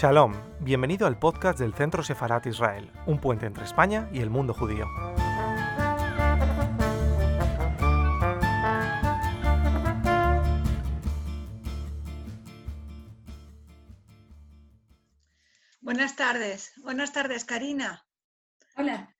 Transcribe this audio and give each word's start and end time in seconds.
Shalom, 0.00 0.32
bienvenido 0.60 1.08
al 1.08 1.18
podcast 1.18 1.58
del 1.58 1.74
Centro 1.74 2.04
Sefarat 2.04 2.46
Israel, 2.46 2.92
un 3.06 3.20
puente 3.20 3.46
entre 3.46 3.64
España 3.64 4.08
y 4.12 4.20
el 4.20 4.30
mundo 4.30 4.54
judío. 4.54 4.86
Buenas 15.80 16.14
tardes, 16.14 16.74
buenas 16.76 17.12
tardes 17.12 17.44
Karina. 17.44 18.06
Hola. 18.76 19.16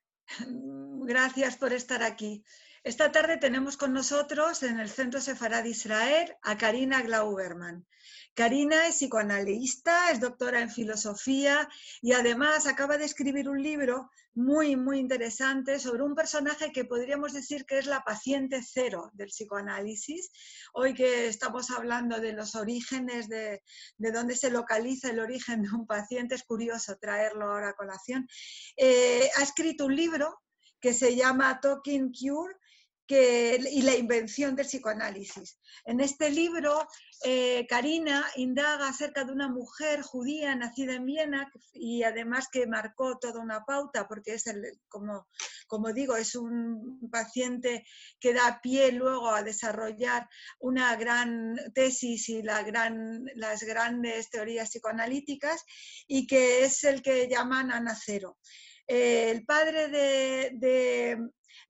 Gracias 0.46 1.56
por 1.56 1.72
estar 1.72 2.04
aquí. 2.04 2.44
Esta 2.84 3.10
tarde 3.10 3.38
tenemos 3.38 3.76
con 3.76 3.92
nosotros 3.92 4.62
en 4.62 4.78
el 4.78 4.88
Centro 4.88 5.20
Sefarad 5.20 5.64
Israel 5.64 6.36
a 6.42 6.56
Karina 6.56 7.02
Glauberman. 7.02 7.86
Karina 8.34 8.86
es 8.86 8.96
psicoanalista, 8.96 10.12
es 10.12 10.20
doctora 10.20 10.60
en 10.60 10.70
filosofía 10.70 11.68
y 12.00 12.12
además 12.12 12.66
acaba 12.66 12.96
de 12.96 13.04
escribir 13.04 13.48
un 13.48 13.60
libro 13.60 14.10
muy, 14.34 14.76
muy 14.76 15.00
interesante 15.00 15.80
sobre 15.80 16.04
un 16.04 16.14
personaje 16.14 16.70
que 16.70 16.84
podríamos 16.84 17.32
decir 17.32 17.66
que 17.66 17.78
es 17.78 17.86
la 17.86 18.04
paciente 18.04 18.62
cero 18.62 19.10
del 19.14 19.26
psicoanálisis. 19.28 20.30
Hoy 20.72 20.94
que 20.94 21.26
estamos 21.26 21.72
hablando 21.72 22.20
de 22.20 22.32
los 22.32 22.54
orígenes, 22.54 23.28
de, 23.28 23.64
de 23.96 24.12
dónde 24.12 24.36
se 24.36 24.50
localiza 24.50 25.10
el 25.10 25.18
origen 25.18 25.62
de 25.62 25.70
un 25.70 25.84
paciente, 25.84 26.36
es 26.36 26.44
curioso 26.44 26.96
traerlo 27.00 27.46
ahora 27.46 27.70
a 27.70 27.74
colación. 27.74 28.28
Eh, 28.76 29.28
ha 29.36 29.42
escrito 29.42 29.86
un 29.86 29.96
libro 29.96 30.40
que 30.80 30.94
se 30.94 31.16
llama 31.16 31.58
Talking 31.60 32.12
Cure, 32.12 32.54
y 33.10 33.82
la 33.82 33.96
invención 33.96 34.54
del 34.54 34.66
psicoanálisis. 34.66 35.58
En 35.84 36.00
este 36.00 36.30
libro, 36.30 36.86
eh, 37.24 37.66
Karina 37.68 38.26
indaga 38.36 38.88
acerca 38.88 39.24
de 39.24 39.32
una 39.32 39.48
mujer 39.48 40.02
judía 40.02 40.54
nacida 40.54 40.94
en 40.94 41.06
Viena 41.06 41.50
y 41.72 42.02
además 42.02 42.48
que 42.52 42.66
marcó 42.66 43.18
toda 43.18 43.40
una 43.40 43.64
pauta, 43.64 44.06
porque 44.06 44.34
es, 44.34 44.46
el, 44.46 44.62
como, 44.88 45.26
como 45.66 45.92
digo, 45.92 46.16
es 46.16 46.34
un 46.34 47.08
paciente 47.10 47.84
que 48.20 48.34
da 48.34 48.60
pie 48.62 48.92
luego 48.92 49.30
a 49.30 49.42
desarrollar 49.42 50.28
una 50.60 50.94
gran 50.96 51.56
tesis 51.74 52.28
y 52.28 52.42
la 52.42 52.62
gran, 52.62 53.24
las 53.34 53.62
grandes 53.62 54.28
teorías 54.30 54.70
psicoanalíticas 54.70 55.64
y 56.06 56.26
que 56.26 56.64
es 56.64 56.84
el 56.84 57.02
que 57.02 57.28
llaman 57.28 57.72
Anacero. 57.72 58.38
Eh, 58.90 59.30
el 59.30 59.44
padre 59.44 59.88
de, 59.88 61.18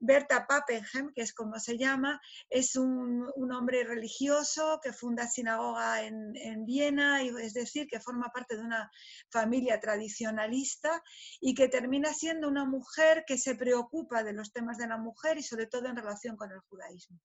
Berta 0.01 0.47
Pappenheim, 0.47 1.13
que 1.13 1.23
es 1.23 1.33
como 1.33 1.59
se 1.59 1.77
llama, 1.77 2.21
es 2.49 2.77
un, 2.77 3.27
hombre 3.53 3.83
religioso 3.85 4.79
que 4.83 4.93
funda 4.93 5.27
sinagoga 5.27 6.03
en, 6.03 6.65
Viena, 6.65 7.23
y, 7.23 7.29
es 7.41 7.55
decir, 7.55 7.87
que 7.89 7.99
forma 7.99 8.31
parte 8.33 8.57
de 8.57 8.63
una 8.63 8.91
familia 9.31 9.81
tradicionalista 9.81 11.03
y 11.41 11.55
que 11.55 11.69
termina 11.69 12.13
siendo 12.13 12.49
una 12.49 12.65
mujer 12.65 13.25
que 13.27 13.39
se 13.39 13.55
preocupa 13.55 14.23
de 14.23 14.33
los 14.33 14.53
temas 14.53 14.79
de 14.79 14.87
la 14.87 14.99
mujer 14.99 15.39
y 15.39 15.43
sobre 15.43 15.67
todo 15.67 15.87
en 15.87 15.97
relación 15.97 16.37
con 16.37 16.53
el 16.53 16.61
judaísmo. 16.61 17.19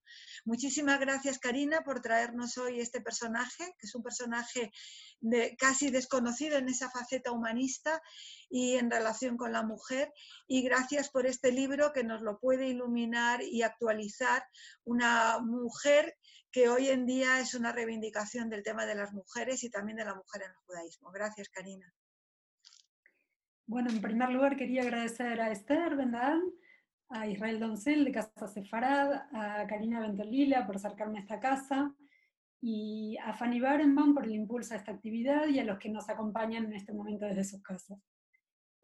Muchísimas 0.45 0.99
gracias, 0.99 1.39
Karina, 1.39 1.81
por 1.83 2.01
traernos 2.01 2.57
hoy 2.57 2.79
este 2.79 3.01
personaje, 3.01 3.75
que 3.79 3.85
es 3.87 3.95
un 3.95 4.03
personaje 4.03 4.71
casi 5.57 5.89
desconocido 5.89 6.57
en 6.57 6.69
esa 6.69 6.89
faceta 6.89 7.31
humanista 7.31 8.01
y 8.49 8.75
en 8.75 8.91
relación 8.91 9.37
con 9.37 9.51
la 9.51 9.63
mujer. 9.63 10.13
Y 10.47 10.63
gracias 10.63 11.09
por 11.09 11.25
este 11.25 11.51
libro 11.51 11.93
que 11.93 12.03
nos 12.03 12.21
lo 12.21 12.39
puede 12.39 12.62
iluminar 12.69 13.41
y 13.41 13.61
actualizar 13.61 14.43
una 14.83 15.39
mujer 15.39 16.15
que 16.51 16.69
hoy 16.69 16.89
en 16.89 17.05
día 17.05 17.39
es 17.39 17.55
una 17.55 17.71
reivindicación 17.71 18.49
del 18.49 18.63
tema 18.63 18.85
de 18.85 18.95
las 18.95 19.11
mujeres 19.11 19.63
y 19.63 19.69
también 19.69 19.97
de 19.97 20.05
la 20.05 20.13
mujer 20.13 20.43
en 20.43 20.51
el 20.51 20.57
judaísmo. 20.65 21.11
Gracias, 21.11 21.49
Karina. 21.49 21.91
Bueno, 23.65 23.89
en 23.89 24.01
primer 24.01 24.29
lugar 24.29 24.55
quería 24.55 24.83
agradecer 24.83 25.41
a 25.41 25.51
Esther 25.51 25.95
Bendal, 25.95 26.41
a 27.09 27.27
Israel 27.27 27.59
Doncel 27.59 28.05
de 28.05 28.11
Casa 28.11 28.47
Sefarad, 28.47 29.13
a 29.31 29.65
Karina 29.67 30.01
Ventolila 30.01 30.65
por 30.65 30.75
acercarme 30.75 31.19
a 31.19 31.21
esta 31.21 31.39
casa 31.39 31.95
y 32.61 33.17
a 33.17 33.33
Fanny 33.33 33.59
Barenbaum 33.59 34.13
por 34.13 34.25
el 34.25 34.35
impulso 34.35 34.73
a 34.73 34.77
esta 34.77 34.91
actividad 34.91 35.47
y 35.47 35.59
a 35.59 35.63
los 35.63 35.79
que 35.79 35.89
nos 35.89 36.07
acompañan 36.09 36.65
en 36.65 36.73
este 36.73 36.93
momento 36.93 37.25
desde 37.25 37.43
sus 37.43 37.63
casas. 37.63 37.99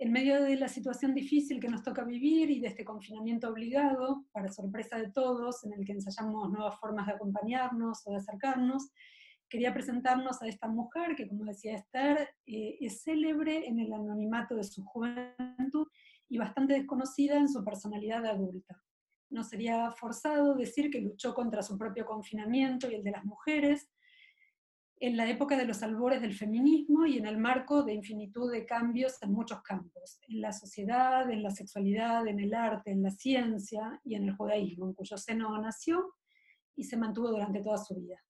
En 0.02 0.14
medio 0.14 0.42
de 0.42 0.56
la 0.56 0.70
situación 0.70 1.14
difícil 1.14 1.60
que 1.60 1.68
nos 1.68 1.84
toca 1.84 2.06
vivir 2.06 2.50
y 2.50 2.62
de 2.62 2.70
este 2.70 2.86
confinamiento 2.86 3.50
obligado, 3.50 4.24
para 4.32 4.48
sorpresa 4.48 4.98
de 4.98 5.12
todos, 5.12 5.66
en 5.66 5.74
el 5.74 5.86
que 5.86 5.92
ensayamos 5.92 6.50
nuevas 6.50 6.80
formas 6.80 7.06
de 7.06 7.14
acompañarnos 7.14 8.08
o 8.08 8.12
de 8.12 8.16
acercarnos, 8.16 8.94
quería 9.50 9.74
presentarnos 9.74 10.42
a 10.42 10.48
esta 10.48 10.70
mujer 10.70 11.18
que, 11.18 11.28
como 11.28 11.44
decía 11.44 11.76
Esther, 11.76 12.30
eh, 12.46 12.78
es 12.80 13.04
célebre 13.04 13.68
en 13.68 13.78
el 13.82 13.92
anonimato 13.92 14.56
de 14.56 14.64
su 14.64 14.86
juventud 14.86 15.88
y 16.30 16.38
bastante 16.38 16.76
desconocida 16.76 17.38
en 17.38 17.50
su 17.50 17.66
personalidad 17.66 18.26
adulta. 18.26 18.82
No 19.30 19.44
sería 19.44 19.92
forzado 19.92 20.56
decir 20.56 20.90
que 20.90 21.02
luchó 21.02 21.34
contra 21.34 21.62
su 21.62 21.78
propio 21.78 22.06
confinamiento 22.06 22.90
y 22.90 22.96
el 22.96 23.04
de 23.04 23.12
las 23.12 23.26
mujeres 23.26 23.90
en 25.02 25.16
la 25.16 25.30
época 25.30 25.56
de 25.56 25.66
los 25.66 25.82
albores 25.82 26.22
del 26.22 26.34
feminismo 26.34 27.06
y 27.06 27.18
en 27.18 27.26
el 27.26 27.38
marco 27.38 27.84
de 27.84 27.94
infinitud 27.94 28.52
de 28.52 28.66
cambios 28.66 29.22
en 29.22 29.32
muchos 29.32 29.62
campos, 29.62 30.20
en 30.28 30.42
la 30.42 30.52
sociedad, 30.52 31.30
en 31.32 31.42
la 31.42 31.52
sexualidad, 31.52 32.28
en 32.28 32.40
el 32.40 32.54
arte, 32.54 32.92
en 32.92 33.04
la 33.04 33.12
ciencia 33.12 34.02
y 34.04 34.16
en 34.16 34.26
el 34.26 34.36
judaísmo, 34.36 34.88
en 34.88 34.94
cuyo 34.94 35.18
seno 35.18 35.58
nació 35.62 36.16
y 36.76 36.84
se 36.84 36.98
mantuvo 36.98 37.30
durante 37.30 37.62
toda 37.62 37.78
su 37.78 37.96
vida. 37.96 38.22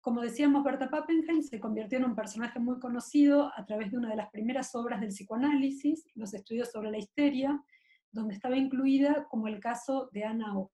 Como 0.00 0.22
decíamos, 0.22 0.64
Berta 0.64 0.90
Pappenheim 0.90 1.42
se 1.42 1.60
convirtió 1.60 1.98
en 1.98 2.06
un 2.06 2.16
personaje 2.16 2.58
muy 2.58 2.80
conocido 2.80 3.52
a 3.54 3.64
través 3.66 3.90
de 3.92 3.98
una 3.98 4.08
de 4.08 4.16
las 4.16 4.30
primeras 4.30 4.74
obras 4.74 5.00
del 5.00 5.10
psicoanálisis, 5.10 6.06
los 6.14 6.32
estudios 6.32 6.72
sobre 6.72 6.90
la 6.90 6.98
histeria, 6.98 7.62
donde 8.10 8.34
estaba 8.34 8.56
incluida 8.56 9.26
como 9.28 9.46
el 9.46 9.60
caso 9.60 10.08
de 10.12 10.24
Anna 10.24 10.58
O, 10.58 10.72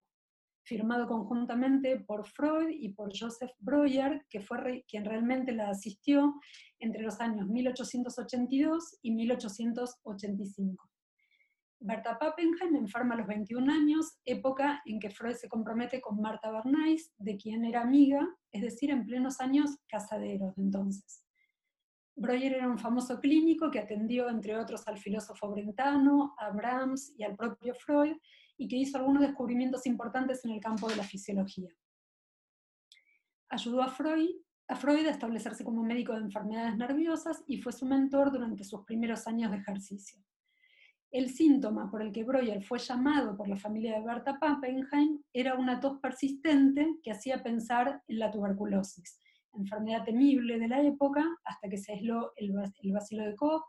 firmado 0.69 1.09
conjuntamente 1.09 1.99
por 2.01 2.27
Freud 2.27 2.69
y 2.69 2.91
por 2.91 3.11
Joseph 3.19 3.53
Breuer, 3.59 4.27
que 4.29 4.41
fue 4.41 4.85
quien 4.87 5.05
realmente 5.05 5.53
la 5.53 5.71
asistió 5.71 6.35
entre 6.79 7.03
los 7.03 7.21
años 7.21 7.49
1882 7.49 8.99
y 9.03 9.13
1885. 9.13 10.89
Berta 11.81 12.19
Pappenheim 12.19 12.75
enferma 12.75 13.15
a 13.15 13.19
los 13.19 13.27
21 13.29 13.73
años, 13.73 14.19
época 14.25 14.83
en 14.85 14.99
que 14.99 15.11
Freud 15.11 15.37
se 15.37 15.49
compromete 15.49 16.01
con 16.01 16.21
Marta 16.21 16.51
Bernays, 16.51 17.13
de 17.19 17.37
quien 17.37 17.65
era 17.65 17.83
amiga, 17.83 18.29
es 18.51 18.63
decir, 18.63 18.91
en 18.91 19.07
plenos 19.07 19.41
años 19.41 19.71
casaderos 19.89 20.55
de 20.57 20.63
entonces. 20.63 21.25
Breuer 22.17 22.55
era 22.55 22.69
un 22.69 22.79
famoso 22.79 23.21
clínico 23.21 23.71
que 23.71 23.79
atendió, 23.79 24.29
entre 24.29 24.57
otros, 24.57 24.89
al 24.89 24.99
filósofo 24.99 25.49
brentano, 25.51 26.35
a 26.37 26.51
Brahms 26.51 27.15
y 27.17 27.23
al 27.23 27.37
propio 27.37 27.75
Freud, 27.75 28.17
y 28.59 28.69
que 28.69 28.77
hizo 28.77 28.99
algunos 28.99 29.23
descubrimientos 29.23 29.87
importantes 29.87 30.45
en 30.45 30.51
el 30.51 30.61
campo 30.61 30.89
de 30.89 30.97
la 30.97 31.05
fisiología. 31.05 31.71
Ayudó 33.49 33.83
a 33.83 33.89
Freud, 33.89 34.29
a 34.69 34.77
Freud 34.77 35.07
a 35.07 35.11
establecerse 35.11 35.65
como 35.65 35.83
médico 35.83 36.13
de 36.13 36.21
enfermedades 36.21 36.77
nerviosas 36.77 37.43
y 37.47 37.63
fue 37.63 37.73
su 37.73 37.87
mentor 37.87 38.31
durante 38.31 38.65
sus 38.65 38.85
primeros 38.85 39.27
años 39.27 39.51
de 39.51 39.59
ejercicio. 39.59 40.23
El 41.11 41.31
síntoma 41.31 41.91
por 41.91 42.03
el 42.03 42.13
que 42.13 42.25
Breuer 42.25 42.63
fue 42.63 42.79
llamado 42.79 43.35
por 43.35 43.49
la 43.49 43.57
familia 43.57 43.95
de 43.95 44.05
Berta 44.05 44.39
Pappenheim 44.39 45.23
era 45.33 45.55
una 45.55 45.81
tos 45.81 45.99
persistente 46.01 46.99
que 47.03 47.13
hacía 47.13 47.43
pensar 47.43 48.03
en 48.07 48.19
la 48.19 48.31
tuberculosis 48.31 49.19
enfermedad 49.59 50.05
temible 50.05 50.59
de 50.59 50.69
la 50.69 50.83
época, 50.83 51.25
hasta 51.45 51.69
que 51.69 51.79
se 51.79 51.93
aisló 51.93 52.33
el, 52.37 52.53
el 52.83 52.93
bacilo 52.93 53.25
de 53.25 53.37
Koch, 53.37 53.65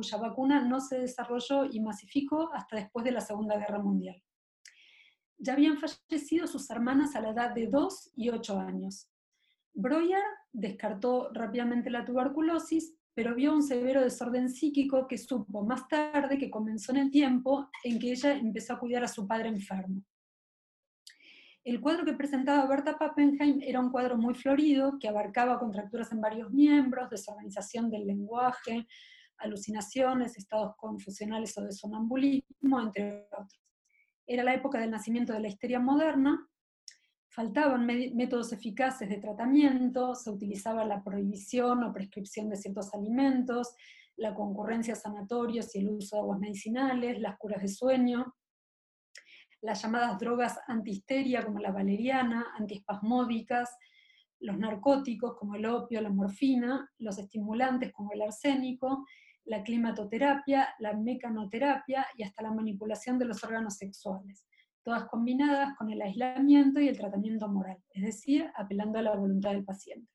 cuya 0.00 0.16
vacuna 0.16 0.64
no 0.64 0.80
se 0.80 0.98
desarrolló 0.98 1.66
y 1.66 1.78
masificó 1.78 2.50
hasta 2.54 2.76
después 2.76 3.04
de 3.04 3.12
la 3.12 3.20
Segunda 3.20 3.58
Guerra 3.58 3.78
Mundial. 3.78 4.22
Ya 5.36 5.52
habían 5.52 5.76
fallecido 5.76 6.46
sus 6.46 6.70
hermanas 6.70 7.14
a 7.14 7.20
la 7.20 7.30
edad 7.30 7.54
de 7.54 7.66
2 7.66 8.12
y 8.16 8.30
8 8.30 8.58
años. 8.58 9.10
Breuer 9.74 10.22
descartó 10.52 11.30
rápidamente 11.34 11.90
la 11.90 12.06
tuberculosis, 12.06 12.94
pero 13.14 13.34
vio 13.34 13.52
un 13.52 13.62
severo 13.62 14.00
desorden 14.00 14.48
psíquico 14.48 15.06
que 15.06 15.18
supo 15.18 15.64
más 15.64 15.86
tarde 15.86 16.38
que 16.38 16.50
comenzó 16.50 16.92
en 16.92 16.98
el 16.98 17.10
tiempo 17.10 17.68
en 17.84 17.98
que 17.98 18.12
ella 18.12 18.32
empezó 18.32 18.72
a 18.72 18.78
cuidar 18.78 19.04
a 19.04 19.08
su 19.08 19.28
padre 19.28 19.50
enfermo. 19.50 20.02
El 21.62 21.78
cuadro 21.82 22.06
que 22.06 22.14
presentaba 22.14 22.66
Berta 22.66 22.96
Pappenheim 22.96 23.60
era 23.62 23.80
un 23.80 23.90
cuadro 23.90 24.16
muy 24.16 24.34
florido 24.34 24.98
que 24.98 25.08
abarcaba 25.08 25.58
contracturas 25.58 26.10
en 26.10 26.22
varios 26.22 26.50
miembros, 26.50 27.10
desorganización 27.10 27.90
del 27.90 28.06
lenguaje, 28.06 28.86
alucinaciones, 29.40 30.36
estados 30.36 30.74
confusionales 30.76 31.56
o 31.58 31.62
de 31.62 31.72
sonambulismo, 31.72 32.80
entre 32.80 33.26
otros. 33.32 33.60
Era 34.26 34.44
la 34.44 34.54
época 34.54 34.78
del 34.78 34.90
nacimiento 34.90 35.32
de 35.32 35.40
la 35.40 35.48
histeria 35.48 35.80
moderna, 35.80 36.46
faltaban 37.28 37.86
métodos 37.86 38.52
eficaces 38.52 39.08
de 39.08 39.18
tratamiento, 39.18 40.14
se 40.14 40.30
utilizaba 40.30 40.84
la 40.84 41.02
prohibición 41.02 41.84
o 41.84 41.92
prescripción 41.92 42.48
de 42.48 42.56
ciertos 42.56 42.92
alimentos, 42.92 43.74
la 44.16 44.34
concurrencia 44.34 44.94
a 44.94 44.96
sanatorios 44.96 45.74
y 45.74 45.80
el 45.80 45.90
uso 45.90 46.16
de 46.16 46.22
aguas 46.22 46.40
medicinales, 46.40 47.20
las 47.20 47.38
curas 47.38 47.62
de 47.62 47.68
sueño, 47.68 48.34
las 49.62 49.82
llamadas 49.82 50.18
drogas 50.18 50.58
antihisteria 50.66 51.44
como 51.44 51.60
la 51.60 51.70
valeriana, 51.70 52.52
antiespasmódicas, 52.58 53.70
los 54.40 54.58
narcóticos 54.58 55.36
como 55.36 55.54
el 55.54 55.66
opio, 55.66 56.00
la 56.00 56.10
morfina, 56.10 56.90
los 56.98 57.18
estimulantes 57.18 57.92
como 57.92 58.12
el 58.12 58.22
arsénico, 58.22 59.06
la 59.44 59.62
climatoterapia, 59.62 60.74
la 60.78 60.94
mecanoterapia 60.94 62.06
y 62.16 62.22
hasta 62.22 62.42
la 62.42 62.52
manipulación 62.52 63.18
de 63.18 63.24
los 63.24 63.42
órganos 63.42 63.76
sexuales, 63.76 64.46
todas 64.82 65.04
combinadas 65.08 65.76
con 65.76 65.90
el 65.90 66.02
aislamiento 66.02 66.80
y 66.80 66.88
el 66.88 66.98
tratamiento 66.98 67.48
moral, 67.48 67.78
es 67.90 68.04
decir, 68.04 68.50
apelando 68.56 68.98
a 68.98 69.02
la 69.02 69.16
voluntad 69.16 69.50
del 69.50 69.64
paciente. 69.64 70.10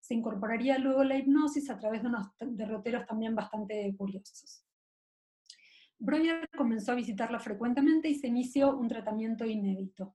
Se 0.00 0.14
incorporaría 0.14 0.78
luego 0.78 1.04
la 1.04 1.18
hipnosis 1.18 1.68
a 1.70 1.78
través 1.78 2.02
de 2.02 2.08
unos 2.08 2.28
derroteros 2.40 3.06
también 3.06 3.34
bastante 3.34 3.94
curiosos. 3.96 4.64
Breuer 5.98 6.48
comenzó 6.56 6.92
a 6.92 6.94
visitarla 6.94 7.40
frecuentemente 7.40 8.08
y 8.08 8.14
se 8.14 8.28
inició 8.28 8.76
un 8.76 8.86
tratamiento 8.86 9.44
inédito. 9.44 10.14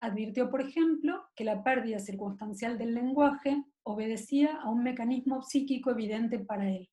Advirtió, 0.00 0.50
por 0.50 0.62
ejemplo, 0.62 1.26
que 1.36 1.44
la 1.44 1.62
pérdida 1.62 1.98
circunstancial 1.98 2.78
del 2.78 2.94
lenguaje 2.94 3.62
obedecía 3.84 4.56
a 4.56 4.70
un 4.70 4.82
mecanismo 4.82 5.42
psíquico 5.42 5.90
evidente 5.90 6.38
para 6.38 6.68
él. 6.68 6.88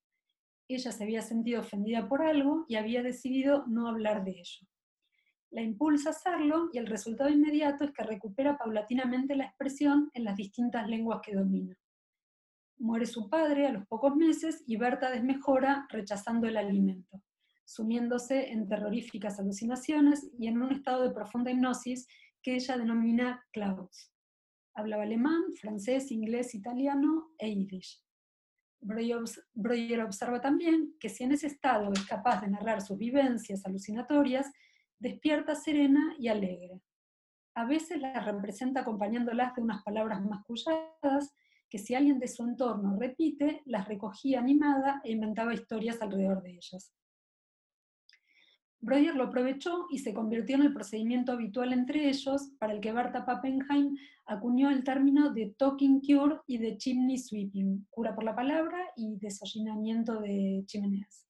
Ella 0.70 0.94
se 0.94 1.04
había 1.04 1.22
sentido 1.22 1.60
ofendida 1.60 2.08
por 2.08 2.22
algo 2.22 2.64
y 2.70 2.78
había 2.78 3.04
decidido 3.04 3.66
no 3.68 3.90
hablar 3.90 4.24
de 4.24 4.32
ello. 4.32 4.68
La 5.52 5.62
impulsa 5.62 6.10
a 6.10 6.14
hacerlo 6.14 6.70
y 6.72 6.78
el 6.78 6.88
resultado 6.88 7.30
inmediato 7.30 7.84
es 7.84 7.92
que 7.92 8.04
recupera 8.04 8.58
paulatinamente 8.58 9.36
la 9.36 9.46
expresión 9.46 10.10
en 10.14 10.24
las 10.24 10.38
distintas 10.38 10.88
lenguas 10.88 11.20
que 11.22 11.36
domina. 11.36 11.78
Muere 12.78 13.06
su 13.06 13.30
padre 13.30 13.68
a 13.68 13.74
los 13.74 13.86
pocos 13.88 14.16
meses 14.16 14.64
y 14.66 14.78
Berta 14.78 15.12
desmejora 15.12 15.86
rechazando 15.90 16.48
el 16.48 16.56
alimento 16.56 17.22
sumiéndose 17.70 18.52
en 18.52 18.68
terroríficas 18.68 19.40
alucinaciones 19.40 20.28
y 20.40 20.48
en 20.48 20.60
un 20.60 20.72
estado 20.72 21.04
de 21.04 21.14
profunda 21.14 21.52
hipnosis 21.52 22.08
que 22.42 22.56
ella 22.56 22.76
denomina 22.78 23.46
Klaus. 23.52 24.12
Hablaba 24.74 25.04
alemán, 25.04 25.54
francés, 25.54 26.12
inglés, 26.12 26.56
italiano 26.56 27.30
e 27.38 27.54
yiddish. 27.54 28.02
Breuer 28.82 30.02
observa 30.02 30.42
también 30.42 30.96
que 31.00 31.10
si 31.10 31.24
en 31.24 31.34
ese 31.34 31.48
estado 31.48 31.92
es 31.92 32.06
capaz 32.06 32.42
de 32.42 32.50
narrar 32.50 32.82
sus 32.82 32.98
vivencias 32.98 33.66
alucinatorias, 33.66 34.52
despierta 35.00 35.56
serena 35.56 36.16
y 36.18 36.28
alegre. 36.28 36.82
A 37.56 37.66
veces 37.66 38.00
las 38.00 38.26
representa 38.26 38.82
acompañándolas 38.82 39.56
de 39.56 39.62
unas 39.62 39.84
palabras 39.84 40.22
masculladas 40.22 41.36
que 41.70 41.78
si 41.78 41.94
alguien 41.94 42.20
de 42.20 42.28
su 42.28 42.44
entorno 42.44 42.98
repite, 42.98 43.62
las 43.66 43.88
recogía 43.88 44.40
animada 44.40 45.02
e 45.04 45.12
inventaba 45.12 45.54
historias 45.54 46.02
alrededor 46.02 46.42
de 46.42 46.52
ellas. 46.52 46.94
Breuer 48.82 49.16
lo 49.16 49.26
aprovechó 49.26 49.88
y 49.90 50.00
se 50.00 50.14
convirtió 50.14 50.56
en 50.56 50.62
el 50.62 50.74
procedimiento 50.74 51.34
habitual 51.34 51.74
entre 51.74 52.08
ellos, 52.08 52.52
para 52.60 52.74
el 52.74 52.80
que 52.80 52.94
Berta 52.94 53.26
Pappenheim 53.26 53.98
acuñó 54.26 54.70
el 54.70 54.84
término 54.84 55.34
de 55.34 55.54
talking 55.58 56.00
cure 56.00 56.38
y 56.48 56.60
de 56.60 56.78
chimney 56.78 57.18
sweeping, 57.18 57.88
cura 57.90 58.16
por 58.16 58.24
la 58.24 58.36
palabra 58.36 58.80
y 58.96 59.18
desollinamiento 59.18 60.22
de 60.22 60.64
chimeneas, 60.66 61.28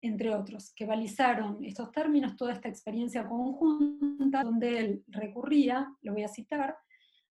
entre 0.00 0.34
otros, 0.34 0.72
que 0.74 0.86
balizaron 0.86 1.62
estos 1.62 1.92
términos 1.92 2.36
toda 2.36 2.52
esta 2.52 2.68
experiencia 2.68 3.28
conjunta, 3.28 4.42
donde 4.42 4.78
él 4.78 5.04
recurría, 5.08 5.94
lo 6.00 6.14
voy 6.14 6.22
a 6.22 6.28
citar, 6.28 6.74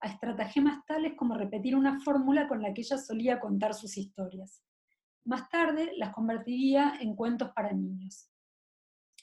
a 0.01 0.09
estratagemas 0.09 0.85
tales 0.85 1.15
como 1.17 1.37
repetir 1.37 1.77
una 1.77 2.01
fórmula 2.01 2.49
con 2.49 2.61
la 2.61 2.75
que 2.75 2.81
ella 2.81 2.99
solía 2.99 3.39
contar 3.39 3.73
sus 3.73 3.97
historias. 3.97 4.63
Más 5.25 5.49
tarde 5.49 5.93
las 5.97 6.13
convertiría 6.13 6.95
en 7.01 7.15
cuentos 7.15 7.51
para 7.53 7.73
niños. 7.73 8.29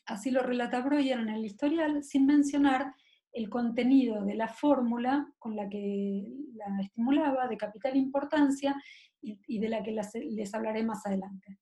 Así 0.06 0.32
lo 0.32 0.44
relata 0.44 0.82
Breuer 0.82 1.20
en 1.20 1.30
el 1.30 1.46
historial, 1.46 2.04
sin 2.04 2.26
mencionar 2.26 2.94
el 3.32 3.50
contenido 3.50 4.24
de 4.24 4.36
la 4.36 4.48
fórmula 4.48 5.28
con 5.40 5.56
la 5.56 5.68
que 5.68 6.28
la 6.54 6.82
estimulaba, 6.82 7.48
de 7.48 7.58
capital 7.58 7.96
importancia, 7.96 8.76
y, 9.24 9.60
de 9.60 9.70
la 9.70 9.82
que 9.82 9.96
les 10.32 10.54
hablaré 10.54 10.84
más 10.84 11.06
adelante. 11.06 11.58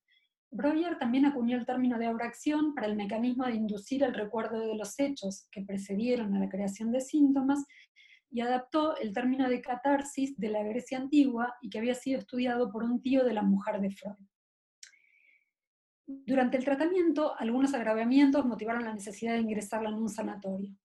Breuer 0.50 0.98
también 0.98 1.26
acuñó 1.26 1.58
el 1.58 1.66
término 1.66 1.98
de 1.98 2.08
auracción 2.08 2.74
para 2.76 2.88
el 2.88 2.96
mecanismo 2.96 3.46
de 3.46 3.56
inducir 3.56 4.04
el 4.04 4.14
recuerdo 4.14 4.60
de 4.60 4.76
los 4.76 5.00
hechos 5.00 5.48
que 5.52 5.62
precedieron 5.62 6.36
a 6.36 6.40
la 6.40 6.50
creación 6.50 6.92
de 6.92 7.00
síntomas 7.00 7.64
y 8.30 8.42
adaptó 8.42 8.98
el 8.98 9.14
término 9.14 9.48
de 9.48 9.62
catarsis 9.62 10.38
de 10.38 10.50
la 10.50 10.64
Grecia 10.64 10.98
antigua 10.98 11.54
y 11.62 11.70
que 11.70 11.80
había 11.80 11.96
sido 11.96 12.20
estudiado 12.20 12.70
por 12.70 12.84
un 12.84 13.02
tío 13.02 13.24
de 13.24 13.34
la 13.34 13.44
mujer 13.44 13.80
de 13.80 13.92
Freud. 13.92 14.31
Durante 16.26 16.58
el 16.58 16.66
tratamiento, 16.66 17.34
algunos 17.40 17.74
agravamientos 17.74 18.46
motivaron 18.46 18.86
la 18.86 18.94
necesidad 18.94 19.34
de 19.34 19.42
ingresarla 19.42 19.90
en 19.90 19.96
un 19.96 20.10
sanatorio. 20.10 20.76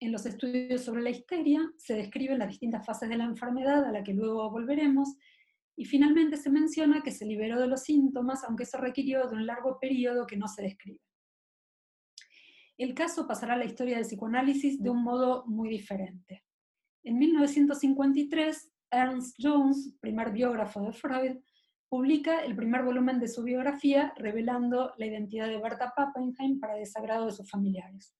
En 0.00 0.12
los 0.12 0.26
estudios 0.26 0.82
sobre 0.82 1.02
la 1.02 1.10
histeria 1.10 1.60
se 1.76 1.94
describen 1.94 2.38
las 2.38 2.48
distintas 2.48 2.84
fases 2.84 3.08
de 3.08 3.16
la 3.16 3.24
enfermedad 3.24 3.84
a 3.84 3.92
la 3.92 4.02
que 4.02 4.12
luego 4.12 4.50
volveremos, 4.50 5.16
y 5.76 5.84
finalmente 5.84 6.36
se 6.36 6.50
menciona 6.50 7.02
que 7.02 7.10
se 7.10 7.26
liberó 7.26 7.60
de 7.60 7.66
los 7.66 7.82
síntomas, 7.82 8.44
aunque 8.44 8.62
eso 8.62 8.78
requirió 8.78 9.28
de 9.28 9.34
un 9.34 9.46
largo 9.46 9.78
periodo 9.80 10.26
que 10.26 10.36
no 10.36 10.46
se 10.46 10.62
describe. 10.62 11.00
El 12.76 12.94
caso 12.94 13.26
pasará 13.26 13.54
a 13.54 13.58
la 13.58 13.64
historia 13.64 13.96
del 13.96 14.04
psicoanálisis 14.04 14.82
de 14.82 14.90
un 14.90 15.02
modo 15.02 15.44
muy 15.46 15.68
diferente. 15.68 16.44
En 17.02 17.18
1953, 17.18 18.72
Ernst 18.90 19.36
Jones, 19.40 19.96
primer 20.00 20.32
biógrafo 20.32 20.80
de 20.82 20.92
Freud, 20.92 21.36
publica 21.94 22.40
el 22.40 22.56
primer 22.56 22.82
volumen 22.82 23.20
de 23.20 23.28
su 23.28 23.44
biografía 23.44 24.12
revelando 24.16 24.92
la 24.98 25.06
identidad 25.06 25.46
de 25.46 25.58
Berta 25.58 25.92
Pappenheim 25.94 26.58
para 26.58 26.74
desagrado 26.74 27.26
de 27.26 27.30
sus 27.30 27.48
familiares. 27.48 28.16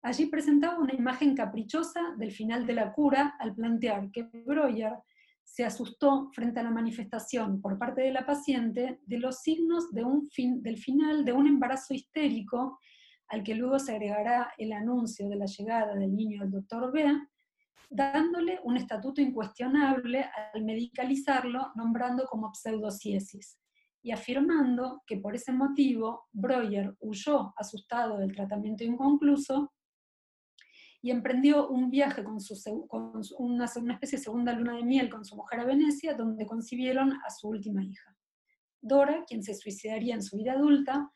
Allí 0.00 0.24
presentaba 0.24 0.78
una 0.78 0.94
imagen 0.94 1.34
caprichosa 1.34 2.00
del 2.16 2.32
final 2.32 2.66
de 2.66 2.72
la 2.72 2.94
cura 2.94 3.36
al 3.38 3.54
plantear 3.54 4.10
que 4.10 4.22
Breuer 4.22 4.94
se 5.42 5.66
asustó 5.66 6.30
frente 6.32 6.60
a 6.60 6.62
la 6.62 6.70
manifestación 6.70 7.60
por 7.60 7.78
parte 7.78 8.00
de 8.00 8.10
la 8.10 8.24
paciente 8.24 9.00
de 9.04 9.18
los 9.18 9.42
signos 9.42 9.90
del 9.92 10.78
final 10.78 11.26
de 11.26 11.32
un 11.34 11.46
embarazo 11.46 11.92
histérico 11.92 12.78
al 13.28 13.42
que 13.42 13.54
luego 13.54 13.78
se 13.78 13.92
agregará 13.92 14.54
el 14.56 14.72
anuncio 14.72 15.28
de 15.28 15.36
la 15.36 15.44
llegada 15.44 15.94
del 15.94 16.16
niño 16.16 16.40
del 16.40 16.52
doctor 16.52 16.90
B, 16.90 17.04
dándole 17.90 18.60
un 18.64 18.76
estatuto 18.76 19.20
incuestionable 19.20 20.24
al 20.52 20.64
medicalizarlo, 20.64 21.72
nombrando 21.74 22.26
como 22.26 22.52
pseudociesis, 22.54 23.58
y 24.02 24.10
afirmando 24.10 25.02
que 25.06 25.16
por 25.16 25.34
ese 25.34 25.52
motivo 25.52 26.24
Breuer 26.32 26.94
huyó 27.00 27.54
asustado 27.56 28.18
del 28.18 28.34
tratamiento 28.34 28.84
inconcluso 28.84 29.72
y 31.00 31.10
emprendió 31.10 31.68
un 31.68 31.90
viaje 31.90 32.22
con, 32.22 32.40
su, 32.40 32.86
con 32.86 33.20
una, 33.38 33.66
una 33.76 33.94
especie 33.94 34.18
de 34.18 34.24
segunda 34.24 34.52
luna 34.52 34.76
de 34.76 34.82
miel 34.82 35.10
con 35.10 35.24
su 35.24 35.36
mujer 35.36 35.60
a 35.60 35.64
Venecia, 35.64 36.14
donde 36.14 36.46
concibieron 36.46 37.12
a 37.26 37.30
su 37.30 37.48
última 37.48 37.82
hija. 37.82 38.16
Dora, 38.80 39.24
quien 39.26 39.42
se 39.42 39.54
suicidaría 39.54 40.14
en 40.14 40.22
su 40.22 40.36
vida 40.36 40.52
adulta, 40.52 41.10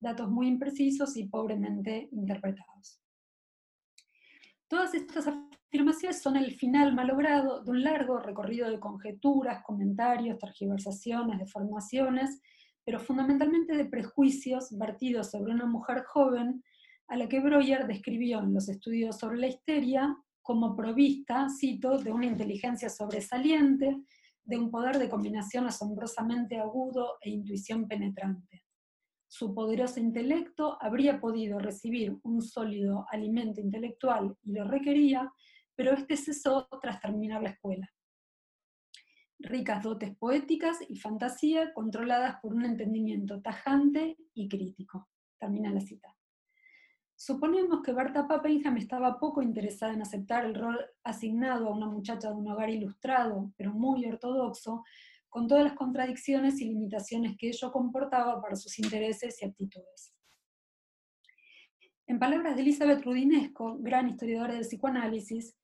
datos 0.00 0.30
muy 0.30 0.48
imprecisos 0.48 1.16
y 1.16 1.28
pobremente 1.28 2.08
interpretados. 2.12 3.00
Todas 4.68 4.94
estas 4.94 5.26
afirmaciones 5.72 6.20
son 6.20 6.36
el 6.36 6.54
final 6.56 6.94
malogrado 6.94 7.62
de 7.62 7.70
un 7.70 7.82
largo 7.82 8.18
recorrido 8.18 8.68
de 8.68 8.78
conjeturas, 8.78 9.64
comentarios, 9.64 10.38
tergiversaciones, 10.38 11.38
deformaciones, 11.38 12.42
pero 12.84 13.00
fundamentalmente 13.00 13.74
de 13.74 13.86
prejuicios 13.86 14.76
vertidos 14.76 15.30
sobre 15.30 15.54
una 15.54 15.64
mujer 15.64 16.02
joven 16.04 16.62
a 17.08 17.16
la 17.16 17.26
que 17.26 17.40
Breuer 17.40 17.86
describió 17.86 18.40
en 18.40 18.52
los 18.52 18.68
estudios 18.68 19.18
sobre 19.18 19.38
la 19.38 19.46
histeria 19.46 20.14
como 20.42 20.76
provista, 20.76 21.48
cito, 21.48 21.96
de 21.96 22.12
una 22.12 22.26
inteligencia 22.26 22.90
sobresaliente, 22.90 23.96
de 24.44 24.58
un 24.58 24.70
poder 24.70 24.98
de 24.98 25.08
combinación 25.08 25.66
asombrosamente 25.66 26.58
agudo 26.58 27.14
e 27.22 27.30
intuición 27.30 27.88
penetrante. 27.88 28.62
Su 29.26 29.54
poderoso 29.54 30.00
intelecto 30.00 30.76
habría 30.82 31.18
podido 31.18 31.58
recibir 31.58 32.14
un 32.24 32.42
sólido 32.42 33.06
alimento 33.10 33.62
intelectual 33.62 34.36
y 34.42 34.52
lo 34.52 34.64
requería, 34.64 35.32
pero 35.74 35.92
este 35.92 36.16
cesó 36.16 36.68
tras 36.80 37.00
terminar 37.00 37.42
la 37.42 37.50
escuela. 37.50 37.92
Ricas 39.38 39.82
dotes 39.82 40.16
poéticas 40.16 40.78
y 40.88 40.96
fantasía 40.96 41.72
controladas 41.74 42.40
por 42.40 42.54
un 42.54 42.64
entendimiento 42.64 43.40
tajante 43.40 44.16
y 44.34 44.48
crítico. 44.48 45.08
Termina 45.38 45.70
la 45.70 45.80
cita. 45.80 46.16
Suponemos 47.16 47.82
que 47.82 47.92
Berta 47.92 48.26
Pappenheim 48.26 48.76
estaba 48.78 49.18
poco 49.18 49.42
interesada 49.42 49.92
en 49.92 50.02
aceptar 50.02 50.44
el 50.44 50.54
rol 50.54 50.78
asignado 51.04 51.68
a 51.68 51.72
una 51.72 51.86
muchacha 51.86 52.28
de 52.28 52.34
un 52.34 52.48
hogar 52.48 52.70
ilustrado, 52.70 53.52
pero 53.56 53.72
muy 53.72 54.04
ortodoxo, 54.06 54.82
con 55.28 55.46
todas 55.46 55.64
las 55.64 55.74
contradicciones 55.74 56.60
y 56.60 56.66
limitaciones 56.66 57.36
que 57.38 57.48
ello 57.48 57.70
comportaba 57.72 58.42
para 58.42 58.56
sus 58.56 58.78
intereses 58.78 59.40
y 59.40 59.46
actitudes. 59.46 60.12
En 62.06 62.18
palabras 62.18 62.56
de 62.56 62.62
Elizabeth 62.62 63.04
Rudinesco, 63.04 63.78
gran 63.78 64.08
historiadora 64.08 64.54
del 64.54 64.66
psicoanálisis, 64.66 65.56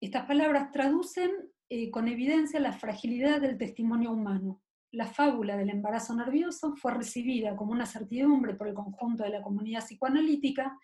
estas 0.00 0.26
palabras 0.26 0.70
traducen 0.70 1.30
eh, 1.68 1.90
con 1.90 2.08
evidencia 2.08 2.60
la 2.60 2.72
fragilidad 2.72 3.40
del 3.40 3.58
testimonio 3.58 4.12
humano. 4.12 4.62
La 4.90 5.06
fábula 5.06 5.56
del 5.56 5.70
embarazo 5.70 6.14
nervioso 6.14 6.74
fue 6.76 6.94
recibida 6.94 7.56
como 7.56 7.72
una 7.72 7.86
certidumbre 7.86 8.54
por 8.54 8.68
el 8.68 8.74
conjunto 8.74 9.24
de 9.24 9.30
la 9.30 9.42
comunidad 9.42 9.84
psicoanalítica 9.84 10.78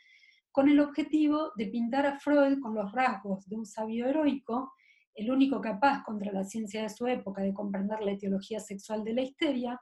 con 0.52 0.68
el 0.68 0.78
objetivo 0.80 1.52
de 1.56 1.66
pintar 1.66 2.06
a 2.06 2.18
Freud 2.18 2.60
con 2.60 2.74
los 2.74 2.92
rasgos 2.92 3.48
de 3.48 3.56
un 3.56 3.66
sabio 3.66 4.06
heroico 4.06 4.72
el 5.14 5.30
único 5.30 5.60
capaz 5.60 6.02
contra 6.04 6.32
la 6.32 6.44
ciencia 6.44 6.82
de 6.82 6.88
su 6.88 7.06
época 7.06 7.42
de 7.42 7.54
comprender 7.54 8.00
la 8.00 8.12
etiología 8.12 8.60
sexual 8.60 9.04
de 9.04 9.14
la 9.14 9.22
histeria, 9.22 9.80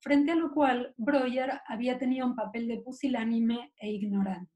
frente 0.00 0.32
a 0.32 0.36
lo 0.36 0.52
cual 0.52 0.94
Breuer 0.96 1.60
había 1.66 1.98
tenido 1.98 2.26
un 2.26 2.36
papel 2.36 2.68
de 2.68 2.80
pusilánime 2.80 3.72
e 3.76 3.90
ignorante. 3.90 4.52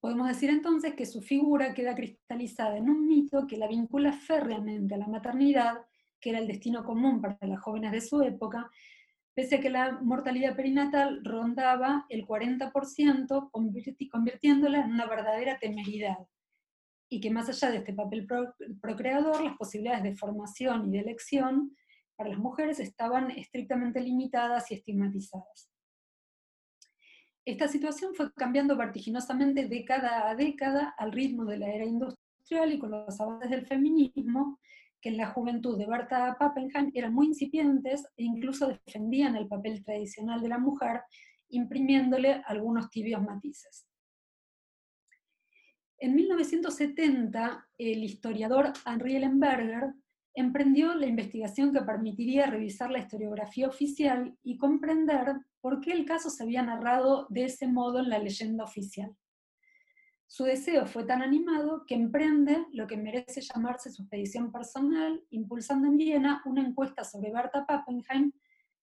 Podemos 0.00 0.28
decir 0.28 0.50
entonces 0.50 0.94
que 0.94 1.06
su 1.06 1.22
figura 1.22 1.74
queda 1.74 1.94
cristalizada 1.94 2.76
en 2.76 2.88
un 2.88 3.06
mito 3.06 3.46
que 3.46 3.56
la 3.56 3.66
vincula 3.66 4.12
férreamente 4.12 4.94
a 4.94 4.98
la 4.98 5.08
maternidad, 5.08 5.78
que 6.20 6.30
era 6.30 6.38
el 6.38 6.46
destino 6.46 6.84
común 6.84 7.20
para 7.20 7.36
las 7.40 7.60
jóvenes 7.60 7.92
de 7.92 8.00
su 8.00 8.22
época, 8.22 8.70
pese 9.34 9.56
a 9.56 9.60
que 9.60 9.70
la 9.70 9.98
mortalidad 10.00 10.56
perinatal 10.56 11.24
rondaba 11.24 12.06
el 12.08 12.26
40%, 12.26 13.50
convirtiéndola 14.10 14.80
en 14.80 14.92
una 14.92 15.06
verdadera 15.06 15.58
temeridad, 15.58 16.18
y 17.08 17.20
que 17.20 17.30
más 17.30 17.48
allá 17.48 17.70
de 17.70 17.78
este 17.78 17.94
papel 17.94 18.26
procreador, 18.80 19.42
las 19.42 19.56
posibilidades 19.56 20.02
de 20.02 20.16
formación 20.16 20.86
y 20.86 20.90
de 20.90 21.00
elección 21.00 21.76
para 22.16 22.30
las 22.30 22.38
mujeres 22.38 22.80
estaban 22.80 23.30
estrictamente 23.30 24.00
limitadas 24.00 24.70
y 24.70 24.74
estigmatizadas. 24.74 25.70
Esta 27.48 27.66
situación 27.66 28.14
fue 28.14 28.30
cambiando 28.34 28.76
vertiginosamente 28.76 29.68
década 29.68 30.28
a 30.28 30.34
década 30.34 30.94
al 30.98 31.12
ritmo 31.12 31.46
de 31.46 31.56
la 31.56 31.68
era 31.68 31.86
industrial 31.86 32.74
y 32.74 32.78
con 32.78 32.90
los 32.90 33.18
avances 33.18 33.48
del 33.48 33.66
feminismo, 33.66 34.60
que 35.00 35.08
en 35.08 35.16
la 35.16 35.28
juventud 35.28 35.78
de 35.78 35.86
Berta 35.86 36.36
Pappenheim 36.38 36.90
eran 36.92 37.14
muy 37.14 37.28
incipientes 37.28 38.04
e 38.18 38.24
incluso 38.24 38.68
defendían 38.68 39.34
el 39.34 39.48
papel 39.48 39.82
tradicional 39.82 40.42
de 40.42 40.48
la 40.50 40.58
mujer, 40.58 41.00
imprimiéndole 41.48 42.42
algunos 42.44 42.90
tibios 42.90 43.22
matices. 43.22 43.86
En 45.96 46.16
1970, 46.16 47.66
el 47.78 48.04
historiador 48.04 48.74
Henri 48.84 49.16
Ellenberger 49.16 49.94
emprendió 50.34 50.94
la 50.94 51.06
investigación 51.06 51.72
que 51.72 51.80
permitiría 51.80 52.44
revisar 52.44 52.90
la 52.90 52.98
historiografía 52.98 53.68
oficial 53.68 54.36
y 54.42 54.58
comprender 54.58 55.34
por 55.60 55.80
qué 55.80 55.92
el 55.92 56.04
caso 56.04 56.30
se 56.30 56.42
había 56.42 56.62
narrado 56.62 57.26
de 57.30 57.44
ese 57.44 57.66
modo 57.66 57.98
en 57.98 58.08
la 58.08 58.18
leyenda 58.18 58.64
oficial. 58.64 59.16
Su 60.26 60.44
deseo 60.44 60.86
fue 60.86 61.04
tan 61.04 61.22
animado 61.22 61.84
que 61.86 61.94
emprende 61.94 62.66
lo 62.72 62.86
que 62.86 62.98
merece 62.98 63.40
llamarse 63.40 63.90
su 63.90 64.02
expedición 64.02 64.52
personal, 64.52 65.24
impulsando 65.30 65.88
en 65.88 65.96
Viena 65.96 66.42
una 66.44 66.60
encuesta 66.60 67.02
sobre 67.02 67.32
Berta 67.32 67.64
Pappenheim, 67.66 68.32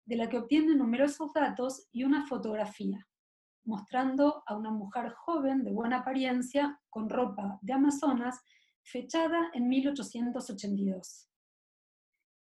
de 0.05 0.17
la 0.17 0.29
que 0.29 0.39
obtiene 0.39 0.75
numerosos 0.77 1.33
datos 1.33 1.89
y 1.91 2.05
una 2.05 2.27
fotografía, 2.27 3.09
mostrando 3.65 4.45
a 4.47 4.57
una 4.57 4.71
mujer 4.71 5.11
joven 5.11 5.65
de 5.65 5.73
buena 5.73 5.99
apariencia, 5.99 6.81
con 6.89 7.11
ropa 7.11 7.59
de 7.61 7.73
Amazonas, 7.73 8.41
fechada 8.83 9.51
en 9.53 9.69
1882 9.69 11.32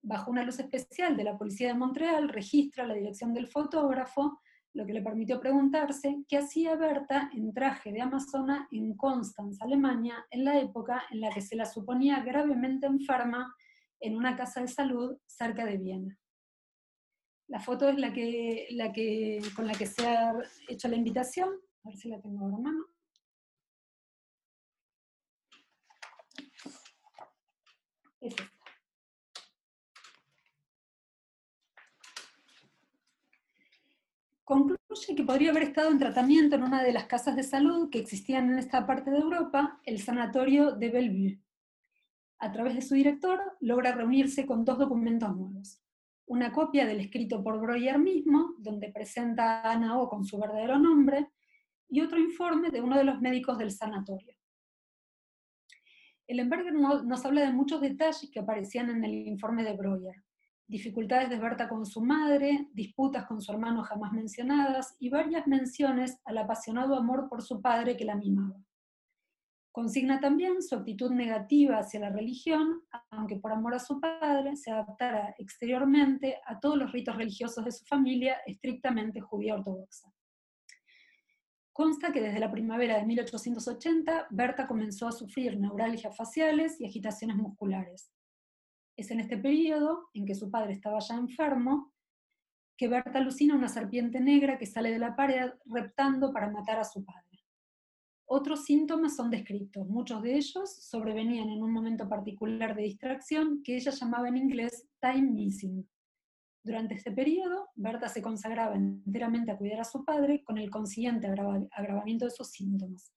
bajo 0.07 0.31
una 0.31 0.45
luz 0.45 0.61
especial 0.61 1.17
de 1.17 1.25
la 1.25 1.37
Policía 1.37 1.69
de 1.69 1.75
Montreal, 1.75 2.29
registra 2.29 2.87
la 2.87 2.95
dirección 2.95 3.35
del 3.35 3.49
fotógrafo, 3.49 4.41
lo 4.73 4.87
que 4.87 4.93
le 4.93 5.03
permitió 5.03 5.41
preguntarse 5.41 6.23
qué 6.29 6.39
hacía 6.39 6.77
Berta 6.77 7.29
en 7.35 7.53
traje 7.53 7.93
de 7.93 8.03
amazona 8.03 8.69
en 8.71 8.97
Constanz, 8.97 9.61
Alemania, 9.61 10.25
en 10.31 10.45
la 10.45 10.61
época 10.61 11.03
en 11.11 11.21
la 11.21 11.31
que 11.31 11.41
se 11.41 11.57
la 11.57 11.67
suponía 11.67 12.21
gravemente 12.21 12.87
enferma 12.87 13.53
en 13.99 14.17
una 14.17 14.37
casa 14.37 14.61
de 14.61 14.69
salud 14.69 15.19
cerca 15.27 15.65
de 15.65 15.77
Viena. 15.77 16.17
La 17.49 17.59
foto 17.59 17.89
es 17.89 17.99
la 17.99 18.13
que, 18.13 18.69
la 18.71 18.93
que, 18.93 19.41
con 19.57 19.67
la 19.67 19.75
que 19.75 19.87
se 19.87 20.07
ha 20.07 20.35
hecho 20.69 20.87
la 20.87 20.97
invitación. 20.97 21.49
A 21.85 21.89
ver 21.89 21.97
si 21.97 22.09
la 22.09 22.21
tengo 22.21 22.45
ahora 22.45 22.57
a 22.57 22.61
mano. 22.61 22.87
Es 28.21 28.35
concluye 34.47 35.17
que 35.17 35.25
podría 35.25 35.51
haber 35.51 35.65
estado 35.65 35.91
en 35.91 35.99
tratamiento 35.99 36.55
en 36.55 36.63
una 36.63 36.85
de 36.85 36.93
las 36.93 37.07
casas 37.07 37.35
de 37.35 37.43
salud 37.43 37.91
que 37.91 37.99
existían 37.99 38.49
en 38.49 38.61
esta 38.61 38.87
parte 38.87 39.11
de 39.11 39.19
Europa, 39.19 39.81
el 39.85 40.01
sanatorio 40.01 40.71
de 40.71 40.89
Bellevue. 40.89 41.41
A 42.39 42.53
través 42.53 42.77
de 42.77 42.83
su 42.83 42.95
director, 42.95 43.41
logra 43.61 43.91
reunirse 43.91 44.47
con 44.47 44.65
dos 44.65 44.79
documentos 44.79 45.37
nuevos. 45.37 45.83
Una 46.27 46.53
copia 46.53 46.87
del 46.87 47.01
escrito 47.01 47.43
por 47.43 47.61
Breuer 47.61 47.99
mismo, 47.99 48.55
donde 48.59 48.93
presenta 48.93 49.63
a 49.63 49.73
Ana 49.73 49.99
O 49.99 50.09
con 50.09 50.25
su 50.25 50.39
verdadero 50.39 50.79
nombre, 50.79 51.27
y 51.89 52.01
otro 52.01 52.19
informe 52.19 52.71
de 52.71 52.81
uno 52.81 52.97
de 52.97 53.05
los 53.05 53.21
médicos 53.21 53.59
del 53.59 53.73
sanatorio. 53.73 54.37
El 56.29 56.49
nos 56.49 57.25
habla 57.25 57.41
de 57.41 57.53
muchos 57.53 57.81
detalles 57.81 58.31
que 58.31 58.39
aparecían 58.39 58.91
en 58.91 59.05
el 59.05 59.27
informe 59.27 59.65
de 59.65 59.77
Breuer, 59.77 60.26
dificultades 60.69 61.31
de 61.31 61.39
Berta 61.39 61.69
con 61.69 61.87
su 61.87 62.01
madre, 62.01 62.69
disputas 62.73 63.27
con 63.27 63.41
su 63.41 63.53
hermano 63.53 63.83
jamás 63.83 64.13
mencionadas 64.13 64.97
y 64.99 65.09
varias 65.09 65.47
menciones 65.47 66.21
al 66.25 66.39
apasionado 66.39 66.97
amor 66.97 67.29
por 67.29 67.43
su 67.43 67.61
padre 67.61 67.97
que 67.97 68.05
la 68.05 68.17
mimaba. 68.17 68.57
Consigna 69.71 70.21
también 70.21 70.63
su 70.63 70.75
actitud 70.75 71.11
negativa 71.11 71.79
hacia 71.79 72.01
la 72.01 72.09
religión, 72.09 72.83
aunque 73.11 73.37
por 73.37 73.53
amor 73.53 73.75
a 73.75 73.79
su 73.79 74.01
padre 74.01 74.57
se 74.57 74.71
adaptara 74.71 75.35
exteriormente 75.37 76.41
a 76.47 76.59
todos 76.59 76.79
los 76.79 76.93
ritos 76.93 77.15
religiosos 77.15 77.63
de 77.63 77.73
su 77.73 77.85
familia 77.85 78.39
estrictamente 78.47 79.21
judía 79.21 79.55
ortodoxa. 79.55 80.11
Consta 81.75 82.11
que 82.11 82.23
desde 82.23 82.41
la 82.41 82.51
primavera 82.51 82.97
de 82.97 83.05
1880 83.05 84.29
Berta 84.31 84.67
comenzó 84.67 85.09
a 85.09 85.13
sufrir 85.13 85.61
neuralgias 85.61 86.17
faciales 86.17 86.81
y 86.81 86.87
agitaciones 86.87 87.37
musculares, 87.37 88.11
es 88.97 89.11
en 89.11 89.21
este 89.21 89.37
periodo, 89.37 90.09
en 90.15 90.25
que 90.25 90.35
su 90.35 90.51
padre 90.51 90.73
estaba 90.73 90.99
ya 91.01 91.17
enfermo, 91.17 91.93
que 92.77 92.89
Berta 92.89 93.19
alucina 93.19 93.55
una 93.55 93.69
serpiente 93.69 94.21
negra 94.21 94.59
que 94.59 94.67
sale 94.67 94.91
de 94.91 94.99
la 94.99 95.17
pared 95.17 95.51
reptando 95.67 96.33
para 96.33 96.51
matar 96.51 96.79
a 96.79 96.85
su 96.85 97.05
padre. 97.05 97.23
Otros 98.29 98.65
síntomas 98.65 99.15
son 99.17 99.31
descritos, 99.31 99.89
muchos 99.89 100.23
de 100.23 100.37
ellos 100.37 100.75
sobrevenían 100.83 101.49
en 101.49 101.63
un 101.63 101.73
momento 101.73 102.09
particular 102.09 102.75
de 102.75 102.83
distracción 102.83 103.63
que 103.63 103.77
ella 103.77 103.93
llamaba 103.93 104.29
en 104.29 104.37
inglés 104.37 104.89
time 105.01 105.31
missing. 105.31 105.89
Durante 106.65 106.95
este 106.95 107.13
periodo, 107.13 107.69
Berta 107.77 108.09
se 108.09 108.21
consagraba 108.21 108.75
enteramente 108.75 109.53
a 109.53 109.57
cuidar 109.57 109.81
a 109.81 109.85
su 109.85 110.05
padre 110.05 110.43
con 110.43 110.59
el 110.59 110.71
consiguiente 110.71 111.29
agravamiento 111.29 112.25
de 112.25 112.33
sus 112.33 112.49
síntomas. 112.51 113.13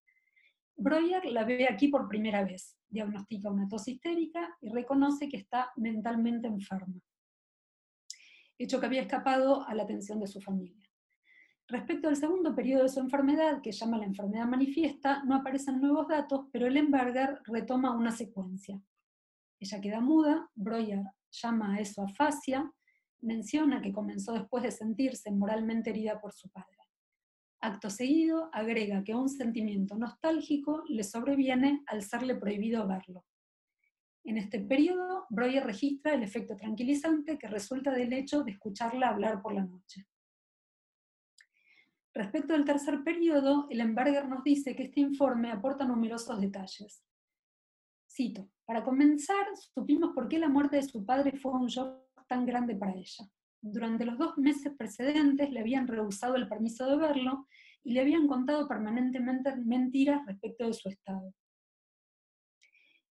Breuer 0.80 1.26
la 1.26 1.44
ve 1.44 1.68
aquí 1.70 1.90
por 1.90 2.08
primera 2.08 2.44
vez, 2.44 2.78
diagnostica 2.88 3.52
una 3.52 3.68
tos 3.68 3.88
histérica 3.88 4.58
y 4.62 4.70
reconoce 4.70 5.28
que 5.28 5.36
está 5.36 5.72
mentalmente 5.76 6.48
enferma, 6.48 7.02
hecho 8.58 8.80
que 8.80 8.86
había 8.86 9.02
escapado 9.02 9.68
a 9.68 9.76
la 9.76 9.84
atención 9.84 10.22
de 10.22 10.28
su 10.28 10.40
familia. 10.40 10.90
Respecto 11.68 12.08
al 12.08 12.16
segundo 12.16 12.56
periodo 12.56 12.84
de 12.84 12.90
su 12.90 13.02
enfermedad, 13.02 13.62
que 13.62 13.74
llama 13.74 13.98
la 13.98 14.06
enfermedad 14.06 14.48
manifiesta, 14.48 15.22
no 15.26 15.36
aparecen 15.36 15.82
nuevos 15.82 16.08
datos, 16.08 16.48
pero 16.52 16.66
el 16.66 16.78
Ellenberger 16.78 17.42
retoma 17.44 17.96
una 17.96 18.12
secuencia. 18.12 18.82
Ella 19.60 19.82
queda 19.82 20.00
muda, 20.00 20.50
Breuer 20.56 21.04
llama 21.30 21.76
a 21.76 21.80
eso 21.80 22.04
afasia, 22.04 22.72
menciona 23.22 23.82
que 23.82 23.92
comenzó 23.92 24.32
después 24.32 24.64
de 24.64 24.72
sentirse 24.72 25.30
moralmente 25.30 25.90
herida 25.90 26.20
por 26.20 26.32
su 26.32 26.50
padre. 26.50 26.78
Acto 27.62 27.89
seguido, 27.89 28.50
agrega 28.54 29.04
que 29.04 29.16
un 29.16 29.28
sentimiento 29.28 29.96
nostálgico 29.96 30.84
le 30.88 31.04
sobreviene 31.04 31.84
al 31.88 32.04
serle 32.04 32.36
prohibido 32.36 32.88
verlo. 32.88 33.25
En 34.24 34.38
este 34.38 34.60
periodo, 34.60 35.25
Breuer 35.30 35.66
registra 35.66 36.13
el 36.13 36.24
efecto 36.24 36.56
tranquilizante 36.56 37.38
que 37.38 37.48
resulta 37.48 37.92
del 37.92 38.13
hecho 38.13 38.44
de 38.44 38.51
escucharla 38.51 39.10
hablar 39.10 39.42
por 39.42 39.54
la 39.54 39.66
noche. 39.66 40.08
Respecto 42.13 42.54
al 42.54 42.66
tercer 42.66 43.04
periodo, 43.04 43.68
el 43.70 43.82
Embarger 43.82 44.28
nos 44.28 44.44
dice 44.44 44.75
que 44.75 44.84
este 44.84 45.01
informe 45.01 45.51
aporta 45.51 45.86
numerosos 45.86 46.39
detalles. 46.39 47.04
Cito, 48.10 48.50
para 48.66 48.84
comenzar, 48.84 49.46
supimos 49.74 50.12
por 50.13 50.28
qué 50.28 50.39
la 50.39 50.50
muerte 50.50 50.78
de 50.78 50.84
su 50.84 51.06
padre 51.06 51.38
fue 51.38 51.51
un 51.54 51.68
shock 51.68 52.28
tan 52.28 52.46
grande 52.46 52.75
para 52.75 52.94
ella. 52.94 53.30
Durante 53.62 54.06
los 54.06 54.18
dos 54.18 54.38
meses 54.38 54.74
precedentes 54.78 55.51
le 55.51 55.60
habían 55.60 55.88
rehusado 55.88 56.36
el 56.36 56.48
permiso 56.48 56.86
de 56.89 56.98
verlo 56.98 57.48
y 57.84 57.94
le 57.94 58.01
habían 58.01 58.28
contado 58.28 58.68
permanentemente 58.68 59.56
mentiras 59.58 60.25
respecto 60.25 60.66
de 60.66 60.74
su 60.74 60.89
estado. 60.89 61.34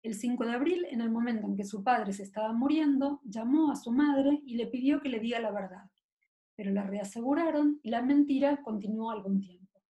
El 0.03 0.15
5 0.15 0.45
de 0.47 0.53
abril, 0.53 0.87
en 0.91 1.01
el 1.01 1.11
momento 1.11 1.47
en 1.47 1.57
que 1.57 1.65
su 1.65 1.83
padre 1.83 2.13
se 2.13 2.23
estaba 2.23 2.53
muriendo, 2.53 3.21
llamó 3.25 3.71
a 3.71 3.77
su 3.77 3.91
madre 3.91 4.41
y 4.47 4.57
le 4.57 4.69
pidió 4.69 5.01
que 5.01 5.09
le 5.09 5.21
diga 5.21 5.41
la 5.41 5.51
verdad, 5.51 5.91
pero 6.55 6.71
la 6.71 6.85
reaseguraron 6.85 7.81
y 7.83 7.91
la 7.91 8.01
mentira 8.01 8.63
continuó 8.63 9.11
algún 9.11 9.41
tiempo. 9.41 9.83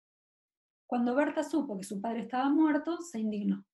Cuando 0.88 1.14
Berta 1.14 1.44
supo 1.44 1.78
que 1.78 1.84
su 1.84 2.00
padre 2.00 2.22
estaba 2.22 2.50
muerto, 2.50 3.02
se 3.02 3.20
indignó. 3.20 3.66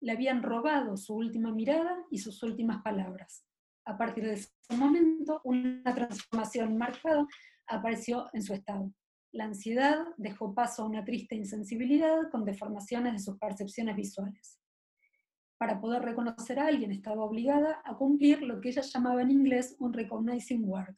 Le 0.00 0.12
habían 0.12 0.42
robado 0.42 0.96
su 0.96 1.14
última 1.14 1.52
mirada 1.52 1.96
y 2.10 2.18
sus 2.18 2.42
últimas 2.42 2.82
palabras. 2.82 3.46
A 3.84 3.96
partir 3.98 4.24
de 4.24 4.34
ese 4.34 4.50
momento, 4.76 5.40
una 5.44 5.94
transformación 5.94 6.76
marcada 6.76 7.26
apareció 7.66 8.28
en 8.32 8.42
su 8.42 8.54
estado. 8.54 8.92
La 9.32 9.44
ansiedad 9.44 10.04
dejó 10.18 10.54
paso 10.54 10.82
a 10.82 10.86
una 10.86 11.04
triste 11.04 11.34
insensibilidad 11.34 12.30
con 12.30 12.44
deformaciones 12.44 13.14
de 13.14 13.18
sus 13.18 13.38
percepciones 13.38 13.96
visuales. 13.96 14.58
para 15.62 15.80
poder 15.80 16.02
reconocer 16.02 16.58
a 16.58 16.66
alguien 16.66 16.90
estaba 16.90 17.22
obligada 17.22 17.80
a 17.84 17.94
cumplir 17.96 18.42
lo 18.42 18.60
que 18.60 18.70
ella 18.70 18.82
llamaba 18.82 19.22
en 19.22 19.30
inglés 19.30 19.76
un 19.78 19.92
recognizing 19.92 20.68
word. 20.68 20.96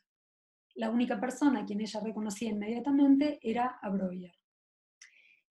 La 0.75 0.89
única 0.89 1.21
persona 1.21 1.61
a 1.61 1.65
quien 1.67 1.83
ella 1.83 2.01
reconocía 2.01 2.49
inmediatamente 2.49 3.39
era 3.43 3.79
a. 3.83 3.93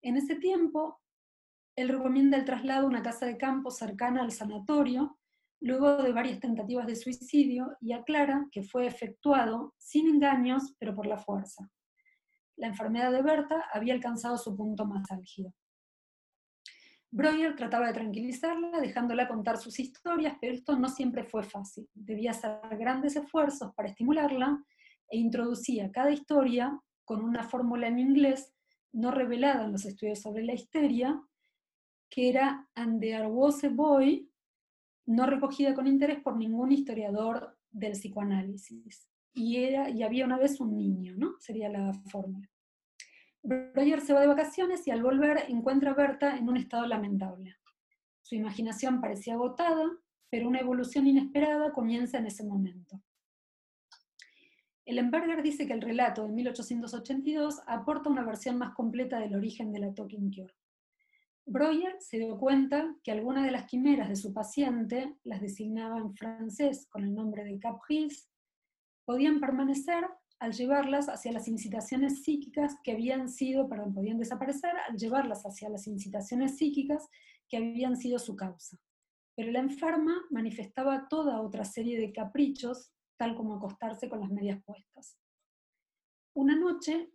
En 0.01 0.17
ese 0.17 0.35
tiempo, 0.37 0.99
él 1.75 1.89
recomienda 1.89 2.37
el 2.37 2.45
traslado 2.45 2.87
a 2.87 2.89
una 2.89 3.03
casa 3.03 3.27
de 3.27 3.37
campo 3.37 3.69
cercana 3.69 4.23
al 4.23 4.31
sanatorio, 4.31 5.19
luego 5.63 5.98
de 5.98 6.12
varias 6.12 6.39
tentativas 6.39 6.86
de 6.86 6.96
suicidio, 6.96 7.77
y 7.79 7.93
aclara 7.93 8.48
que 8.51 8.63
fue 8.63 8.86
efectuado 8.86 9.74
sin 9.77 10.08
engaños, 10.08 10.75
pero 10.77 10.93
por 10.93 11.08
la 11.08 11.17
fuerza. 11.17 11.70
La 12.58 12.67
enfermedad 12.67 13.12
de 13.12 13.22
Berta 13.22 13.65
había 13.74 13.93
alcanzado 13.93 14.38
su 14.38 14.55
punto 14.55 14.86
más 14.86 15.10
álgido. 15.10 15.53
Breuer 17.12 17.55
trataba 17.55 17.88
de 17.88 17.93
tranquilizarla, 17.93 18.79
dejándola 18.79 19.27
contar 19.27 19.58
sus 19.58 19.79
historias, 19.79 20.36
pero 20.41 20.53
esto 20.53 20.77
no 20.77 20.89
siempre 20.89 21.24
fue 21.24 21.43
fácil. 21.43 21.88
Debía 21.93 22.32
hacer 22.32 22.60
grandes 22.77 23.15
esfuerzos 23.15 23.74
para 23.75 23.89
estimularla 23.89 24.63
e 25.10 25.17
introducía 25.17 25.91
cada 25.91 26.12
historia 26.12 26.77
con 27.05 27.24
una 27.24 27.43
fórmula 27.43 27.88
en 27.88 28.00
inglés 28.00 28.53
no 28.91 29.12
revelada 29.12 29.65
en 29.65 29.72
los 29.72 29.86
estudios 29.86 30.22
sobre 30.22 30.43
la 30.43 30.53
histeria, 30.53 31.22
que 32.10 32.29
era 32.29 32.67
And 32.75 33.00
there 33.00 33.27
was 33.27 33.62
boy, 33.72 34.29
no 35.05 35.25
recogida 35.25 35.74
con 35.74 35.88
interés 35.88 36.22
por 36.22 36.38
ningún 36.38 36.72
historiador 36.72 37.57
del 37.72 37.93
psicoanálisis. 37.93 39.10
Y, 39.33 39.57
era, 39.57 39.89
y 39.89 40.03
había 40.03 40.25
una 40.25 40.38
vez 40.38 40.60
un 40.60 40.75
niño, 40.75 41.15
¿no? 41.17 41.36
Sería 41.39 41.69
la 41.69 41.93
fórmula. 42.12 42.50
Breuer 43.41 44.00
se 44.00 44.13
va 44.13 44.22
de 44.22 44.27
vacaciones 44.27 44.88
y 44.88 44.91
al 44.91 45.03
volver 45.03 45.45
encuentra 45.50 45.91
a 45.91 45.95
Berta 45.95 46.38
en 46.38 46.48
un 46.48 46.57
estado 46.57 46.86
lamentable. 46.86 47.55
Su 48.22 48.36
imaginación 48.36 49.01
parecía 49.01 49.33
agotada, 49.33 49.83
pero 50.29 50.48
una 50.48 50.60
evolución 50.60 51.07
inesperada 51.07 51.74
comienza 51.74 52.17
en 52.19 52.27
ese 52.27 52.45
momento. 52.45 53.01
Ellenberger 54.86 55.41
dice 55.43 55.65
que 55.65 55.74
el 55.74 55.81
relato 55.81 56.25
de 56.25 56.33
1882 56.33 57.62
aporta 57.67 58.10
una 58.10 58.24
versión 58.24 58.57
más 58.57 58.74
completa 58.74 59.19
del 59.19 59.36
origen 59.36 59.72
de 59.72 59.79
la 59.79 59.93
Talking 59.93 60.31
Cure. 60.31 60.53
Breuer 61.45 61.97
se 62.00 62.17
dio 62.19 62.38
cuenta 62.38 62.95
que 63.03 63.12
algunas 63.12 63.43
de 63.43 63.51
las 63.51 63.65
quimeras 63.65 64.07
de 64.07 64.15
su 64.15 64.33
paciente, 64.33 65.17
las 65.23 65.41
designaba 65.41 65.97
en 65.97 66.15
francés 66.15 66.88
con 66.89 67.03
el 67.03 67.13
nombre 67.13 67.43
de 67.43 67.59
Caprice, 67.59 68.29
podían 69.05 69.39
permanecer 69.39 70.05
al 70.39 70.53
llevarlas 70.53 71.09
hacia 71.09 71.31
las 71.31 71.47
incitaciones 71.47 72.23
psíquicas 72.23 72.75
que 72.83 72.93
habían 72.93 73.29
sido, 73.29 73.67
perdón, 73.67 73.93
podían 73.93 74.19
desaparecer 74.19 74.71
al 74.89 74.97
llevarlas 74.97 75.43
hacia 75.45 75.69
las 75.69 75.88
incitaciones 75.88 76.57
psíquicas 76.57 77.07
que 77.50 77.57
habían 77.57 77.97
sido 77.97 78.19
su 78.19 78.35
causa. 78.35 78.77
Pero 79.35 79.51
la 79.51 79.59
enferma 79.59 80.15
manifestaba 80.29 81.07
toda 81.09 81.41
otra 81.41 81.65
serie 81.65 82.00
de 82.00 82.13
caprichos, 82.13 82.91
tal 83.17 83.35
como 83.35 83.55
acostarse 83.55 84.09
con 84.09 84.21
las 84.21 84.31
medias 84.31 84.63
puestas. 84.63 85.17
Una 86.33 86.55
noche 86.55 87.12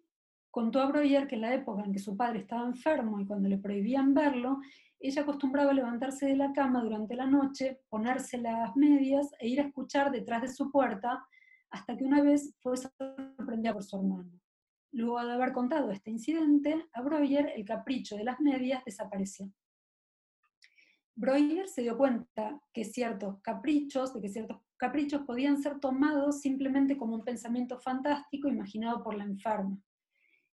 contó 0.58 0.80
a 0.80 0.86
Breuer 0.86 1.28
que 1.28 1.36
en 1.36 1.42
la 1.42 1.54
época 1.54 1.84
en 1.84 1.92
que 1.92 2.00
su 2.00 2.16
padre 2.16 2.40
estaba 2.40 2.66
enfermo 2.66 3.20
y 3.20 3.24
cuando 3.24 3.48
le 3.48 3.58
prohibían 3.58 4.12
verlo, 4.12 4.58
ella 4.98 5.22
acostumbraba 5.22 5.70
a 5.70 5.74
levantarse 5.74 6.26
de 6.26 6.34
la 6.34 6.52
cama 6.52 6.82
durante 6.82 7.14
la 7.14 7.26
noche, 7.26 7.82
ponerse 7.88 8.38
las 8.38 8.74
medias 8.74 9.30
e 9.38 9.46
ir 9.46 9.60
a 9.60 9.66
escuchar 9.66 10.10
detrás 10.10 10.42
de 10.42 10.48
su 10.48 10.68
puerta 10.72 11.24
hasta 11.70 11.96
que 11.96 12.02
una 12.02 12.22
vez 12.22 12.56
fue 12.58 12.76
sorprendida 12.76 13.72
por 13.72 13.84
su 13.84 13.98
hermano. 13.98 14.32
Luego 14.90 15.24
de 15.24 15.32
haber 15.32 15.52
contado 15.52 15.92
este 15.92 16.10
incidente, 16.10 16.88
a 16.92 17.02
Breuer 17.02 17.52
el 17.54 17.64
capricho 17.64 18.16
de 18.16 18.24
las 18.24 18.40
medias 18.40 18.84
desapareció. 18.84 19.48
Breuer 21.14 21.68
se 21.68 21.82
dio 21.82 21.96
cuenta 21.96 22.60
que 22.72 22.84
ciertos 22.84 23.40
caprichos, 23.42 24.12
de 24.12 24.20
que 24.20 24.28
ciertos 24.28 24.58
caprichos 24.76 25.22
podían 25.22 25.62
ser 25.62 25.78
tomados 25.78 26.40
simplemente 26.40 26.96
como 26.96 27.14
un 27.14 27.24
pensamiento 27.24 27.78
fantástico 27.78 28.48
imaginado 28.48 29.04
por 29.04 29.14
la 29.14 29.22
enferma. 29.22 29.80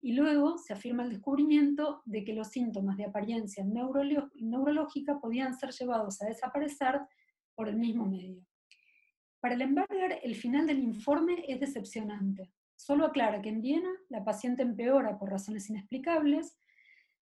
Y 0.01 0.13
luego 0.13 0.59
se 0.59 0.73
afirma 0.73 1.03
el 1.03 1.11
descubrimiento 1.11 2.03
de 2.05 2.25
que 2.25 2.33
los 2.33 2.49
síntomas 2.49 2.97
de 2.97 3.07
apariencia 3.07 3.65
neurológica 3.65 5.19
podían 5.19 5.55
ser 5.55 5.71
llevados 5.71 6.23
a 6.23 6.27
desaparecer 6.27 7.01
por 7.55 7.69
el 7.69 7.77
mismo 7.77 8.07
medio. 8.07 8.45
Para 9.41 9.55
el 9.55 9.61
Lemberger, 9.61 10.21
el 10.23 10.35
final 10.35 10.67
del 10.67 10.81
informe 10.81 11.45
es 11.47 11.61
decepcionante. 11.61 12.53
Solo 12.77 13.07
aclara 13.07 13.43
que 13.43 13.49
en 13.49 13.61
Viena 13.61 13.91
la 14.09 14.25
paciente 14.25 14.63
empeora 14.63 15.19
por 15.19 15.31
razones 15.31 15.69
inexplicables. 15.71 16.57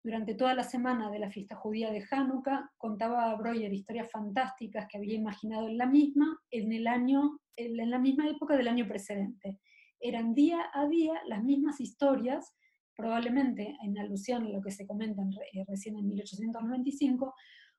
Durante 0.02 0.34
toda 0.34 0.54
la 0.54 0.62
semana 0.62 1.10
de 1.10 1.18
la 1.18 1.30
fiesta 1.30 1.56
judía 1.56 1.90
de 1.90 2.04
Hanukkah 2.10 2.70
contaba 2.78 3.30
a 3.30 3.34
Breuer 3.34 3.72
historias 3.72 4.10
fantásticas 4.10 4.86
que 4.88 4.98
había 4.98 5.14
imaginado 5.14 5.68
en 5.68 5.76
la 5.76 5.86
misma, 5.86 6.40
en, 6.50 6.72
el 6.72 6.86
año, 6.86 7.40
en 7.56 7.90
la 7.90 7.98
misma 7.98 8.28
época 8.28 8.56
del 8.56 8.68
año 8.68 8.86
precedente. 8.88 9.58
Eran 10.00 10.34
día 10.34 10.70
a 10.72 10.86
día 10.86 11.20
las 11.26 11.44
mismas 11.44 11.80
historias, 11.80 12.54
probablemente 12.96 13.76
en 13.82 13.98
alusión 13.98 14.44
a 14.44 14.48
lo 14.48 14.62
que 14.62 14.70
se 14.70 14.86
comenta 14.86 15.22
eh, 15.52 15.64
recién 15.68 15.96
en 15.98 16.08
1895, 16.08 17.34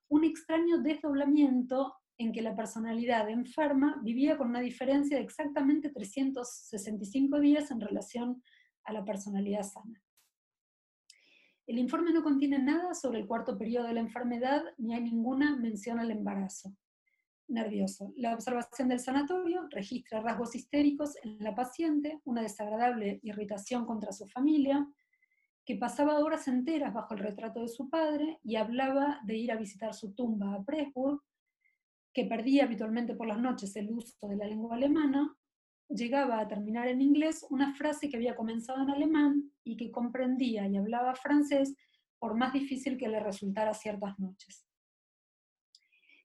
un 0.08 0.24
extraño 0.24 0.78
desdoblamiento 0.78 1.94
en 2.18 2.32
que 2.32 2.42
la 2.42 2.54
personalidad 2.54 3.28
enferma 3.28 4.00
vivía 4.02 4.36
con 4.36 4.50
una 4.50 4.60
diferencia 4.60 5.16
de 5.16 5.24
exactamente 5.24 5.90
365 5.90 7.40
días 7.40 7.70
en 7.70 7.80
relación 7.80 8.42
a 8.84 8.92
la 8.92 9.04
personalidad 9.04 9.62
sana. 9.62 10.02
El 11.66 11.78
informe 11.78 12.12
no 12.12 12.22
contiene 12.22 12.58
nada 12.58 12.94
sobre 12.94 13.20
el 13.20 13.26
cuarto 13.26 13.56
periodo 13.56 13.86
de 13.86 13.94
la 13.94 14.00
enfermedad 14.00 14.62
ni 14.78 14.94
hay 14.94 15.02
ninguna 15.02 15.56
mención 15.56 15.98
al 15.98 16.10
embarazo 16.10 16.76
nervioso. 17.48 18.12
La 18.16 18.34
observación 18.34 18.88
del 18.88 19.00
sanatorio 19.00 19.66
registra 19.70 20.20
rasgos 20.20 20.54
histéricos 20.54 21.16
en 21.22 21.38
la 21.38 21.54
paciente, 21.54 22.20
una 22.24 22.42
desagradable 22.42 23.20
irritación 23.22 23.86
contra 23.86 24.12
su 24.12 24.26
familia, 24.28 24.86
que 25.64 25.76
pasaba 25.76 26.18
horas 26.18 26.48
enteras 26.48 26.92
bajo 26.92 27.14
el 27.14 27.20
retrato 27.20 27.60
de 27.60 27.68
su 27.68 27.88
padre 27.88 28.38
y 28.42 28.56
hablaba 28.56 29.20
de 29.24 29.36
ir 29.36 29.52
a 29.52 29.56
visitar 29.56 29.94
su 29.94 30.12
tumba 30.12 30.54
a 30.54 30.64
Pressburg, 30.64 31.20
que 32.12 32.26
perdía 32.26 32.64
habitualmente 32.64 33.14
por 33.14 33.26
las 33.26 33.38
noches 33.38 33.74
el 33.76 33.90
uso 33.90 34.28
de 34.28 34.36
la 34.36 34.46
lengua 34.46 34.76
alemana, 34.76 35.34
llegaba 35.88 36.40
a 36.40 36.48
terminar 36.48 36.88
en 36.88 37.00
inglés 37.00 37.46
una 37.50 37.74
frase 37.74 38.08
que 38.08 38.16
había 38.16 38.34
comenzado 38.34 38.82
en 38.82 38.90
alemán 38.90 39.50
y 39.64 39.76
que 39.76 39.90
comprendía 39.90 40.66
y 40.66 40.76
hablaba 40.76 41.14
francés 41.14 41.74
por 42.18 42.34
más 42.36 42.52
difícil 42.52 42.96
que 42.96 43.08
le 43.08 43.20
resultara 43.20 43.74
ciertas 43.74 44.18
noches. 44.18 44.66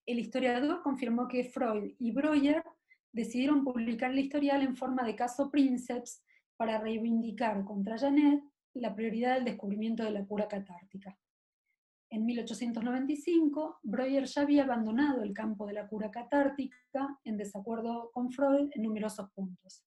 El 0.08 0.20
historiador 0.20 0.82
confirmó 0.84 1.28
que 1.28 1.44
Freud 1.44 1.94
y 2.00 2.12
Breuer 2.12 2.64
decidieron 3.12 3.66
publicar 3.66 4.10
el 4.12 4.20
historial 4.20 4.62
en 4.62 4.78
forma 4.78 5.04
de 5.04 5.18
caso 5.18 5.52
Princeps 5.52 6.24
para 6.56 6.80
reivindicar 6.80 7.66
contra 7.66 7.98
Janet 7.98 8.42
la 8.74 8.96
prioridad 8.96 9.36
del 9.36 9.44
descubrimiento 9.44 10.04
de 10.04 10.12
la 10.12 10.26
cura 10.26 10.48
catártica. 10.48 11.20
En 12.10 12.26
1895, 12.26 13.80
Breuer 13.84 14.24
ya 14.24 14.44
había 14.44 14.64
abandonado 14.64 15.24
el 15.24 15.34
campo 15.34 15.68
de 15.68 15.74
la 15.74 15.90
cura 15.90 16.10
catártica 16.10 17.20
en 17.26 17.36
desacuerdo 17.36 18.10
con 18.14 18.32
Freud 18.32 18.70
en 18.74 18.84
numerosos 18.84 19.30
puntos. 19.32 19.84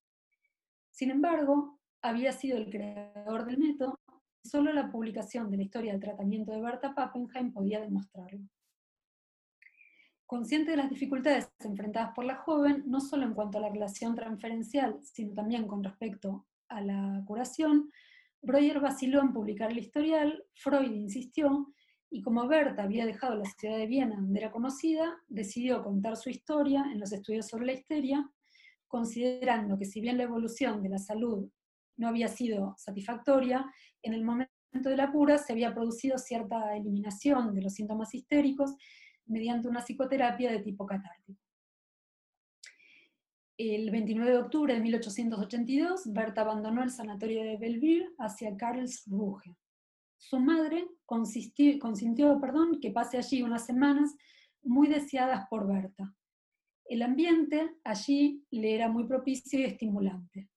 Sin 0.90 1.10
embargo, 1.10 1.80
había 2.02 2.32
sido 2.32 2.58
el 2.58 2.68
creador 2.68 3.46
del 3.46 3.56
método 3.56 3.98
y 4.42 4.48
solo 4.50 4.70
la 4.74 4.90
publicación 4.90 5.50
de 5.50 5.56
la 5.56 5.62
historia 5.62 5.92
del 5.92 6.00
tratamiento 6.02 6.52
de 6.52 6.60
Berta 6.60 6.94
Pappenheim 6.94 7.54
podía 7.54 7.80
demostrarlo. 7.80 8.40
Consciente 10.30 10.70
de 10.70 10.76
las 10.76 10.88
dificultades 10.88 11.50
enfrentadas 11.58 12.12
por 12.14 12.24
la 12.24 12.36
joven, 12.36 12.84
no 12.86 13.00
solo 13.00 13.26
en 13.26 13.34
cuanto 13.34 13.58
a 13.58 13.62
la 13.62 13.68
relación 13.68 14.14
transferencial, 14.14 14.96
sino 15.02 15.34
también 15.34 15.66
con 15.66 15.82
respecto 15.82 16.46
a 16.68 16.80
la 16.80 17.20
curación, 17.26 17.90
Breuer 18.40 18.78
vaciló 18.78 19.22
en 19.22 19.32
publicar 19.32 19.72
el 19.72 19.78
historial, 19.78 20.44
Freud 20.54 20.92
insistió, 20.92 21.74
y 22.10 22.22
como 22.22 22.46
Berta 22.46 22.84
había 22.84 23.06
dejado 23.06 23.34
la 23.34 23.44
ciudad 23.44 23.76
de 23.76 23.88
Viena, 23.88 24.20
donde 24.20 24.38
era 24.38 24.52
conocida, 24.52 25.18
decidió 25.26 25.82
contar 25.82 26.16
su 26.16 26.30
historia 26.30 26.84
en 26.92 27.00
los 27.00 27.10
estudios 27.10 27.48
sobre 27.48 27.66
la 27.66 27.72
histeria, 27.72 28.30
considerando 28.86 29.76
que 29.76 29.84
si 29.84 30.00
bien 30.00 30.16
la 30.16 30.22
evolución 30.22 30.80
de 30.80 30.90
la 30.90 30.98
salud 30.98 31.50
no 31.96 32.06
había 32.06 32.28
sido 32.28 32.76
satisfactoria, 32.78 33.68
en 34.00 34.14
el 34.14 34.22
momento 34.22 34.52
de 34.72 34.96
la 34.96 35.10
cura 35.10 35.38
se 35.38 35.54
había 35.54 35.74
producido 35.74 36.18
cierta 36.18 36.76
eliminación 36.76 37.52
de 37.52 37.62
los 37.62 37.74
síntomas 37.74 38.14
histéricos 38.14 38.76
mediante 39.30 39.68
una 39.68 39.80
psicoterapia 39.80 40.50
de 40.50 40.60
tipo 40.60 40.86
catártico. 40.86 41.40
El 43.56 43.90
29 43.90 44.30
de 44.30 44.38
octubre 44.38 44.74
de 44.74 44.80
1882, 44.80 46.12
Berta 46.12 46.40
abandonó 46.40 46.82
el 46.82 46.90
sanatorio 46.90 47.42
de 47.42 47.58
Bellevue 47.58 48.14
hacia 48.18 48.56
Karlsruhe. 48.56 49.54
Su 50.16 50.40
madre 50.40 50.88
consintió 51.04 52.40
perdón, 52.40 52.80
que 52.80 52.90
pase 52.90 53.18
allí 53.18 53.42
unas 53.42 53.66
semanas 53.66 54.14
muy 54.62 54.88
deseadas 54.88 55.46
por 55.48 55.66
Berta. 55.66 56.14
El 56.86 57.02
ambiente 57.02 57.76
allí 57.84 58.44
le 58.50 58.74
era 58.74 58.88
muy 58.88 59.06
propicio 59.06 59.60
y 59.60 59.64
estimulante. 59.64 60.48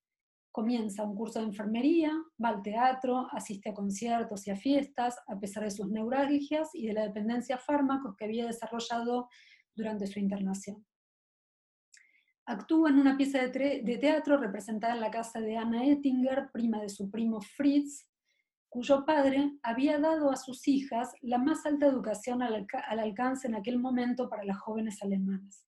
Comienza 0.54 1.02
un 1.02 1.16
curso 1.16 1.39
de 1.39 1.46
enfermería, 1.46 2.12
va 2.42 2.50
al 2.50 2.62
teatro, 2.62 3.28
asiste 3.32 3.72
a 3.72 3.74
conciertos 3.74 4.46
y 4.46 4.52
a 4.52 4.56
fiestas, 4.56 5.18
a 5.28 5.39
pesar 5.39 5.63
de 5.63 5.72
sus 5.72 5.89
neuralgias 5.89 6.70
y 6.76 6.86
de 6.86 6.94
la 6.94 7.08
dependencia 7.08 7.56
a 7.56 7.58
fármacos 7.58 8.16
que 8.16 8.26
había 8.26 8.46
desarrollado 8.46 9.30
durante 9.74 10.06
su 10.06 10.20
internación. 10.20 10.86
Actúa 12.46 12.92
en 12.92 13.00
una 13.00 13.18
pieza 13.18 13.39
de, 13.39 13.98
teatro 14.00 14.38
representada 14.38 14.94
en 14.94 15.00
la 15.00 15.10
casa 15.10 15.42
de 15.42 15.58
Anna 15.58 15.88
Ettinger, 15.88 16.52
prima 16.54 16.80
de 16.80 16.89
su 16.89 17.10
primo 17.10 17.42
Fritz, 17.42 18.08
cuyo 18.70 19.06
padre 19.08 19.58
había 19.63 19.98
dado 19.98 20.30
a 20.30 20.36
sus 20.36 20.68
hijas 20.68 21.13
la 21.22 21.39
más 21.39 21.66
alta 21.66 21.88
educación 21.88 22.44
al, 22.44 22.68
alcance 22.89 23.48
en 23.48 23.56
aquel 23.56 23.80
momento 23.80 24.30
para 24.30 24.44
las 24.44 24.60
jóvenes 24.60 25.02
alemanas. 25.02 25.66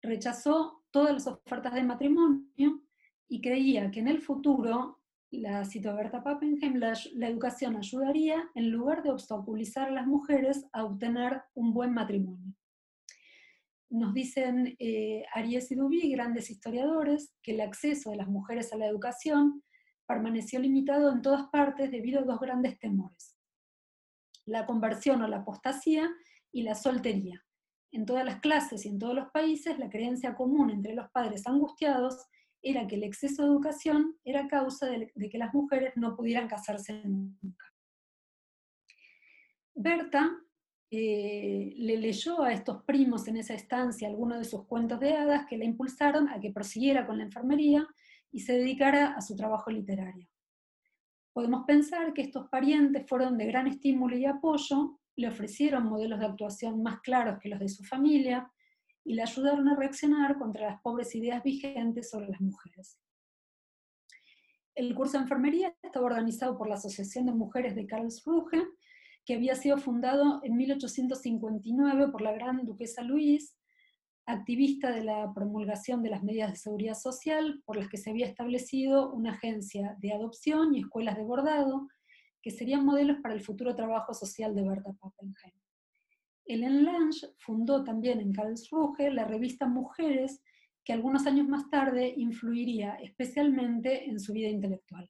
Rechazó 0.00 0.84
todas 0.92 1.14
las 1.14 1.26
ofertas 1.26 1.74
de 1.74 1.82
matrimonio 1.82 2.80
y 3.28 3.40
creía 3.40 3.90
que 3.90 4.00
en 4.00 4.08
el 4.08 4.20
futuro, 4.20 5.00
la 5.30 5.64
cito 5.64 5.94
Berta 5.94 6.22
Pappenheim, 6.22 6.76
la, 6.76 7.28
educación 7.28 7.76
ayudaría 7.76 8.50
en 8.54 8.70
lugar 8.70 9.02
de 9.02 9.10
obstaculizar 9.10 9.88
a 9.88 9.92
las 9.92 10.06
mujeres 10.06 10.66
a 10.72 10.84
obtener 10.84 11.42
un 11.54 11.72
buen 11.72 11.92
matrimonio 11.92 12.54
nos 13.92 14.14
dicen 14.14 14.74
eh, 14.78 15.22
Aries 15.34 15.70
y 15.70 15.74
Duby, 15.74 16.10
grandes 16.12 16.50
historiadores, 16.50 17.34
que 17.42 17.52
el 17.52 17.60
acceso 17.60 18.10
de 18.10 18.16
las 18.16 18.26
mujeres 18.26 18.72
a 18.72 18.78
la 18.78 18.86
educación 18.86 19.62
permaneció 20.06 20.58
limitado 20.60 21.12
en 21.12 21.20
todas 21.20 21.48
partes 21.50 21.90
debido 21.90 22.20
a 22.20 22.24
dos 22.24 22.40
grandes 22.40 22.78
temores, 22.78 23.36
la 24.46 24.64
conversión 24.64 25.22
o 25.22 25.28
la 25.28 25.38
apostasía 25.38 26.10
y 26.50 26.62
la 26.62 26.74
soltería. 26.74 27.44
En 27.92 28.06
todas 28.06 28.24
las 28.24 28.40
clases 28.40 28.86
y 28.86 28.88
en 28.88 28.98
todos 28.98 29.14
los 29.14 29.30
países, 29.30 29.78
la 29.78 29.90
creencia 29.90 30.34
común 30.34 30.70
entre 30.70 30.94
los 30.94 31.10
padres 31.10 31.46
angustiados 31.46 32.26
era 32.62 32.86
que 32.86 32.94
el 32.94 33.04
exceso 33.04 33.42
de 33.42 33.48
educación 33.48 34.16
era 34.24 34.48
causa 34.48 34.86
de, 34.86 35.12
que 35.30 35.38
las 35.38 35.52
mujeres 35.52 35.92
no 35.96 36.16
pudieran 36.16 36.48
casarse 36.48 37.02
nunca. 37.04 37.66
Berta 39.74 40.30
eh, 40.90 41.74
le 41.76 41.96
leyó 41.96 42.42
a 42.42 42.52
estos 42.52 42.84
primos 42.84 43.26
en 43.26 43.38
esa 43.38 43.54
estancia 43.54 44.08
algunos 44.08 44.38
de 44.38 44.44
sus 44.44 44.66
cuentos 44.66 45.00
de 45.00 45.14
hadas 45.14 45.46
que 45.46 45.56
la 45.56 45.64
impulsaron 45.64 46.28
a 46.28 46.38
que 46.38 46.52
prosiguiera 46.52 47.06
con 47.06 47.18
la 47.18 47.24
enfermería 47.24 47.86
y 48.30 48.40
se 48.40 48.52
dedicara 48.52 49.14
a 49.14 49.20
su 49.20 49.34
trabajo 49.34 49.70
literario. 49.70 50.28
Podemos 51.32 51.64
pensar 51.66 52.12
que 52.12 52.22
estos 52.22 52.48
parientes 52.48 53.06
fueron 53.08 53.38
de 53.38 53.46
gran 53.46 53.66
estímulo 53.66 54.16
y 54.16 54.26
apoyo, 54.26 55.00
le 55.16 55.28
ofrecieron 55.28 55.84
modelos 55.84 56.20
de 56.20 56.26
actuación 56.26 56.82
más 56.82 57.00
claros 57.00 57.38
que 57.40 57.48
los 57.48 57.58
de 57.58 57.68
su 57.68 57.82
familia 57.84 58.50
y 59.04 59.14
le 59.14 59.22
ayudaron 59.22 59.68
a 59.68 59.76
reaccionar 59.76 60.38
contra 60.38 60.70
las 60.70 60.80
pobres 60.80 61.14
ideas 61.14 61.42
vigentes 61.42 62.10
sobre 62.10 62.28
las 62.28 62.40
mujeres. 62.40 62.98
El 64.74 64.94
curso 64.94 65.18
de 65.18 65.24
enfermería 65.24 65.76
estaba 65.82 66.06
organizado 66.06 66.56
por 66.56 66.68
la 66.68 66.76
Asociación 66.76 67.26
de 67.26 67.32
Mujeres 67.32 67.74
de 67.74 67.86
Karlsruhe 67.86 68.66
que 69.24 69.34
había 69.34 69.54
sido 69.54 69.78
fundado 69.78 70.40
en 70.42 70.56
1859 70.56 72.08
por 72.10 72.22
la 72.22 72.32
gran 72.32 72.64
duquesa 72.64 73.02
Luis, 73.02 73.56
activista 74.26 74.90
de 74.90 75.04
la 75.04 75.32
promulgación 75.34 76.02
de 76.02 76.10
las 76.10 76.22
medidas 76.22 76.50
de 76.50 76.56
seguridad 76.56 76.94
social, 76.94 77.62
por 77.64 77.76
las 77.76 77.88
que 77.88 77.98
se 77.98 78.10
había 78.10 78.26
establecido 78.26 79.12
una 79.12 79.32
agencia 79.32 79.96
de 80.00 80.12
adopción 80.12 80.74
y 80.74 80.80
escuelas 80.80 81.16
de 81.16 81.24
bordado, 81.24 81.88
que 82.40 82.50
serían 82.50 82.84
modelos 82.84 83.18
para 83.22 83.34
el 83.34 83.42
futuro 83.42 83.76
trabajo 83.76 84.14
social 84.14 84.54
de 84.54 84.62
Berta 84.62 84.92
Pappenheim. 84.92 85.61
Ellen 86.46 86.84
Lange 86.84 87.26
fundó 87.38 87.84
también 87.84 88.20
en 88.20 88.32
Karlsruhe 88.32 89.10
la 89.10 89.24
revista 89.24 89.66
Mujeres, 89.66 90.42
que 90.84 90.92
algunos 90.92 91.26
años 91.26 91.46
más 91.48 91.70
tarde 91.70 92.12
influiría 92.16 92.94
especialmente 92.96 94.08
en 94.08 94.18
su 94.18 94.32
vida 94.32 94.48
intelectual. 94.48 95.08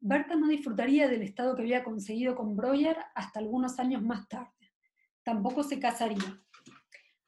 Berta 0.00 0.36
no 0.36 0.48
disfrutaría 0.48 1.08
del 1.08 1.22
estado 1.22 1.54
que 1.54 1.62
había 1.62 1.84
conseguido 1.84 2.34
con 2.36 2.56
Breuer 2.56 2.96
hasta 3.14 3.40
algunos 3.40 3.78
años 3.78 4.02
más 4.02 4.28
tarde. 4.28 4.52
Tampoco 5.24 5.62
se 5.62 5.80
casaría. 5.80 6.40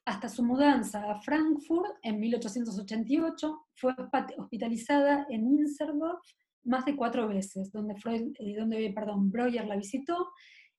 Hasta 0.04 0.28
su 0.28 0.42
mudanza 0.42 1.11
a 1.11 1.20
Frankfurt 1.20 1.98
en 2.02 2.20
1888 2.20 3.66
fue 3.74 3.94
hospitalizada 4.38 5.26
en 5.28 5.46
Inserdorf 5.46 6.20
más 6.64 6.85
de 6.85 6.96
cuatro 6.96 7.28
veces, 7.28 7.72
donde, 7.72 7.96
Freud, 7.96 8.33
eh, 8.38 8.57
donde 8.57 8.92
perdón, 8.94 9.31
Breuer 9.31 9.66
la 9.66 9.76
visitó, 9.76 10.31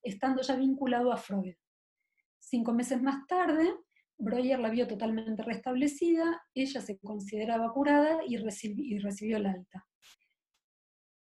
estando 0.04 0.42
ya 0.42 0.56
vinculado 0.56 1.12
a 1.12 1.18
Freud. 1.18 1.56
Cinco 2.40 2.74
meses 2.74 3.02
más 3.02 3.26
tarde, 3.28 3.74
Breuer 4.18 4.60
la 4.60 4.70
vio 4.70 4.86
totalmente 4.86 5.44
restablecida, 5.44 6.42
ella 6.54 6.82
se 6.82 7.00
consideraba 7.00 7.72
curada 7.72 8.20
y, 8.28 8.36
recibió 8.38 9.38
el 9.38 9.46
alta. 9.46 9.88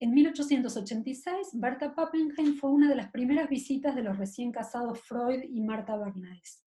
En 0.01 0.15
1886, 0.15 1.51
Berta 1.55 1.95
Pappenheim 1.95 2.57
fue 2.57 2.71
una 2.71 2.89
de 2.89 2.97
las 2.97 3.11
primeras 3.11 3.49
visitas 3.49 3.95
de 3.95 4.03
los 4.03 4.17
recién 4.17 4.51
casados 4.51 5.01
Freud 5.01 5.43
y 5.43 5.61
Marta 5.61 5.97
Bernays. 5.97 6.65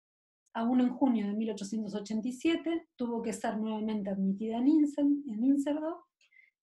Aún 0.55 0.81
en 0.81 0.91
junio 0.91 1.27
de 1.27 1.33
1887 1.33 2.89
tuvo 2.95 3.23
que 3.23 3.33
ser 3.33 3.57
nuevamente 3.57 4.11
admitida 4.11 4.59
en, 4.59 4.69
Inserdorf, 4.69 6.05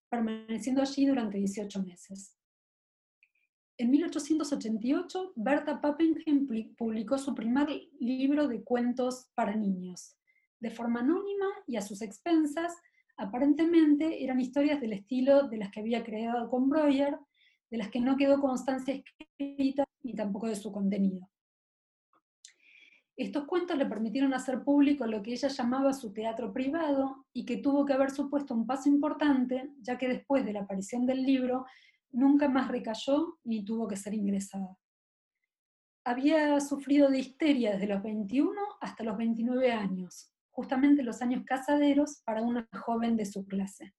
permaneciendo 0.10 0.82
allí 0.82 1.06
durante 1.06 1.38
18 1.38 1.84
meses. 1.84 2.39
En 3.80 3.92
1888, 3.92 5.32
Berta 5.38 5.80
Pappenheim 5.80 6.76
publicó 6.76 7.18
su 7.18 7.34
primer 7.34 7.70
libro 8.02 8.50
de 8.50 8.62
cuentos 8.62 9.30
para 9.36 9.56
niños, 9.56 10.18
de 10.60 10.70
forma 10.70 11.00
anónima 11.00 11.46
y 11.66 11.78
a 11.78 11.82
sus 11.82 12.02
expensas, 12.02 12.76
aparentemente 13.16 14.22
eran 14.22 14.42
historias 14.42 14.82
del 14.82 14.92
estilo 14.92 15.48
de 15.48 15.56
las 15.56 15.72
que 15.72 15.80
había 15.80 16.04
creado 16.04 16.50
con 16.50 16.70
Breuer, 16.70 17.18
de 17.72 17.78
las 17.78 17.88
que 17.88 18.02
no 18.02 18.18
quedó 18.18 18.42
constancia 18.42 18.94
escrita 18.94 19.86
ni 20.04 20.14
tampoco 20.14 20.48
de 20.48 20.58
su 20.58 20.74
contenido. 20.74 21.30
Estos 23.16 23.46
cuentos 23.46 23.78
le 23.78 23.86
permitieron 23.86 24.34
hacer 24.34 24.62
público 24.62 25.08
lo 25.08 25.24
que 25.24 25.32
ella 25.32 25.48
llamaba 25.48 25.94
su 25.94 26.12
teatro 26.12 26.52
privado 26.52 27.28
y 27.32 27.46
que 27.46 27.56
tuvo 27.56 27.86
que 27.86 27.94
haber 27.94 28.12
supuesto 28.12 28.54
un 28.54 28.68
paso 28.68 28.90
importante, 28.90 29.72
ya 29.80 29.98
que 29.98 30.10
después 30.10 30.44
de 30.44 30.52
la 30.52 30.62
aparición 30.64 31.06
del 31.06 31.24
libro 31.24 31.66
nunca 32.12 32.50
más 32.50 32.68
recayó 32.68 33.40
ni 33.44 33.64
tuvo 33.64 33.88
que 33.88 33.98
ser 33.98 34.14
ingresada. 34.14 34.78
Había 36.04 36.60
sufrido 36.60 37.10
de 37.10 37.20
histeria 37.20 37.74
desde 37.74 37.88
los 37.88 38.02
21 38.02 38.60
hasta 38.82 39.04
los 39.04 39.18
29 39.18 39.72
años, 39.72 40.34
justamente 40.50 41.04
los 41.04 41.22
años 41.22 41.44
casaderos 41.46 42.22
para 42.26 42.42
una 42.42 42.68
joven 42.86 43.16
de 43.16 43.26
su 43.26 43.46
clase. 43.46 43.94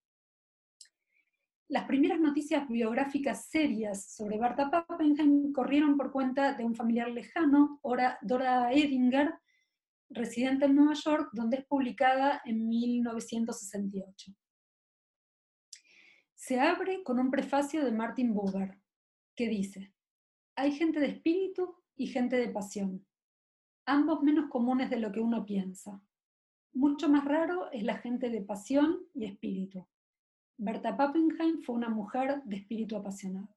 Las 1.69 1.85
primeras 1.85 2.19
noticias 2.19 2.67
biográficas 2.69 3.47
serias 3.49 4.13
sobre 4.13 4.41
Berta 4.41 4.71
Pappenheim 4.71 5.53
corrieron 5.53 5.97
por 5.97 6.11
cuenta 6.11 6.55
de 6.55 6.65
un 6.65 6.75
familiar 6.75 7.09
lejano, 7.09 7.81
Dora 8.23 8.73
Edinger, 8.73 9.33
residente 10.09 10.65
en 10.65 10.75
Nueva 10.75 10.95
York, 10.95 11.31
donde 11.33 11.59
es 11.59 11.65
publicada 11.67 12.43
en 12.45 12.69
1968. 12.69 14.33
Se 16.41 16.59
abre 16.59 17.03
con 17.03 17.19
un 17.19 17.31
prefacio 17.31 17.85
de 17.85 17.93
Martin 17.93 18.33
Buber, 18.33 18.81
que 19.37 19.47
dice, 19.47 19.93
hay 20.57 20.73
gente 20.73 20.99
de 20.99 21.09
espíritu 21.09 21.77
y 21.97 22.07
gente 22.07 22.37
de 22.37 22.49
pasión, 22.49 23.07
ambos 23.85 24.23
menos 24.23 24.49
comunes 24.49 24.89
de 24.89 24.99
lo 24.99 25.13
que 25.13 25.21
uno 25.21 25.45
piensa. 25.45 26.03
Mucho 26.73 27.11
más 27.11 27.27
raro 27.27 27.71
es 27.73 27.83
la 27.83 27.99
gente 27.99 28.31
de 28.31 28.41
pasión 28.41 29.01
y 29.13 29.27
espíritu. 29.27 29.87
Berta 30.57 30.97
Pappenheim 30.97 31.61
fue 31.61 31.75
una 31.75 31.91
mujer 31.91 32.43
de 32.45 32.57
espíritu 32.57 32.97
apasionado. 32.97 33.55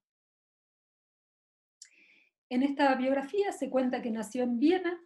En 2.50 2.64
esta 2.64 2.94
biografía 2.96 3.54
se 3.54 3.70
cuenta 3.70 4.02
que 4.02 4.12
nació 4.12 4.44
en 4.44 4.60
Viena 4.60 5.00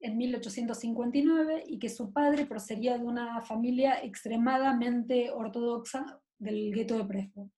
en 0.00 0.16
1859 0.16 1.62
y 1.68 1.78
que 1.78 1.90
su 1.90 2.12
padre 2.12 2.44
procedía 2.44 2.98
de 2.98 3.04
una 3.04 3.40
familia 3.40 4.02
extremadamente 4.02 5.30
ortodoxa 5.30 6.20
del 6.40 6.72
gueto 6.72 6.98
de 6.98 7.04
Presburg. 7.04 7.50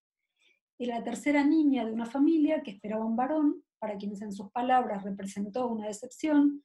Era 0.78 0.98
la 0.98 1.04
tercera 1.04 1.44
niña 1.44 1.86
de 1.86 1.92
una 1.92 2.06
familia 2.06 2.62
que 2.62 2.72
esperaba 2.72 3.04
un 3.04 3.16
varón, 3.16 3.64
para 3.78 3.96
quienes 3.96 4.20
en 4.22 4.32
sus 4.32 4.50
palabras 4.50 5.02
representó 5.02 5.68
una 5.68 5.86
decepción, 5.86 6.62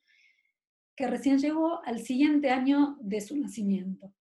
que 0.95 1.08
recién 1.08 1.38
llegó 1.38 1.84
al 1.86 1.99
siguiente 1.99 2.49
año 2.49 2.97
de 2.99 3.21
su 3.21 3.38
nacimiento. 3.38 4.13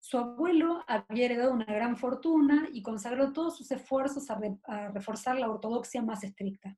Su 0.00 0.16
abuelo 0.16 0.82
había 0.86 1.26
heredado 1.26 1.52
una 1.52 1.66
gran 1.66 1.98
fortuna 1.98 2.68
y 2.72 2.82
consagró 2.82 3.32
todos 3.34 3.58
sus 3.58 3.70
esfuerzos 3.70 4.26
a, 4.30 4.88
reforzar 4.88 5.38
la 5.38 5.50
ortodoxia 5.50 6.00
más 6.00 6.24
estricta. 6.24 6.74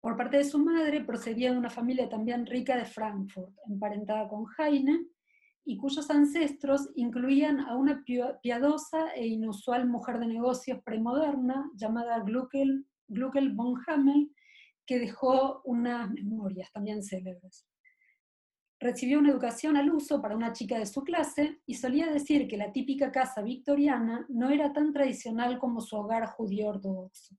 Por 0.00 0.16
parte 0.16 0.38
de 0.38 0.44
su 0.44 0.58
madre 0.58 1.04
procedía 1.04 1.52
de 1.52 1.58
una 1.58 1.70
familia 1.70 2.08
también 2.08 2.44
rica 2.44 2.76
de 2.76 2.84
Frankfurt, 2.84 3.56
emparentada 3.68 4.28
con 4.28 4.46
Heine, 4.58 5.06
y 5.66 5.76
cuyos 5.76 6.08
ancestros 6.10 6.90
incluían 6.94 7.58
a 7.60 7.76
una 7.76 8.04
piadosa 8.40 9.10
e 9.16 9.26
inusual 9.26 9.88
mujer 9.88 10.20
de 10.20 10.28
negocios 10.28 10.80
premoderna 10.84 11.68
llamada 11.74 12.20
Gluckel, 12.20 12.86
Gluckel 13.08 13.52
von 13.52 13.74
Hamel, 13.86 14.30
que 14.86 15.00
dejó 15.00 15.62
unas 15.64 16.08
memorias 16.12 16.70
también 16.72 17.02
célebres. 17.02 17.66
Recibió 18.78 19.18
una 19.18 19.30
educación 19.30 19.76
al 19.76 19.90
uso 19.90 20.22
para 20.22 20.36
una 20.36 20.52
chica 20.52 20.78
de 20.78 20.86
su 20.86 21.02
clase 21.02 21.60
y 21.66 21.74
solía 21.74 22.12
decir 22.12 22.46
que 22.46 22.56
la 22.56 22.70
típica 22.70 23.10
casa 23.10 23.42
victoriana 23.42 24.24
no 24.28 24.50
era 24.50 24.72
tan 24.72 24.92
tradicional 24.92 25.58
como 25.58 25.80
su 25.80 25.96
hogar 25.96 26.26
judío 26.26 26.68
ortodoxo. 26.68 27.36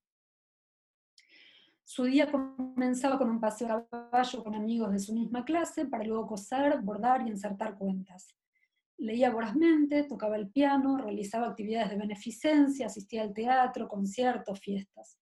Su 1.89 2.03
día 2.03 2.29
comenzaba 2.29 3.17
con 3.17 3.29
un 3.29 3.39
paseo 3.39 3.71
a 3.71 3.87
caballo 3.87 4.43
con 4.43 4.53
amigos 4.55 4.91
de 4.91 4.99
su 4.99 5.13
misma 5.13 5.45
clase 5.45 5.85
para 5.85 6.03
luego 6.03 6.27
coser, 6.27 6.81
bordar 6.81 7.25
y 7.25 7.29
insertar 7.29 7.77
cuentas. 7.77 8.27
Leía 8.97 9.31
vorazmente, 9.31 10.03
tocaba 10.03 10.35
el 10.35 10.49
piano, 10.49 10.97
realizaba 10.97 11.47
actividades 11.47 11.91
de 11.91 11.95
beneficencia, 11.95 12.87
asistía 12.87 13.21
al 13.21 13.33
teatro, 13.33 13.87
conciertos, 13.87 14.59
fiestas. 14.59 15.17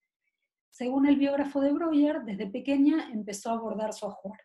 Según 0.71 1.05
el 1.05 1.17
biógrafo 1.17 1.61
de 1.61 1.71
Breuer, 1.71 2.23
desde 2.23 2.47
pequeña 2.47 3.11
empezó 3.11 3.51
a 3.51 3.57
abordar 3.57 3.93
su 3.93 4.07
ajuar. 4.07 4.39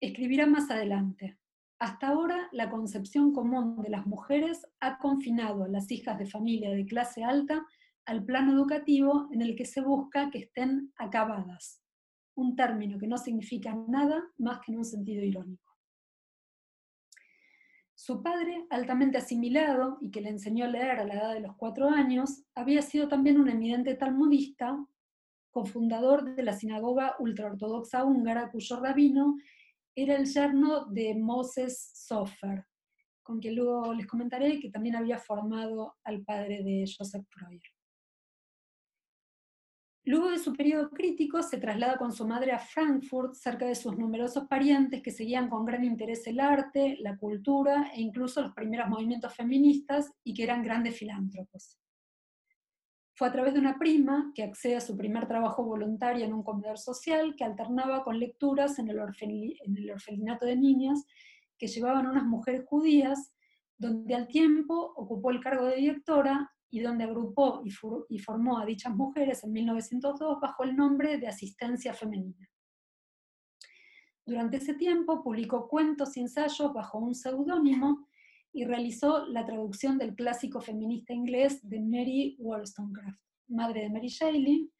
Escribirá 0.00 0.46
más 0.46 0.68
adelante. 0.72 1.38
Hasta 1.78 2.08
ahora, 2.08 2.48
la 2.50 2.68
concepción 2.68 3.32
común 3.32 3.80
de 3.80 3.90
las 3.90 4.06
mujeres 4.06 4.66
ha 4.80 4.98
confinado 4.98 5.62
a 5.62 5.68
las 5.68 5.88
hijas 5.92 6.18
de 6.18 6.26
familia 6.26 6.70
de 6.70 6.84
clase 6.84 7.22
alta 7.22 7.64
al 8.08 8.24
plano 8.24 8.52
educativo 8.52 9.28
en 9.32 9.42
el 9.42 9.54
que 9.54 9.66
se 9.66 9.82
busca 9.82 10.30
que 10.30 10.38
estén 10.38 10.90
acabadas, 10.96 11.82
un 12.36 12.56
término 12.56 12.98
que 12.98 13.06
no 13.06 13.18
significa 13.18 13.76
nada 13.86 14.24
más 14.38 14.60
que 14.60 14.72
en 14.72 14.78
un 14.78 14.86
sentido 14.86 15.22
irónico. 15.22 15.76
Su 17.94 18.22
padre, 18.22 18.66
altamente 18.70 19.18
asimilado 19.18 19.98
y 20.00 20.10
que 20.10 20.22
le 20.22 20.30
enseñó 20.30 20.64
a 20.64 20.68
leer 20.68 21.00
a 21.00 21.04
la 21.04 21.14
edad 21.14 21.34
de 21.34 21.40
los 21.40 21.54
cuatro 21.56 21.90
años, 21.90 22.44
había 22.54 22.80
sido 22.80 23.08
también 23.08 23.38
un 23.38 23.50
eminente 23.50 23.94
talmudista, 23.94 24.78
cofundador 25.50 26.34
de 26.34 26.42
la 26.42 26.54
sinagoga 26.54 27.14
ultraortodoxa 27.18 28.04
húngara, 28.04 28.50
cuyo 28.50 28.80
rabino 28.80 29.36
era 29.94 30.16
el 30.16 30.24
yerno 30.24 30.86
de 30.86 31.14
Moses 31.14 31.90
Sofer, 31.92 32.64
con 33.22 33.38
quien 33.38 33.56
luego 33.56 33.92
les 33.92 34.06
comentaré 34.06 34.58
que 34.60 34.70
también 34.70 34.96
había 34.96 35.18
formado 35.18 35.96
al 36.04 36.24
padre 36.24 36.62
de 36.62 36.86
Joseph 36.96 37.26
Breuer. 37.36 37.77
Luego 40.08 40.30
de 40.30 40.38
su 40.38 40.54
periodo 40.54 40.88
crítico, 40.88 41.42
se 41.42 41.58
traslada 41.58 41.98
con 41.98 42.14
su 42.14 42.26
madre 42.26 42.52
a 42.52 42.58
Frankfurt, 42.58 43.34
cerca 43.34 43.66
de 43.66 43.74
sus 43.74 43.94
numerosos 43.98 44.46
parientes 44.48 45.02
que 45.02 45.10
seguían 45.10 45.50
con 45.50 45.66
gran 45.66 45.84
interés 45.84 46.26
el 46.26 46.40
arte, 46.40 46.96
la 47.00 47.18
cultura 47.18 47.90
e 47.94 48.00
incluso 48.00 48.40
los 48.40 48.54
primeros 48.54 48.88
movimientos 48.88 49.34
feministas 49.34 50.10
y 50.24 50.32
que 50.32 50.44
eran 50.44 50.62
grandes 50.62 50.96
filántropos. 50.96 51.78
Fue 53.16 53.28
a 53.28 53.32
través 53.32 53.52
de 53.52 53.60
una 53.60 53.78
prima 53.78 54.32
que 54.34 54.44
accede 54.44 54.76
a 54.76 54.80
su 54.80 54.96
primer 54.96 55.28
trabajo 55.28 55.62
voluntario 55.62 56.24
en 56.24 56.32
un 56.32 56.42
comedor 56.42 56.78
social 56.78 57.34
que 57.36 57.44
alternaba 57.44 58.02
con 58.02 58.18
lecturas 58.18 58.78
en 58.78 58.88
el, 58.88 58.96
en 58.96 59.76
el 59.76 59.90
orfelinato 59.90 60.46
de 60.46 60.56
niñas 60.56 61.04
que 61.58 61.66
llevaban 61.66 62.06
unas 62.06 62.24
mujeres 62.24 62.64
judías, 62.64 63.34
donde 63.76 64.14
al 64.14 64.26
tiempo 64.26 64.90
ocupó 64.96 65.32
el 65.32 65.40
cargo 65.40 65.66
de 65.66 65.76
directora 65.76 66.50
y 66.70 66.80
donde 66.80 67.04
agrupó 67.04 67.62
y, 67.64 68.18
formó 68.18 68.58
a 68.58 68.66
dichas 68.66 68.94
mujeres 68.94 69.42
en 69.44 69.52
1902 69.52 70.40
bajo 70.40 70.64
el 70.64 70.76
nombre 70.76 71.18
de 71.18 71.28
Asistencia 71.28 71.94
Femenina. 71.94 72.48
Durante 74.26 74.58
ese 74.58 74.74
tiempo 74.74 75.22
publicó 75.22 75.68
cuentos 75.68 76.16
y 76.16 76.20
ensayos 76.20 76.74
bajo 76.74 76.98
un 76.98 77.14
seudónimo 77.14 78.08
y 78.52 78.64
realizó 78.64 79.26
la 79.26 79.46
traducción 79.46 79.96
del 79.96 80.14
clásico 80.14 80.60
feminista 80.60 81.14
inglés 81.14 81.66
de 81.66 81.80
Mary 81.80 82.36
Wollstonecraft, 82.38 83.18
madre 83.48 83.82
de 83.82 83.90
Mary 83.90 84.08
Shelley, 84.08 84.70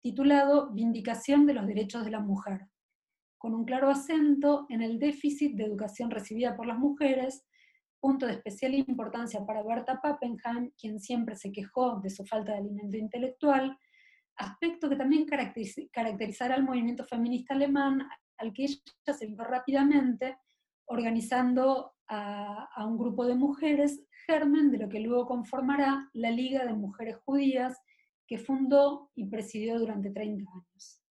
titulado 0.00 0.70
Vindicación 0.72 1.46
de 1.46 1.54
los 1.54 1.66
Derechos 1.66 2.04
de 2.04 2.10
la 2.10 2.20
Mujer, 2.20 2.68
con 3.36 3.54
un 3.54 3.64
claro 3.64 3.90
acento 3.90 4.66
en 4.70 4.80
el 4.80 4.98
déficit 4.98 5.54
de 5.56 5.64
educación 5.64 6.10
recibida 6.10 6.56
por 6.56 6.66
las 6.66 6.78
mujeres 6.78 7.46
punto 8.04 8.26
de 8.26 8.34
especial 8.34 8.74
importancia 8.74 9.42
para 9.46 9.62
Berta 9.62 9.98
Pappenheim, 9.98 10.72
quien 10.78 11.00
siempre 11.00 11.36
se 11.36 11.50
quejó 11.50 12.00
de 12.02 12.10
su 12.10 12.22
falta 12.26 12.52
de 12.52 12.58
alimento 12.58 12.98
intelectual, 12.98 13.78
aspecto 14.36 14.90
que 14.90 14.96
también 14.96 15.24
caracterizará 15.24 16.54
al 16.54 16.64
movimiento 16.64 17.06
feminista 17.06 17.54
alemán, 17.54 18.06
al 18.36 18.52
que 18.52 18.64
ella 18.64 19.14
se 19.18 19.26
vio 19.26 19.42
rápidamente, 19.42 20.36
organizando 20.84 21.94
a, 22.06 22.68
a, 22.74 22.86
un 22.86 22.98
grupo 22.98 23.24
de 23.24 23.36
mujeres, 23.36 24.04
germen 24.26 24.70
de 24.70 24.80
lo 24.80 24.90
que 24.90 25.00
luego 25.00 25.26
conformará 25.26 26.10
la 26.12 26.30
Liga 26.30 26.66
de 26.66 26.74
Mujeres 26.74 27.16
Judías, 27.24 27.80
que 28.26 28.36
fundó 28.36 29.12
y 29.14 29.30
presidió 29.30 29.78
durante 29.78 30.10
30 30.10 30.44
años. 30.52 31.03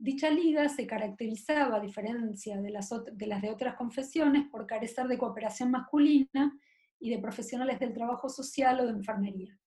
Dicha 0.00 0.30
liga 0.30 0.68
se 0.68 0.86
caracterizaba, 0.86 1.76
a 1.76 1.80
diferencia 1.80 2.60
de 2.60 2.70
las, 2.70 2.88
de 2.88 3.40
de 3.42 3.50
otras 3.50 3.74
confesiones, 3.74 4.48
por 4.48 4.64
carecer 4.64 5.08
de 5.08 5.18
cooperación 5.18 5.72
masculina 5.72 6.56
y 7.00 7.10
de 7.10 7.18
profesionales 7.18 7.80
del 7.80 7.92
trabajo 7.92 8.28
social 8.28 8.78
o 8.78 8.86
de 8.86 8.92
enfermería. 8.92 9.58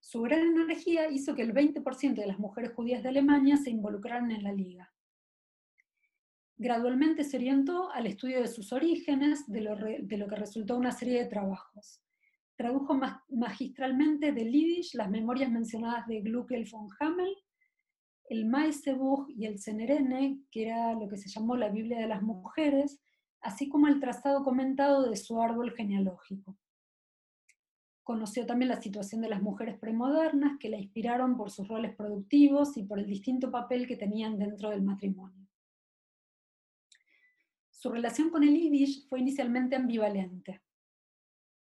Su 0.00 0.22
gran 0.22 0.40
energía 0.40 1.08
hizo 1.08 1.36
que 1.36 1.42
el 1.42 1.54
20% 1.54 2.14
de 2.14 2.26
las 2.26 2.40
mujeres 2.40 2.72
judías 2.72 3.04
de 3.04 3.10
Alemania 3.10 3.56
se 3.56 3.70
involucraran 3.70 4.32
en 4.32 4.42
la 4.42 4.52
liga. 4.52 4.92
Gradualmente 6.56 7.22
se 7.22 7.36
orientó 7.36 7.90
al 7.92 8.06
estudio 8.06 8.40
de 8.40 8.48
sus 8.48 8.72
orígenes, 8.72 9.46
de 9.46 9.60
lo, 9.60 9.76
de 9.76 10.26
que 10.28 10.36
resultó 10.36 10.76
una 10.76 10.90
serie 10.90 11.22
de 11.22 11.28
trabajos. 11.28 12.02
Tradujo 12.56 12.98
magistralmente 13.28 14.32
del 14.32 14.50
Yiddish 14.50 14.94
las 14.94 15.08
memorias 15.08 15.50
mencionadas 15.50 16.06
de 16.08 16.20
Gluckel 16.20 16.68
von 16.70 16.88
Hamel, 16.98 17.34
el 18.30 18.46
Maesebuch 18.46 19.28
y 19.28 19.46
el 19.46 19.58
Senerene, 19.58 20.40
que 20.52 20.68
era 20.68 20.94
lo 20.94 21.08
que 21.08 21.16
se 21.16 21.28
llamó 21.28 21.56
la 21.56 21.68
Biblia 21.68 21.98
de 21.98 22.06
las 22.06 22.22
Mujeres, 22.22 23.00
así 23.40 23.68
como 23.68 23.88
el 23.88 23.98
trazado 23.98 24.44
comentado 24.44 25.10
de 25.10 25.16
su 25.16 25.42
árbol 25.42 25.72
genealógico. 25.72 26.56
Conoció 28.04 28.46
también 28.46 28.68
la 28.68 28.80
situación 28.80 29.20
de 29.20 29.28
las 29.28 29.42
mujeres 29.42 29.80
premodernas 29.80 30.58
que 30.60 30.68
la 30.68 30.78
inspiraron 30.78 31.36
por 31.36 31.50
sus 31.50 31.66
roles 31.66 31.96
productivos 31.96 32.76
y 32.76 32.84
por 32.84 33.00
el 33.00 33.06
distinto 33.06 33.50
papel 33.50 33.88
que 33.88 33.96
tenían 33.96 34.38
dentro 34.38 34.70
del 34.70 34.82
matrimonio. 34.82 35.48
Su 37.70 37.90
relación 37.90 38.30
con 38.30 38.44
el 38.44 38.54
Yiddish 38.54 39.08
fue 39.08 39.18
inicialmente 39.18 39.74
ambivalente. 39.74 40.62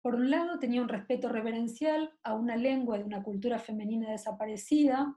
Por 0.04 0.14
un 0.14 0.30
lado, 0.30 0.60
tenía 0.60 0.84
un 0.84 0.90
respeto 0.90 1.30
reverencial 1.30 2.14
a 2.22 2.36
una 2.36 2.56
lengua 2.58 3.00
de 3.00 3.06
una 3.06 3.24
cultura 3.24 3.58
femenina 3.58 4.12
desaparecida, 4.12 5.16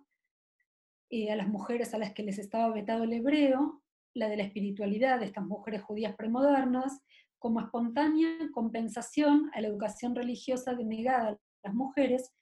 eh, 1.13 1.31
a 1.31 1.37
las 1.37 1.47
mujeres 1.47 1.93
a 1.93 1.99
las 1.99 2.15
que 2.15 2.23
les 2.23 2.39
estaba 2.39 2.73
vetado 2.73 3.05
el 3.05 3.13
hebreo, 3.13 3.83
la 4.15 4.31
de 4.31 4.39
la 4.39 4.45
espiritualidad 4.45 5.21
de 5.21 5.27
estas 5.27 5.45
mujeres 5.45 5.83
judías 5.83 6.17
premodernas, 6.17 7.03
como 7.39 7.61
espontánea 7.61 8.31
compensación 8.55 9.51
a 9.53 9.61
la 9.61 9.69
educación 9.69 10.15
religiosa 10.15 10.73
denegada 10.73 11.29
a 11.29 11.39
las 11.65 11.75
mujeres, 11.75 12.33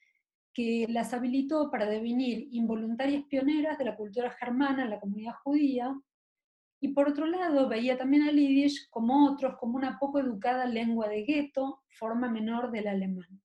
que 0.54 0.86
las 0.88 1.12
habilitó 1.12 1.68
para 1.72 1.86
devenir 1.86 2.46
involuntarias 2.52 3.24
pioneras 3.24 3.76
de 3.76 3.86
la 3.86 3.96
cultura 3.96 4.30
germana 4.30 4.84
en 4.84 4.90
la 4.90 5.00
comunidad 5.00 5.34
judía, 5.42 5.92
y 6.80 6.92
por 6.94 7.08
otro 7.08 7.26
lado 7.26 7.68
veía 7.68 7.98
también 7.98 8.22
al 8.22 8.36
yiddish 8.36 8.88
como 8.88 9.26
otros, 9.26 9.56
como 9.58 9.78
una 9.78 9.98
poco 9.98 10.20
educada 10.20 10.66
lengua 10.66 11.08
de 11.08 11.24
gueto, 11.24 11.82
forma 11.88 12.30
menor 12.30 12.70
del 12.70 12.86
alemán 12.86 13.42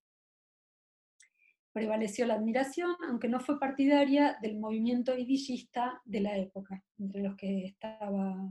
prevaleció 1.75 2.25
la 2.25 2.35
admiración, 2.35 2.95
aunque 3.09 3.27
no 3.27 3.41
fue 3.41 3.59
partidaria 3.59 4.37
del 4.41 4.57
movimiento 4.57 5.13
idillista 5.13 6.01
de 6.05 6.21
la 6.21 6.37
época, 6.37 6.81
entre 6.97 7.21
los 7.21 7.35
que 7.35 7.65
estaba 7.65 8.49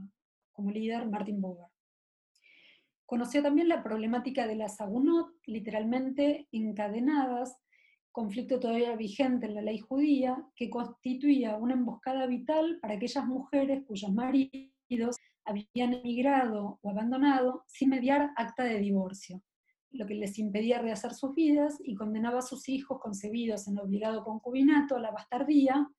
como 0.51 0.69
líder 0.69 1.09
Martin 1.09 1.41
Buber. 1.41 1.65
Conoció 3.03 3.41
también 3.41 3.67
la 3.67 3.81
problemática 3.81 4.45
de 4.45 4.55
las 4.55 4.79
agunot, 4.79 5.33
literalmente 5.47 6.47
encadenadas, 6.51 7.57
conflicto 8.11 8.59
todavía 8.59 8.95
vigente 8.95 9.47
en 9.47 9.55
la 9.55 9.63
ley 9.63 9.79
judía, 9.79 10.37
que 10.55 10.69
constituía 10.69 11.55
una 11.55 11.73
emboscada 11.73 12.27
vital 12.27 12.77
para 12.79 12.93
aquellas 12.93 13.25
mujeres 13.25 13.83
cuyos 13.87 14.13
maridos 14.13 15.15
habían 15.45 15.95
emigrado 15.95 16.77
o 16.79 16.89
abandonado 16.91 17.63
sin 17.65 17.89
mediar 17.89 18.29
acta 18.35 18.63
de 18.63 18.77
divorcio 18.77 19.41
lo 19.95 20.05
que 20.05 20.15
les 20.15 20.37
impedía 20.37 20.81
rehacer 20.81 21.13
sus 21.13 21.33
vidas 21.33 21.77
y 21.83 21.95
condenaba 21.95 22.39
a 22.39 22.43
sus 22.43 22.69
hijos 22.69 22.99
concebidos 23.01 23.67
en 23.67 23.79
obligado 23.79 24.23
concubinato 24.23 24.95
a 24.95 24.99
la 24.99 25.11
bastardía 25.11 25.89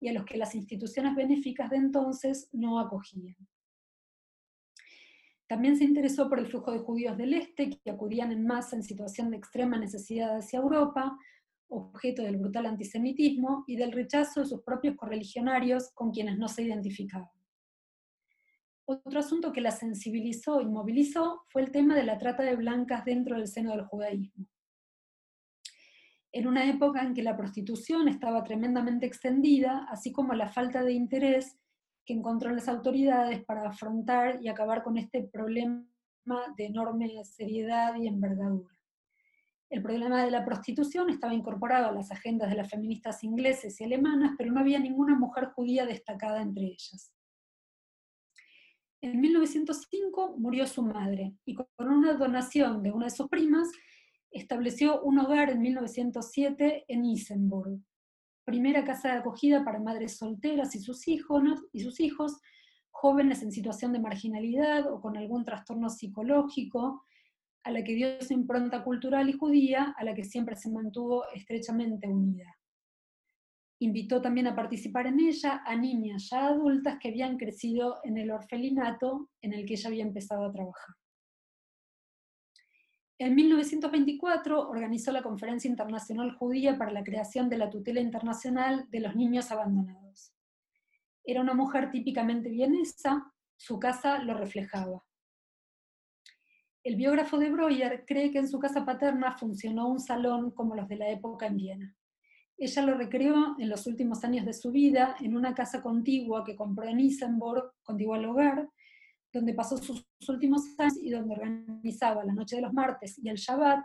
y 0.00 0.08
a 0.08 0.12
los 0.12 0.24
que 0.24 0.36
las 0.36 0.54
instituciones 0.54 1.14
benéficas 1.16 1.70
de 1.70 1.76
entonces 1.76 2.48
no 2.52 2.78
acogían. 2.78 3.36
También 5.48 5.76
se 5.76 5.84
interesó 5.84 6.28
por 6.28 6.38
el 6.38 6.46
flujo 6.46 6.72
de 6.72 6.78
judíos 6.78 7.16
del 7.16 7.32
este 7.32 7.70
que 7.70 7.90
acudían 7.90 8.32
en 8.32 8.46
masa 8.46 8.76
en 8.76 8.82
situación 8.82 9.30
de 9.30 9.38
extrema 9.38 9.78
necesidad 9.78 10.36
hacia 10.36 10.58
Europa, 10.58 11.16
objeto 11.68 12.22
del 12.22 12.36
brutal 12.36 12.66
antisemitismo 12.66 13.64
y 13.66 13.76
del 13.76 13.92
rechazo 13.92 14.40
de 14.40 14.46
sus 14.46 14.62
propios 14.62 14.94
correligionarios 14.96 15.90
con 15.94 16.10
quienes 16.10 16.38
no 16.38 16.48
se 16.48 16.64
identificaban. 16.64 17.37
Otro 18.90 19.20
asunto 19.20 19.52
que 19.52 19.60
la 19.60 19.70
sensibilizó 19.70 20.62
y 20.62 20.64
movilizó 20.64 21.42
fue 21.48 21.60
el 21.60 21.70
tema 21.70 21.94
de 21.94 22.04
la 22.04 22.16
trata 22.16 22.42
de 22.42 22.56
blancas 22.56 23.04
dentro 23.04 23.36
del 23.36 23.46
seno 23.46 23.72
del 23.72 23.84
judaísmo. 23.84 24.46
En 26.32 26.46
una 26.46 26.64
época 26.70 27.02
en 27.02 27.12
que 27.12 27.22
la 27.22 27.36
prostitución 27.36 28.08
estaba 28.08 28.42
tremendamente 28.44 29.04
extendida, 29.04 29.86
así 29.90 30.10
como 30.10 30.32
la 30.32 30.48
falta 30.48 30.82
de 30.82 30.94
interés 30.94 31.58
que 32.06 32.14
encontró 32.14 32.50
las 32.50 32.66
autoridades 32.66 33.44
para 33.44 33.68
afrontar 33.68 34.42
y 34.42 34.48
acabar 34.48 34.82
con 34.82 34.96
este 34.96 35.22
problema 35.22 35.84
de 36.56 36.64
enorme 36.64 37.22
seriedad 37.26 37.94
y 37.94 38.06
envergadura. 38.06 38.74
El 39.68 39.82
problema 39.82 40.24
de 40.24 40.30
la 40.30 40.46
prostitución 40.46 41.10
estaba 41.10 41.34
incorporado 41.34 41.90
a 41.90 41.92
las 41.92 42.10
agendas 42.10 42.48
de 42.48 42.56
las 42.56 42.70
feministas 42.70 43.22
ingleses 43.22 43.78
y 43.82 43.84
alemanas, 43.84 44.32
pero 44.38 44.50
no 44.50 44.60
había 44.60 44.78
ninguna 44.78 45.14
mujer 45.14 45.48
judía 45.48 45.84
destacada 45.84 46.40
entre 46.40 46.64
ellas. 46.64 47.12
En 49.00 49.20
1905 49.20 50.36
murió 50.38 50.66
su 50.66 50.82
madre 50.82 51.36
y 51.44 51.54
con 51.54 51.66
una 51.78 52.14
donación 52.14 52.82
de 52.82 52.90
una 52.90 53.06
de 53.06 53.10
sus 53.12 53.28
primas 53.28 53.70
estableció 54.32 55.00
un 55.02 55.20
hogar 55.20 55.50
en 55.50 55.60
1907 55.60 56.84
en 56.88 57.04
Isenburg, 57.04 57.80
primera 58.44 58.84
casa 58.84 59.12
de 59.12 59.18
acogida 59.18 59.64
para 59.64 59.78
madres 59.78 60.16
solteras 60.16 60.74
y 60.74 60.80
sus 60.80 61.06
hijos, 61.06 61.42
y 61.72 61.80
sus 61.80 62.00
hijos 62.00 62.40
jóvenes 62.90 63.42
en 63.42 63.52
situación 63.52 63.92
de 63.92 64.00
marginalidad 64.00 64.92
o 64.92 65.00
con 65.00 65.16
algún 65.16 65.44
trastorno 65.44 65.88
psicológico, 65.90 67.04
a 67.62 67.70
la 67.70 67.84
que 67.84 67.94
dio 67.94 68.20
su 68.20 68.32
impronta 68.32 68.82
cultural 68.82 69.28
y 69.28 69.34
judía, 69.34 69.94
a 69.96 70.04
la 70.04 70.14
que 70.14 70.24
siempre 70.24 70.56
se 70.56 70.70
mantuvo 70.70 71.24
estrechamente 71.34 72.08
unida. 72.08 72.57
Invitó 73.80 74.20
también 74.20 74.48
a 74.48 74.56
participar 74.56 75.06
en 75.06 75.20
ella 75.20 75.62
a 75.64 75.76
niñas 75.76 76.28
ya 76.30 76.46
adultas 76.46 76.98
que 77.00 77.08
habían 77.08 77.36
crecido 77.36 77.98
en 78.02 78.18
el 78.18 78.30
orfelinato 78.30 79.30
en 79.40 79.52
el 79.52 79.64
que 79.64 79.74
ella 79.74 79.88
había 79.88 80.02
empezado 80.02 80.44
a 80.44 80.52
trabajar. 80.52 80.94
En 83.20 83.34
1924 83.34 84.68
organizó 84.68 85.10
la 85.10 85.22
Conferencia 85.22 85.68
Internacional 85.68 86.36
Judía 86.36 86.78
para 86.78 86.92
la 86.92 87.02
creación 87.02 87.48
de 87.48 87.58
la 87.58 87.68
tutela 87.68 88.00
internacional 88.00 88.86
de 88.90 89.00
los 89.00 89.16
niños 89.16 89.50
abandonados. 89.50 90.32
Era 91.24 91.40
una 91.40 91.52
mujer 91.52 91.90
típicamente 91.90 92.48
vienesa, 92.48 93.32
su 93.56 93.80
casa 93.80 94.22
lo 94.22 94.34
reflejaba. 94.34 95.04
El 96.84 96.94
biógrafo 96.94 97.38
de 97.38 97.50
Breuer 97.50 98.04
cree 98.06 98.30
que 98.30 98.38
en 98.38 98.48
su 98.48 98.60
casa 98.60 98.86
paterna 98.86 99.36
funcionó 99.36 99.88
un 99.88 99.98
salón 99.98 100.52
como 100.52 100.76
los 100.76 100.88
de 100.88 100.96
la 100.96 101.10
época 101.10 101.46
en 101.46 101.56
Viena. 101.56 101.96
Ella 102.60 102.82
lo 102.82 102.94
recreó 102.94 103.54
en 103.58 103.68
los 103.68 103.86
últimos 103.86 104.24
años 104.24 104.44
de 104.44 104.52
su 104.52 104.72
vida 104.72 105.14
en 105.20 105.36
una 105.36 105.54
casa 105.54 105.80
contigua 105.80 106.44
que 106.44 106.56
compró 106.56 106.88
en 106.88 106.98
Isenburg, 106.98 107.72
contigua 107.84 108.16
al 108.16 108.24
hogar, 108.24 108.68
donde 109.32 109.54
pasó 109.54 109.76
sus 109.76 110.04
últimos 110.28 110.62
años 110.78 110.98
y 111.00 111.10
donde 111.10 111.34
organizaba 111.34 112.24
la 112.24 112.32
noche 112.32 112.56
de 112.56 112.62
los 112.62 112.72
martes 112.72 113.16
y 113.22 113.28
el 113.28 113.36
Shabbat, 113.36 113.84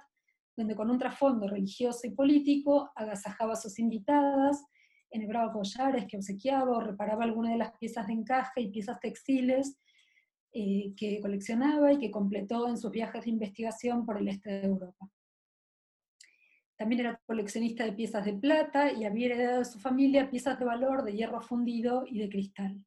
donde 0.56 0.76
con 0.76 0.90
un 0.90 0.98
trasfondo 0.98 1.48
religioso 1.48 2.08
y 2.08 2.12
político 2.12 2.92
agasajaba 2.96 3.54
a 3.54 3.58
sus 3.58 3.78
invitadas, 3.78 4.66
enhebraba 5.12 5.54
collares 5.54 6.06
que 6.08 6.18
obsequiaba 6.18 6.72
o 6.72 6.80
reparaba 6.80 7.24
algunas 7.24 7.52
de 7.52 7.60
las 7.60 7.78
piezas 7.78 8.08
de 8.08 8.14
encaje 8.14 8.62
y 8.62 8.72
piezas 8.72 9.00
textiles 9.00 9.78
eh, 10.52 10.94
que 10.98 11.20
coleccionaba 11.22 11.94
y 11.94 12.00
que 12.00 12.10
completó 12.10 12.68
en 12.68 12.78
sus 12.78 12.90
viajes 12.90 13.24
de 13.24 13.30
investigación 13.30 14.04
por 14.06 14.18
el 14.18 14.30
este 14.30 14.50
de 14.50 14.66
Europa. 14.66 15.10
También 16.84 17.00
era 17.00 17.22
coleccionista 17.26 17.86
de 17.86 17.94
piezas 17.94 18.26
de 18.26 18.34
plata 18.34 18.92
y 18.92 19.06
había 19.06 19.28
heredado 19.28 19.60
de 19.60 19.64
su 19.64 19.80
familia 19.80 20.30
piezas 20.30 20.60
de 20.60 20.66
valor 20.66 21.06
de 21.06 21.14
hierro 21.14 21.40
fundido 21.40 22.04
y 22.06 22.20
de 22.20 22.28
cristal. 22.28 22.84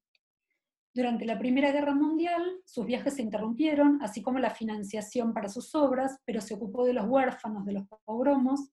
Durante 0.92 1.24
la 1.24 1.38
Primera 1.38 1.72
Guerra 1.72 1.94
Mundial, 1.94 2.61
sus 2.66 2.85
viajes 2.85 3.14
se 3.14 3.22
interrumpieron, 3.22 3.98
así 4.02 4.20
como 4.20 4.38
la 4.38 4.50
financiación 4.50 5.32
para 5.32 5.48
sus 5.48 5.74
obras, 5.74 6.20
pero 6.26 6.42
se 6.42 6.52
ocupó 6.52 6.85
de 6.85 6.92
los 6.92 7.06
huérfanos, 7.06 7.64
de 7.64 7.72
los 7.72 7.85
pogromos, 8.04 8.68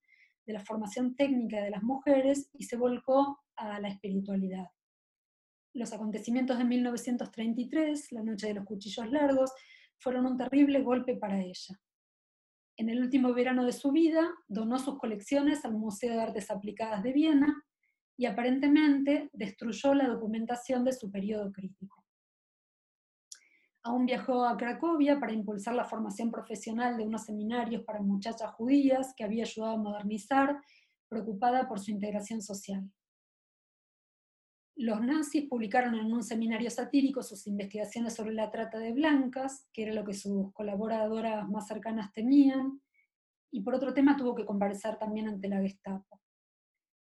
de 0.45 0.51
la 0.51 0.59
formación 0.59 1.15
técnica 1.15 1.63
de 1.63 1.69
las 1.69 1.83
mujeres 1.83 2.49
y 2.51 2.65
se 2.65 2.75
volcó 2.75 3.39
a 3.55 3.79
la 3.79 3.87
espiritualidad. 3.87 4.71
Los 5.73 5.93
acontecimientos 5.93 6.57
de 6.57 6.65
1933, 6.65 8.11
la 8.11 8.23
noche 8.23 8.47
de 8.47 8.55
los 8.55 8.65
cuchillos 8.65 9.09
largos, 9.09 9.53
fueron 9.99 10.25
un 10.25 10.37
terrible 10.37 10.81
golpe 10.81 11.15
para 11.15 11.41
ella. 11.41 11.79
En 12.77 12.89
el 12.89 13.01
último 13.01 13.33
verano 13.33 13.65
de 13.65 13.71
su 13.71 13.91
vida, 13.91 14.33
donó 14.47 14.79
sus 14.79 14.97
colecciones 14.97 15.63
al 15.63 15.73
Museo 15.73 16.13
de 16.13 16.21
Artes 16.21 16.49
Aplicadas 16.49 17.03
de 17.03 17.13
Viena 17.13 17.63
y 18.17 18.25
aparentemente 18.25 19.29
destruyó 19.33 19.93
la 19.93 20.07
documentación 20.07 20.83
de 20.83 20.93
su 20.93 21.11
periodo 21.11 21.51
crítico. 21.51 22.03
Aún 23.83 24.05
viajó 24.05 24.45
a 24.45 24.55
Cracovia 24.55 25.19
para 25.19 25.33
impulsar 25.33 25.75
la 25.75 25.83
formación 25.83 26.31
profesional 26.31 26.97
de 26.97 27.03
unos 27.03 27.25
seminarios 27.25 27.83
para 27.83 28.01
muchachas 28.01 28.51
judías 28.53 29.13
que 29.15 29.25
había 29.25 29.43
ayudado 29.43 29.73
a 29.73 29.77
modernizar, 29.77 30.57
preocupada 31.09 31.67
por 31.67 31.79
su 31.79 31.91
integración 31.91 32.41
social. 32.41 32.89
Los 34.75 35.01
nazis 35.01 35.47
publicaron 35.47 35.93
en 35.93 36.11
un 36.11 36.23
seminario 36.23 36.71
satírico 36.71 37.21
sus 37.21 37.45
investigaciones 37.45 38.15
sobre 38.15 38.33
la 38.33 38.49
trata 38.49 38.79
de 38.79 38.91
blancas, 38.91 39.67
que 39.71 39.83
era 39.83 39.93
lo 39.93 40.03
que 40.03 40.15
sus 40.15 40.51
colaboradoras 40.51 41.47
más 41.47 41.67
cercanas 41.67 42.11
temían, 42.11 42.81
y 43.51 43.61
por 43.61 43.75
otro 43.75 43.93
tema 43.93 44.17
tuvo 44.17 44.33
que 44.33 44.45
comparecer 44.45 44.97
también 44.97 45.27
ante 45.27 45.47
la 45.47 45.61
Gestapo. 45.61 46.19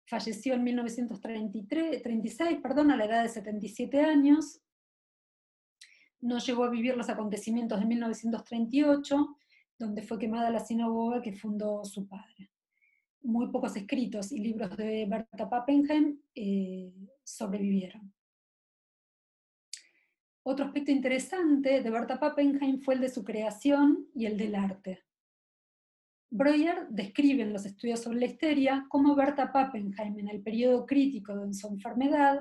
Falleció 0.07 0.53
en 0.53 0.63
1936 0.63 2.59
perdón, 2.63 2.91
a 2.91 2.95
la 2.95 3.05
edad 3.05 3.23
de 3.23 3.29
77 3.29 3.99
años. 3.99 4.61
No 6.21 6.39
llegó 6.39 6.63
a 6.63 6.69
vivir 6.69 6.95
los 6.95 7.09
acontecimientos 7.09 7.77
de 7.77 7.85
1938, 7.85 9.37
donde 9.77 10.01
fue 10.01 10.17
quemada 10.17 10.49
la 10.49 10.61
sinagoga 10.61 11.21
que 11.21 11.33
fundó 11.33 11.83
su 11.83 12.07
padre 12.07 12.49
muy 13.21 13.51
pocos 13.51 13.75
escritos 13.75 14.31
y 14.31 14.39
libros 14.39 14.75
de 14.77 15.05
Berta 15.05 15.49
Pappenheim 15.49 16.19
eh, 16.33 16.91
sobrevivieron. 17.23 18.13
Otro 20.43 20.65
aspecto 20.65 20.91
interesante 20.91 21.81
de 21.81 21.89
Berta 21.89 22.19
Pappenheim 22.19 22.81
fue 22.81 22.95
el 22.95 23.01
de 23.01 23.09
su 23.09 23.23
creación 23.23 24.07
y 24.15 24.25
el 24.25 24.37
del 24.37 24.55
arte. 24.55 25.03
Breuer 26.31 26.87
describe 26.89 27.43
en 27.43 27.53
los 27.53 27.65
estudios 27.65 28.01
sobre 28.01 28.19
la 28.19 28.25
histeria 28.27 28.85
cómo 28.89 29.15
Berta 29.15 29.51
Pappenheim, 29.51 30.19
en 30.19 30.29
el 30.29 30.41
periodo 30.41 30.85
crítico 30.85 31.35
de 31.35 31.53
su 31.53 31.67
enfermedad, 31.67 32.39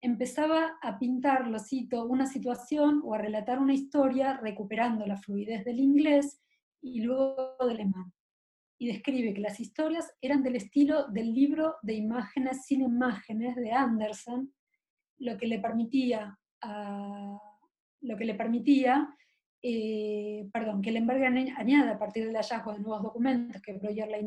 empezaba 0.00 0.78
a 0.82 0.98
pintar, 0.98 1.46
lo 1.46 1.58
cito, 1.58 2.04
una 2.06 2.26
situación 2.26 3.02
o 3.04 3.14
a 3.14 3.18
relatar 3.18 3.58
una 3.58 3.74
historia 3.74 4.38
recuperando 4.38 5.06
la 5.06 5.16
fluidez 5.16 5.64
del 5.64 5.80
inglés 5.80 6.40
y 6.80 7.00
luego 7.00 7.56
del 7.60 7.70
alemán 7.70 8.12
y 8.78 8.86
describe 8.86 9.34
que 9.34 9.40
las 9.40 9.60
historias 9.60 10.14
eran 10.20 10.42
del 10.42 10.56
estilo 10.56 11.08
del 11.08 11.34
libro 11.34 11.76
de 11.82 11.94
imágenes 11.94 12.64
sin 12.64 12.82
imágenes 12.82 13.56
de 13.56 13.72
Andersen, 13.72 14.52
lo 15.18 15.36
que 15.36 15.46
le 15.46 15.58
permitía, 15.58 16.38
lo 18.00 18.16
que 18.16 18.24
le 18.24 18.34
permitía 18.34 19.14
eh, 19.60 20.48
perdón, 20.52 20.80
que 20.80 20.92
Lemberg 20.92 21.24
añade 21.56 21.90
a 21.90 21.98
partir 21.98 22.24
del 22.24 22.36
hallazgo 22.36 22.72
de 22.72 22.78
nuevos 22.78 23.02
documentos 23.02 23.60
que 23.60 23.72
Breuer 23.72 24.08
la, 24.08 24.18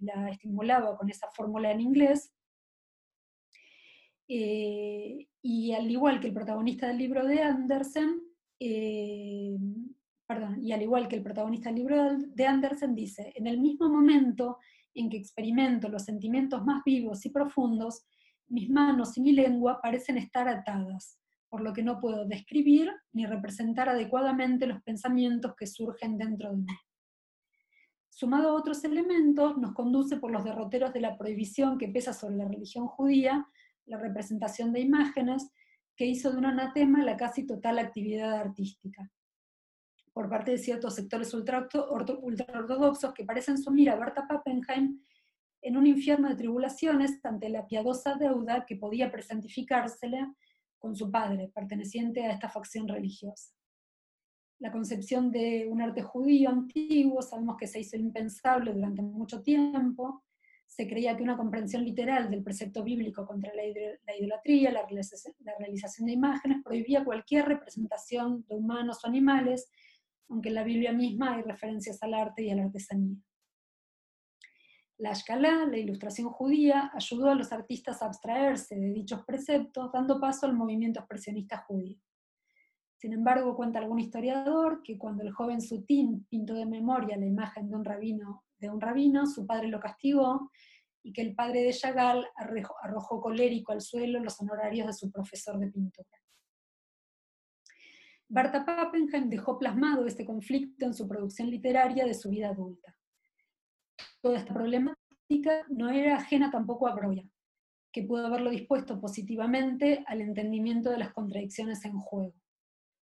la 0.00 0.28
estimulaba 0.28 0.96
con 0.96 1.08
esa 1.08 1.28
fórmula 1.30 1.70
en 1.70 1.80
inglés, 1.80 2.34
eh, 4.28 5.28
y 5.42 5.72
al 5.72 5.90
igual 5.90 6.20
que 6.20 6.28
el 6.28 6.34
protagonista 6.34 6.86
del 6.88 6.98
libro 6.98 7.26
de 7.26 7.42
Andersen, 7.42 8.22
eh, 8.60 9.56
y 10.60 10.72
al 10.72 10.80
igual 10.80 11.06
que 11.06 11.16
el 11.16 11.22
protagonista 11.22 11.68
del 11.68 11.78
libro 11.78 12.16
de 12.18 12.46
Andersen 12.46 12.94
dice, 12.94 13.32
en 13.36 13.46
el 13.46 13.60
mismo 13.60 13.90
momento 13.90 14.58
en 14.94 15.10
que 15.10 15.18
experimento 15.18 15.88
los 15.88 16.04
sentimientos 16.04 16.64
más 16.64 16.82
vivos 16.84 17.26
y 17.26 17.30
profundos, 17.30 18.06
mis 18.48 18.70
manos 18.70 19.16
y 19.18 19.20
mi 19.20 19.32
lengua 19.32 19.80
parecen 19.82 20.16
estar 20.16 20.48
atadas, 20.48 21.18
por 21.48 21.60
lo 21.60 21.72
que 21.74 21.82
no 21.82 22.00
puedo 22.00 22.24
describir 22.24 22.90
ni 23.12 23.26
representar 23.26 23.88
adecuadamente 23.88 24.66
los 24.66 24.82
pensamientos 24.82 25.54
que 25.56 25.66
surgen 25.66 26.16
dentro 26.16 26.50
de 26.50 26.56
mí. 26.56 26.76
Sumado 28.08 28.50
a 28.50 28.54
otros 28.54 28.82
elementos, 28.84 29.58
nos 29.58 29.74
conduce 29.74 30.16
por 30.16 30.30
los 30.30 30.44
derroteros 30.44 30.92
de 30.92 31.00
la 31.00 31.18
prohibición 31.18 31.76
que 31.76 31.88
pesa 31.88 32.12
sobre 32.12 32.36
la 32.36 32.48
religión 32.48 32.86
judía, 32.86 33.46
la 33.86 33.98
representación 33.98 34.72
de 34.72 34.80
imágenes, 34.80 35.50
que 35.96 36.06
hizo 36.06 36.30
de 36.30 36.38
un 36.38 36.46
anatema 36.46 37.04
la 37.04 37.16
casi 37.16 37.44
total 37.46 37.78
actividad 37.78 38.32
artística 38.34 39.10
por 40.14 40.30
parte 40.30 40.52
de 40.52 40.58
ciertos 40.58 40.94
sectores 40.94 41.34
ultraortodoxos 41.34 43.12
que 43.12 43.24
parecen 43.24 43.58
sumir 43.58 43.90
a 43.90 43.96
Berta 43.96 44.26
Pappenheim 44.26 45.00
en 45.60 45.76
un 45.76 45.86
infierno 45.86 46.28
de 46.28 46.36
tribulaciones 46.36 47.18
ante 47.24 47.48
la 47.48 47.66
piadosa 47.66 48.14
deuda 48.14 48.64
que 48.64 48.76
podía 48.76 49.10
presentificársele 49.10 50.28
con 50.78 50.94
su 50.94 51.10
padre, 51.10 51.50
perteneciente 51.52 52.24
a 52.24 52.30
esta 52.30 52.48
facción 52.48 52.86
religiosa. 52.86 53.52
La 54.60 54.70
concepción 54.70 55.32
de 55.32 55.66
un 55.68 55.82
arte 55.82 56.02
judío 56.02 56.48
antiguo, 56.48 57.20
sabemos 57.20 57.56
que 57.56 57.66
se 57.66 57.80
hizo 57.80 57.96
impensable 57.96 58.72
durante 58.72 59.02
mucho 59.02 59.42
tiempo, 59.42 60.22
se 60.64 60.86
creía 60.86 61.16
que 61.16 61.24
una 61.24 61.36
comprensión 61.36 61.84
literal 61.84 62.30
del 62.30 62.44
precepto 62.44 62.84
bíblico 62.84 63.26
contra 63.26 63.52
la, 63.54 63.64
idolatría, 64.16 64.70
la 64.70 64.86
realización 65.58 66.06
de 66.06 66.12
imágenes, 66.12 66.62
prohibía 66.62 67.04
cualquier 67.04 67.46
representación 67.46 68.44
de 68.48 68.54
humanos 68.54 69.04
o 69.04 69.08
animales 69.08 69.70
aunque 70.28 70.48
en 70.48 70.54
la 70.54 70.64
Biblia 70.64 70.92
misma 70.92 71.34
hay 71.34 71.42
referencias 71.42 72.02
al 72.02 72.14
arte 72.14 72.42
y 72.42 72.50
a 72.50 72.56
la 72.56 72.64
artesanía. 72.64 73.16
La 74.98 75.10
Ashkalá, 75.10 75.66
la 75.66 75.76
ilustración 75.76 76.30
judía, 76.30 76.90
ayudó 76.94 77.28
a 77.30 77.34
los 77.34 77.52
artistas 77.52 78.00
a 78.00 78.06
abstraerse 78.06 78.76
de 78.76 78.92
dichos 78.92 79.24
preceptos, 79.24 79.90
dando 79.92 80.20
paso 80.20 80.46
al 80.46 80.54
movimiento 80.54 81.00
expresionista 81.00 81.58
judío. 81.58 81.98
Sin 82.96 83.12
embargo, 83.12 83.56
cuenta 83.56 83.80
algún 83.80 83.98
historiador 83.98 84.82
que 84.82 84.96
cuando 84.96 85.22
el 85.22 85.32
joven 85.32 85.60
Sutín 85.60 86.26
pintó 86.30 86.54
de 86.54 86.64
memoria 86.64 87.16
la 87.16 87.26
imagen 87.26 87.68
de 87.68 87.76
un 87.76 87.84
rabino, 87.84 88.44
de 88.58 88.70
un 88.70 88.80
rabino 88.80 89.26
su 89.26 89.46
padre 89.46 89.68
lo 89.68 89.80
castigó 89.80 90.50
y 91.02 91.12
que 91.12 91.20
el 91.20 91.34
padre 91.34 91.62
de 91.62 91.72
Chagall 91.72 92.26
arrojó 92.82 93.20
colérico 93.20 93.72
al 93.72 93.82
suelo 93.82 94.20
los 94.20 94.40
honorarios 94.40 94.86
de 94.86 94.94
su 94.94 95.10
profesor 95.10 95.58
de 95.58 95.70
pintura. 95.70 96.08
Berta 98.28 98.64
Pappenheim 98.64 99.28
dejó 99.28 99.58
plasmado 99.58 100.06
este 100.06 100.24
conflicto 100.24 100.86
en 100.86 100.94
su 100.94 101.06
producción 101.06 101.50
literaria 101.50 102.04
de 102.04 102.14
su 102.14 102.30
vida 102.30 102.48
adulta. 102.48 102.96
Toda 104.20 104.38
esta 104.38 104.54
problemática 104.54 105.66
no 105.68 105.90
era 105.90 106.16
ajena 106.16 106.50
tampoco 106.50 106.88
a 106.88 106.94
Broya, 106.94 107.24
que 107.92 108.02
pudo 108.02 108.26
haberlo 108.26 108.50
dispuesto 108.50 109.00
positivamente 109.00 110.04
al 110.06 110.20
entendimiento 110.20 110.90
de 110.90 110.98
las 110.98 111.12
contradicciones 111.12 111.84
en 111.84 111.98
juego. 111.98 112.34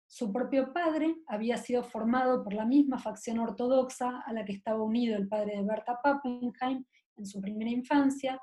Su 0.06 0.32
propio 0.32 0.72
padre 0.72 1.14
había 1.28 1.56
sido 1.56 1.84
formado 1.84 2.42
por 2.42 2.52
la 2.52 2.64
misma 2.64 2.98
facción 2.98 3.38
ortodoxa 3.38 4.22
a 4.26 4.32
la 4.32 4.44
que 4.44 4.54
estaba 4.54 4.82
unido 4.82 5.16
el 5.16 5.28
padre 5.28 5.56
de 5.56 5.62
Berta 5.62 6.00
Pappenheim 6.02 6.84
en 7.16 7.26
su 7.26 7.40
primera 7.40 7.70
infancia, 7.70 8.40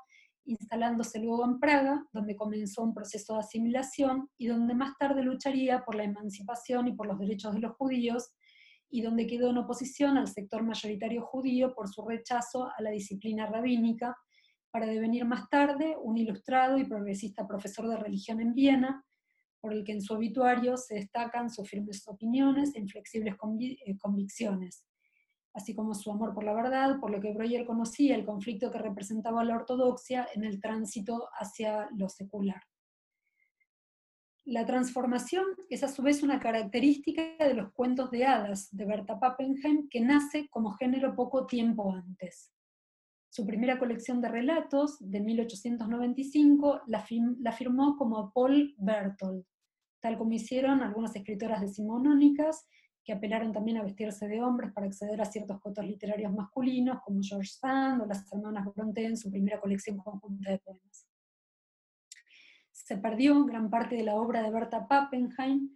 instalándose 0.48 1.20
luego 1.20 1.44
en 1.44 1.60
Praga, 1.60 2.04
donde 2.12 2.34
comenzó 2.34 2.82
un 2.82 2.94
proceso 2.94 3.34
de 3.34 3.40
asimilación 3.40 4.28
y 4.38 4.46
donde 4.46 4.74
más 4.74 4.96
tarde 4.98 5.22
lucharía 5.22 5.84
por 5.84 5.94
la 5.94 6.04
emancipación 6.04 6.88
y 6.88 6.92
por 6.92 7.06
los 7.06 7.18
derechos 7.18 7.54
de 7.54 7.60
los 7.60 7.76
judíos, 7.76 8.32
y 8.90 9.02
donde 9.02 9.26
quedó 9.26 9.50
en 9.50 9.58
oposición 9.58 10.16
al 10.16 10.28
sector 10.28 10.62
mayoritario 10.62 11.22
judío 11.22 11.74
por 11.74 11.88
su 11.88 12.02
rechazo 12.06 12.70
a 12.76 12.82
la 12.82 12.90
disciplina 12.90 13.46
rabínica, 13.46 14.16
para 14.70 14.86
devenir 14.86 15.24
más 15.24 15.48
tarde 15.50 15.96
un 16.02 16.16
ilustrado 16.16 16.78
y 16.78 16.84
progresista 16.84 17.46
profesor 17.46 17.88
de 17.88 17.96
religión 17.96 18.40
en 18.40 18.54
Viena, 18.54 19.04
por 19.60 19.72
el 19.72 19.84
que 19.84 19.92
en 19.92 20.02
su 20.02 20.14
obituario 20.14 20.76
se 20.76 20.94
destacan 20.94 21.50
sus 21.50 21.68
firmes 21.68 22.06
opiniones 22.06 22.74
e 22.74 22.80
inflexibles 22.80 23.34
eh, 23.34 23.98
convicciones, 23.98 24.84
así 25.54 25.74
como 25.74 25.94
su 25.94 26.10
amor 26.10 26.34
por 26.34 26.44
la 26.44 26.54
verdad, 26.54 26.98
por 27.00 27.10
lo 27.10 27.20
que 27.20 27.32
Breuer 27.32 27.66
conocía 27.66 28.14
el 28.14 28.24
conflicto 28.24 28.70
que 28.70 28.78
representaba 28.78 29.44
la 29.44 29.56
ortodoxia 29.56 30.28
en 30.34 30.44
el 30.44 30.60
tránsito 30.60 31.28
hacia 31.38 31.88
lo 31.96 32.08
secular. 32.08 32.62
La 34.50 34.64
transformación 34.64 35.44
es 35.68 35.82
a 35.84 35.88
su 35.88 36.02
vez 36.02 36.22
una 36.22 36.40
característica 36.40 37.36
de 37.38 37.52
los 37.52 37.70
cuentos 37.72 38.10
de 38.10 38.24
hadas 38.24 38.74
de 38.74 38.86
Berta 38.86 39.20
Pappenheim 39.20 39.88
que 39.90 40.00
nace 40.00 40.48
como 40.48 40.72
género 40.72 41.14
poco 41.14 41.44
tiempo 41.44 41.92
antes. 41.92 42.50
Su 43.28 43.44
primera 43.44 43.78
colección 43.78 44.22
de 44.22 44.28
relatos, 44.28 44.96
de 45.00 45.20
1895, 45.20 46.80
la, 46.86 47.52
firmó 47.52 47.98
como 47.98 48.32
Paul 48.32 48.74
Bertold, 48.78 49.44
tal 50.00 50.16
como 50.16 50.32
hicieron 50.32 50.80
algunas 50.80 51.14
escritoras 51.14 51.60
decimonónicas 51.60 52.66
que 53.08 53.14
apelaron 53.14 53.54
también 53.54 53.78
a 53.78 53.82
vestirse 53.82 54.28
de 54.28 54.42
hombres 54.42 54.70
para 54.70 54.86
acceder 54.86 55.18
a 55.22 55.24
ciertos 55.24 55.58
cotos 55.62 55.82
literarios 55.82 56.30
masculinos, 56.30 57.00
como 57.00 57.22
George 57.22 57.48
Sand 57.48 58.02
o 58.02 58.04
las 58.04 58.30
hermanas 58.30 58.66
Bronte 58.74 59.02
en 59.02 59.16
su 59.16 59.30
primera 59.30 59.58
colección 59.58 59.96
conjunta 59.96 60.50
de 60.50 60.58
poemas. 60.58 61.08
Se 62.70 62.98
perdió 62.98 63.46
gran 63.46 63.70
parte 63.70 63.96
de 63.96 64.02
la 64.02 64.14
obra 64.16 64.42
de 64.42 64.50
Berta 64.50 64.86
Pappenheim, 64.86 65.74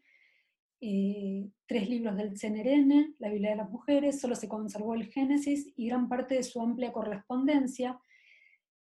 eh, 0.83 1.49
tres 1.65 1.89
libros 1.89 2.19
del 2.19 2.37
CNRN, 2.39 3.15
La 3.19 3.31
Biblia 3.31 3.53
de 3.53 3.57
las 3.57 3.71
Mujeres, 3.71 4.21
solo 4.21 4.35
se 4.35 4.47
conservó 4.47 4.93
el 4.93 5.07
Génesis 5.07 5.73
y 5.75 5.87
gran 5.87 6.11
parte 6.11 6.35
de 6.35 6.43
su 6.43 6.61
amplia 6.61 6.93
correspondencia, 6.93 7.99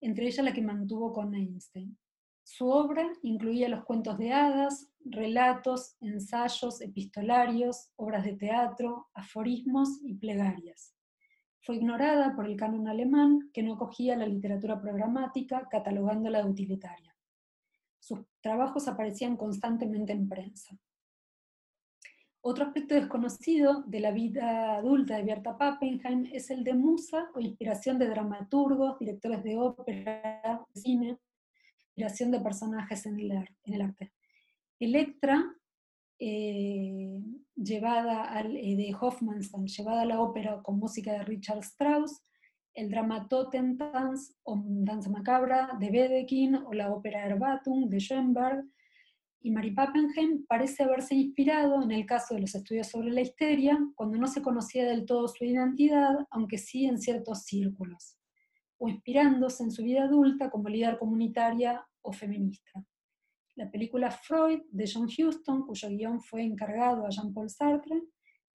entre 0.01 0.27
ellas 0.27 0.43
la 0.43 0.55
que 0.55 0.63
mantuvo 0.63 1.13
con 1.13 1.35
Einstein. 1.35 1.99
Su 2.51 2.71
obra 2.71 3.13
incluía 3.21 3.69
los 3.69 3.85
cuentos 3.85 4.17
de 4.17 4.33
hadas, 4.33 4.89
relatos, 5.05 5.97
ensayos, 6.01 6.81
epistolarios, 6.81 7.93
obras 7.97 8.25
de 8.25 8.37
teatro, 8.37 9.11
aforismos 9.13 10.01
y 10.03 10.15
plegarias. 10.15 10.95
Fue 11.61 11.77
ignorada 11.77 12.35
por 12.35 12.47
el 12.47 12.57
canon 12.57 12.89
alemán, 12.89 13.51
que 13.53 13.63
no 13.63 13.75
acogía 13.75 14.17
la 14.17 14.27
literatura 14.27 14.81
programática, 14.81 15.69
catalogándola 15.71 16.43
de 16.43 16.49
utilitaria. 16.49 17.15
Sus 17.99 18.21
trabajos 18.41 18.89
aparecían 18.89 19.37
constantemente 19.37 20.15
en 20.15 20.27
prensa. 20.27 20.75
Otro 22.41 22.65
aspecto 22.65 22.95
desconocido 22.95 23.83
de 23.83 24.01
la 24.01 24.11
vida 24.11 24.79
adulta 24.79 25.19
de 25.19 25.25
Berta 25.25 25.59
Pappenheim 25.59 26.31
es 26.33 26.49
el 26.49 26.65
de 26.65 26.73
musa 26.73 27.29
o 27.35 27.41
inspiración 27.41 27.99
de 27.99 28.09
dramaturgos, 28.09 28.99
directores 28.99 29.45
de 29.45 29.59
ópera, 29.59 30.65
de 30.73 30.81
cine, 30.81 31.19
inspiración 31.99 32.31
de 32.31 32.41
personajes 32.41 33.07
en 33.07 33.19
el, 33.19 33.83
arte. 33.83 34.13
Electra, 34.79 35.45
eh, 36.21 37.21
llevada 37.57 38.41
eh, 38.41 38.77
de 38.77 38.95
Hofmannsthal, 38.95 39.67
llevada 39.67 40.03
a 40.03 40.07
la 40.07 40.21
ópera 40.21 40.63
con 40.63 40.79
música 40.79 41.13
de 41.13 41.25
Richard 41.25 41.59
Strauss, 41.59 42.23
el 42.75 42.89
drama 42.89 43.27
Totentanz 43.27 44.37
o 44.45 44.63
Danza 44.65 45.11
Macabra 45.11 45.77
de 45.81 45.89
Wedekind 45.89 46.67
o 46.67 46.73
la 46.73 46.93
ópera 46.93 47.27
Erbatum 47.27 47.89
de 47.89 47.99
Schoenberg, 47.99 48.65
y 49.41 49.51
Mary 49.51 49.73
Pappenheim 49.73 50.47
parece 50.47 50.85
haberse 50.85 51.17
inspirado 51.17 51.83
en 51.83 51.91
el 51.91 52.07
caso 52.07 52.35
de 52.35 52.43
los 52.43 52.55
estudios 52.55 52.89
sobre 52.89 53.11
la 53.11 53.23
histeria, 53.23 53.77
cuando 53.97 54.19
no 54.19 54.29
se 54.29 54.43
conocía 54.43 54.85
del 54.85 55.05
todo 55.05 55.27
su 55.27 55.45
identidad, 55.45 56.27
aunque 56.31 56.59
sí 56.59 56.87
en 56.87 56.99
ciertos 56.99 57.43
círculos, 57.45 58.18
o 58.79 58.89
inspirándose 58.89 59.65
en 59.65 59.71
su 59.71 59.83
vida 59.83 60.05
adulta 60.05 60.51
como 60.51 60.69
líder 60.69 60.99
comunitaria 60.99 61.87
o 62.03 62.13
feminista. 62.13 62.85
La 63.57 63.71
película 63.71 64.11
Freud 64.11 64.61
de 64.71 64.91
John 64.93 65.07
Huston, 65.09 65.67
cuyo 65.67 65.89
guion 65.89 66.21
fue 66.21 66.45
encargado 66.45 67.05
a 67.05 67.11
Jean-Paul 67.11 67.51
Sartre, 67.51 68.03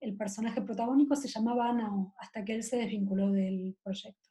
el 0.00 0.16
personaje 0.16 0.60
protagónico 0.62 1.14
se 1.16 1.28
llamaba 1.28 1.68
Anao, 1.68 2.14
hasta 2.18 2.44
que 2.44 2.54
él 2.54 2.62
se 2.62 2.76
desvinculó 2.76 3.30
del 3.30 3.76
proyecto. 3.82 4.30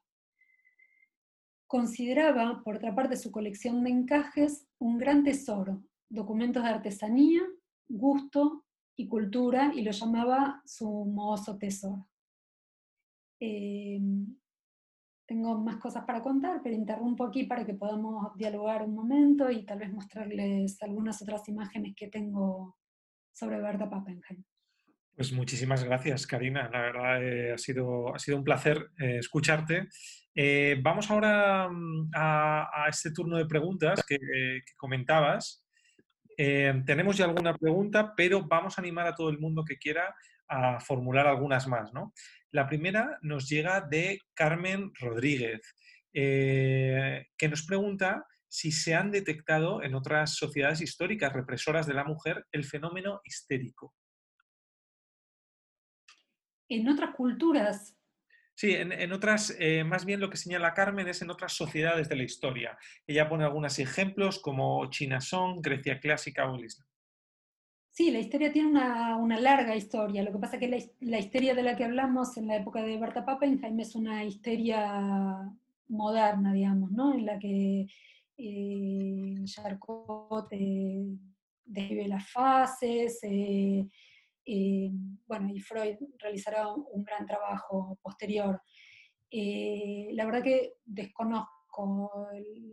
Consideraba, 1.68 2.62
por 2.64 2.76
otra 2.76 2.94
parte, 2.94 3.16
su 3.18 3.32
colección 3.32 3.84
de 3.84 3.90
encajes 3.90 4.68
un 4.80 4.98
gran 4.98 5.24
tesoro, 5.24 5.84
documentos 6.10 6.64
de 6.64 6.70
artesanía, 6.70 7.42
gusto 7.88 8.66
y 8.96 9.08
cultura, 9.08 9.72
y 9.74 9.82
lo 9.82 9.92
llamaba 9.92 10.62
su 10.66 10.88
mozo 11.06 11.58
tesoro. 11.58 12.08
Eh, 13.40 14.00
tengo 15.26 15.58
más 15.60 15.78
cosas 15.78 16.04
para 16.06 16.22
contar, 16.22 16.62
pero 16.64 16.76
interrumpo 16.76 17.26
aquí 17.26 17.46
para 17.46 17.66
que 17.66 17.74
podamos 17.74 18.36
dialogar 18.38 18.84
un 18.84 18.94
momento 18.94 19.50
y 19.50 19.66
tal 19.66 19.80
vez 19.80 19.92
mostrarles 19.94 20.82
algunas 20.82 21.22
otras 21.22 21.48
imágenes 21.50 21.96
que 21.96 22.08
tengo 22.08 22.78
sobre 23.32 23.60
Berta 23.62 23.90
Pappenheim. 23.90 24.44
Pues 25.16 25.32
muchísimas 25.32 25.84
gracias, 25.84 26.26
Karina. 26.26 26.70
La 26.72 26.82
verdad 26.82 27.24
eh, 27.24 27.54
ha, 27.54 27.58
sido, 27.58 28.14
ha 28.16 28.20
sido 28.20 28.38
un 28.38 28.44
placer 28.44 28.90
eh, 29.00 29.18
escucharte. 29.20 29.88
Eh, 30.34 30.80
vamos 30.82 31.10
ahora 31.12 31.70
mm, 31.70 32.12
a, 32.16 32.88
este 32.90 33.12
turno 33.12 33.38
de 33.38 33.46
preguntas 33.46 34.04
que, 34.08 34.18
que 34.18 34.74
comentabas. 34.76 35.64
tenemos 36.36 37.16
ya 37.16 37.26
alguna 37.26 37.56
pregunta, 37.56 38.14
pero 38.18 38.44
vamos 38.48 38.78
a 38.78 38.82
animar 38.82 39.06
a 39.06 39.14
todo 39.14 39.30
el 39.30 39.38
mundo 39.38 39.64
que 39.64 39.78
quiera 39.78 40.14
a 40.54 40.80
formular 40.80 41.28
algunas 41.28 41.68
más. 41.68 41.94
¿no? 41.94 42.14
La 42.52 42.68
primera 42.68 43.18
nos 43.22 43.50
llega 43.50 43.82
de 43.82 44.20
Carmen 44.34 44.92
Rodríguez, 45.00 45.62
eh, 46.14 47.28
que 47.38 47.50
nos 47.50 47.66
pregunta 47.66 48.26
si 48.48 48.72
se 48.72 48.94
han 48.94 49.10
detectado 49.10 49.82
en 49.82 49.96
otras 49.96 50.36
sociedades 50.36 50.82
históricas 50.82 51.34
represoras 51.34 51.88
de 51.88 51.96
la 51.96 52.04
mujer 52.04 52.46
el 52.52 52.64
fenómeno 52.64 53.22
histérico. 53.24 53.96
En 56.70 56.88
otras 56.88 57.16
culturas. 57.16 57.98
Sí, 58.56 58.76
en, 58.76 59.12
otras, 59.12 59.56
eh, 59.58 59.84
más 59.84 60.06
bien 60.06 60.20
lo 60.20 60.30
que 60.30 60.38
señala 60.38 60.76
Carmen 60.76 61.08
es 61.08 61.24
en 61.24 61.32
otras 61.32 61.54
sociedades 61.54 62.08
de 62.08 62.16
la 62.16 62.24
historia. 62.24 62.78
Ella 63.08 63.28
pone 63.28 63.44
algunos 63.44 63.80
ejemplos 63.80 64.38
como 64.38 64.88
China 64.92 65.20
Song, 65.20 65.60
Grecia 65.60 66.00
clásica 66.00 66.48
o 66.48 66.56
el 66.56 66.66
Islam. 66.66 66.88
Sí, 67.94 68.10
la 68.10 68.18
historia 68.18 68.52
tiene 68.52 68.70
una, 68.70 69.40
larga 69.40 69.76
historia. 69.76 70.24
Lo 70.24 70.32
que 70.32 70.40
pasa 70.40 70.56
es 70.56 70.60
que 70.62 70.92
la, 71.02 71.20
historia 71.20 71.54
de 71.54 71.62
la 71.62 71.76
que 71.76 71.84
hablamos 71.84 72.36
en 72.38 72.48
la 72.48 72.56
época 72.56 72.82
de 72.82 72.98
Berta 72.98 73.24
Pappenheim 73.24 73.80
es 73.80 73.94
una 73.94 74.26
histeria 74.26 75.54
moderna, 75.90 76.54
digamos, 76.54 76.92
¿no? 76.92 77.14
En 77.14 77.24
la 77.28 77.38
que 77.38 77.86
eh, 78.36 79.36
Charcot 79.44 80.48
eh, 80.50 81.06
describe 81.66 82.08
las 82.08 82.28
fases, 82.32 83.20
eh, 83.22 83.88
eh, 84.44 84.90
bueno, 85.28 85.54
y 85.54 85.60
Freud 85.60 85.98
realizará 86.18 86.74
un, 86.74 87.04
gran 87.04 87.28
trabajo 87.28 88.00
posterior. 88.02 88.60
la 89.32 90.26
verdad 90.26 90.42
que 90.42 90.78
desconozco 90.84 91.63
con 91.74 92.08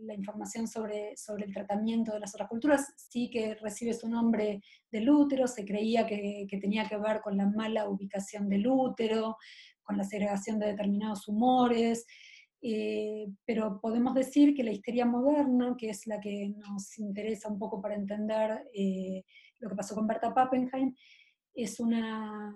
la 0.03 0.13
información 0.13 0.67
sobre, 0.67 1.17
sobre 1.17 1.45
el 1.45 1.53
tratamiento 1.53 2.13
de 2.13 2.19
las 2.19 2.35
otras 2.35 2.47
culturas, 2.47 2.93
sí 2.95 3.31
que 3.31 3.55
recibe 3.55 3.93
su 3.95 4.07
nombre 4.07 4.61
del 4.91 5.09
útero, 5.09 5.47
se 5.47 5.65
creía 5.65 6.05
que, 6.05 6.45
tenía 6.61 6.87
que 6.87 6.97
ver 6.97 7.19
con 7.19 7.35
la 7.35 7.47
mala 7.47 7.89
ubicación 7.89 8.47
del 8.47 8.67
útero, 8.67 9.37
con 9.81 9.97
la 9.97 10.03
segregación 10.03 10.59
de 10.59 10.67
determinados 10.67 11.27
humores, 11.27 12.05
eh, 12.61 13.25
pero 13.43 13.81
podemos 13.81 14.13
decir 14.13 14.53
que 14.53 14.63
la 14.63 14.71
histeria 14.71 15.07
moderna, 15.07 15.75
que 15.75 15.89
es 15.89 16.05
la 16.05 16.19
que 16.19 16.49
nos 16.49 16.99
interesa 16.99 17.49
un 17.49 17.57
poco 17.57 17.81
para 17.81 17.95
entender 17.95 18.67
eh, 18.71 19.23
lo 19.57 19.69
que 19.69 19.75
pasó 19.75 19.95
con 19.95 20.05
Berta 20.05 20.31
Pappenheim, 20.31 20.93
es, 21.55 21.79
una, 21.79 22.55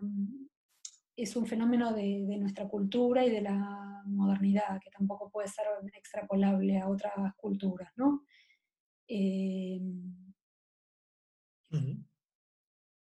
es 1.16 1.36
un 1.36 1.46
fenómeno 1.46 1.94
de, 1.94 2.38
nuestra 2.38 2.68
cultura 2.68 3.26
y 3.26 3.30
de 3.30 3.42
la 3.42 4.04
modernidad, 4.06 4.80
que 4.82 4.90
tampoco 4.90 5.30
puede 5.30 5.48
ser 5.48 5.66
extrapolable 5.94 6.80
a 6.80 6.90
otras 6.90 7.14
culturas, 7.38 7.92
¿no? 7.96 8.26
Eh, 9.08 9.80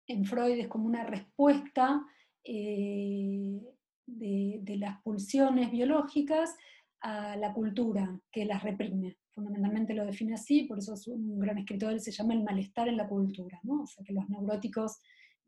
en 0.07 0.26
Freud 0.26 0.60
es 0.60 0.68
como 0.68 0.86
una 0.86 1.03
respuesta 1.03 2.03
eh, 2.43 3.62
de, 4.05 4.76
las 4.78 5.01
pulsiones 5.01 5.72
biológicas 5.72 6.55
a 7.01 7.36
la 7.36 7.53
cultura 7.53 8.20
que 8.32 8.45
las 8.45 8.64
reprime. 8.64 9.18
Fundamentalmente 9.32 9.93
lo 9.93 10.05
define 10.05 10.34
así, 10.34 10.64
por 10.64 10.80
eso 10.80 10.95
es 10.95 11.07
un 11.07 11.39
gran 11.39 11.57
escritor, 11.60 11.93
él 11.93 12.01
se 12.01 12.12
llama 12.12 12.34
el 12.34 12.43
malestar 12.43 12.88
en 12.88 12.97
la 12.97 13.07
cultura, 13.07 13.60
¿no? 13.64 13.84
O 13.84 13.88
sea 13.88 14.03
que 14.03 14.14
los 14.14 14.28
neuróticos 14.30 14.99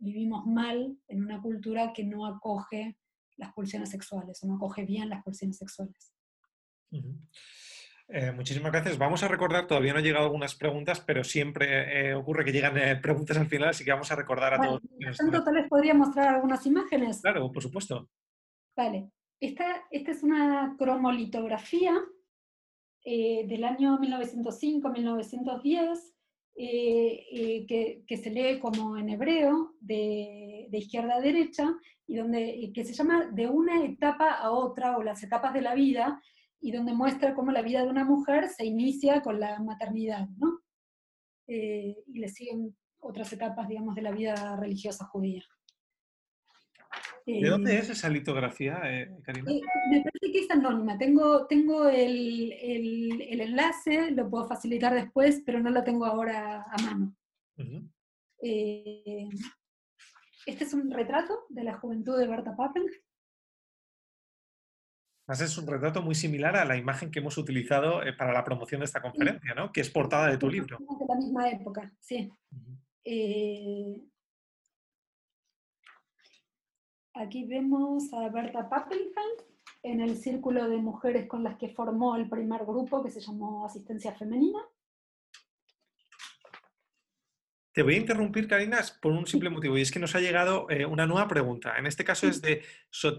vivimos 0.02 0.45
mal 0.45 0.97
en 1.08 1.24
una 1.24 1.41
cultura 1.41 1.93
que 1.93 2.04
no 2.04 2.26
acoge 2.26 2.97
las 3.38 3.54
pulsiones 3.54 3.89
sexuales 3.89 4.43
o 4.43 4.47
no 4.47 4.56
acoge 4.56 4.86
bien 4.86 5.08
las 5.10 5.24
pulsiones 5.24 5.58
sexuales. 5.58 6.14
Eh, 8.08 8.32
muchísimas 8.34 8.72
gracias. 8.72 8.97
Vamos 8.97 9.22
a 9.24 9.28
recordar, 9.28 9.68
todavía 9.68 9.91
no 9.93 9.99
han 9.99 10.04
llegado 10.04 10.26
algunas 10.26 10.56
preguntas, 10.56 10.99
pero 10.99 11.24
siempre 11.24 12.10
eh, 12.10 12.16
ocurre 12.16 12.43
que 12.43 12.52
llegan 12.52 12.76
eh, 12.78 12.95
preguntas 12.97 13.38
al 13.38 13.47
final, 13.47 13.70
así 13.70 13.86
que 13.86 13.91
vamos 13.91 14.12
a 14.12 14.16
recordar 14.16 14.56
a 14.56 14.62
todos. 14.62 14.82
Tanto, 15.18 15.43
tal 15.43 15.56
vez 15.56 15.70
podría 15.70 15.93
mostrar 15.93 16.36
algunas 16.36 16.66
imágenes. 16.66 17.22
Claro, 17.22 17.52
por 17.52 17.64
supuesto. 17.64 18.10
Vale. 18.76 19.12
Esta, 19.39 19.86
esta 19.91 20.12
es 20.12 20.24
una 20.24 20.76
cromolitografía 20.78 21.93
del 23.04 23.64
año 23.64 23.97
1905-1910 23.97 26.14
eh, 26.56 27.26
eh, 27.32 28.04
que, 28.06 28.18
se 28.18 28.30
lee 28.30 28.60
como 28.60 28.97
en 28.97 29.10
hebreo, 29.10 29.74
de, 29.80 30.68
de 30.70 30.78
izquierda 30.78 31.16
a 31.16 31.22
derecha, 31.22 31.74
y 32.06 32.16
donde, 32.16 32.72
que 32.74 32.84
se 32.84 32.93
llama 32.93 33.30
De 33.32 33.47
una 33.47 33.84
etapa 33.84 34.32
a 34.32 34.52
otra, 34.52 34.97
o 34.97 35.04
las 35.04 35.24
etapas 35.24 35.54
de 35.54 35.62
la 35.62 35.76
vida, 35.76 36.22
y 36.60 36.72
donde 36.72 36.93
muestra 36.93 37.34
cómo 37.34 37.52
la 37.52 37.62
vida 37.62 37.84
de 37.84 37.89
una 37.89 38.06
mujer 38.06 38.49
se 38.49 38.66
inicia 38.66 39.22
con 39.22 39.39
la 39.39 39.60
maternidad, 39.60 40.28
¿no? 40.38 40.60
Eh, 41.47 41.97
y 42.06 42.20
le 42.20 42.30
siguen 42.30 42.76
otras 42.99 43.34
etapas, 43.34 43.68
digamos, 43.68 43.95
de 43.95 44.04
la 44.04 44.12
vida 44.12 44.56
religiosa 44.58 45.06
judía. 45.06 45.43
¿De 47.26 47.49
dónde 47.49 47.78
es 47.78 47.89
esa 47.89 48.09
litografía, 48.09 48.82
eh, 48.86 49.15
Karina? 49.24 49.51
Eh, 49.51 49.61
me 49.89 50.01
parece 50.01 50.32
que 50.32 50.39
es 50.39 50.51
anónima. 50.51 50.97
Tengo, 50.97 51.45
tengo 51.47 51.88
el, 51.88 52.51
el, 52.51 53.41
enlace, 53.41 54.11
lo 54.11 54.30
puedo 54.30 54.47
facilitar 54.47 54.93
después, 54.93 55.41
pero 55.45 55.59
no 55.59 55.69
lo 55.69 55.84
tengo 55.84 56.05
ahora 56.05 56.65
a 56.69 56.82
mano. 56.82 57.15
Eh, 58.41 59.30
este 60.45 60.63
es 60.63 60.74
un 60.74 60.89
retrato 60.89 61.45
de 61.49 61.63
la 61.63 61.78
juventud 61.78 62.17
de 62.17 62.28
Berta 62.28 62.55
Papen. 62.55 62.86
Es 65.28 65.57
un 65.57 65.67
retrato 65.67 66.01
muy 66.01 66.15
similar 66.15 66.57
a 66.57 66.65
la 66.65 66.76
imagen 66.76 67.09
que 67.09 67.19
hemos 67.19 67.38
utilizado 67.38 68.01
para 68.17 68.34
la 68.34 68.43
promoción 68.43 68.82
de 68.82 68.86
esta 68.86 69.01
conferencia, 69.01 69.53
¿no? 69.53 69.72
Que 69.72 69.80
es 69.80 69.89
portada 69.89 70.28
de 70.28 70.38
tu 70.38 70.49
libro. 70.49 70.78
De 70.78 71.05
la 71.07 71.15
misma 71.15 71.49
época, 71.49 71.93
sí. 71.99 72.30
Aquí 77.14 77.43
vemos 77.43 78.14
a 78.14 78.30
Berta 78.30 78.70
Pappenheim 78.70 79.12
en 79.84 79.99
el 79.99 80.16
círculo 80.16 80.70
de 80.70 80.78
mujeres 80.78 81.28
con 81.28 81.43
las 81.43 81.57
que 81.57 81.70
formó 81.70 82.16
el 82.16 82.30
primer 82.30 82.64
grupo 82.66 83.03
que 83.03 83.09
se 83.09 83.20
llamó 83.20 83.66
Asistencia 83.66 84.14
Femenina. 84.14 84.59
Te 87.74 87.84
voy 87.84 87.95
a 87.95 87.97
interrumpir, 87.97 88.47
Karina, 88.47 88.80
por 89.01 89.14
un 89.14 89.26
simple 89.26 89.49
motivo, 89.49 89.78
y 89.78 89.82
es 89.82 89.91
que 89.91 89.99
nos 89.99 90.14
ha 90.16 90.20
llegado 90.20 90.70
eh, 90.70 90.86
una 90.86 91.07
nueva 91.07 91.28
pregunta. 91.30 91.78
En 91.78 91.86
este 91.86 92.03
caso 92.03 92.28
es 92.28 92.41
de 92.41 92.64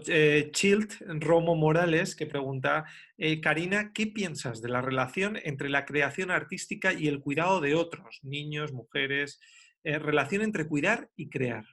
eh, 0.07 0.49
Chilt 0.51 0.93
Romo 1.01 1.55
Morales, 1.55 2.15
que 2.15 2.27
pregunta, 2.27 2.85
eh, 3.17 3.41
Karina, 3.41 3.91
¿qué 3.93 4.05
piensas 4.05 4.61
de 4.61 4.69
la 4.69 4.81
relación 4.81 5.37
entre 5.43 5.69
la 5.69 5.85
creación 5.85 6.29
artística 6.29 6.93
y 6.93 7.07
el 7.07 7.19
cuidado 7.19 7.61
de 7.61 7.73
otros, 7.73 8.19
niños, 8.23 8.73
mujeres, 8.73 9.39
relación 9.83 10.43
entre 10.43 10.67
cuidar 10.67 11.09
y 11.15 11.29
crear? 11.29 11.65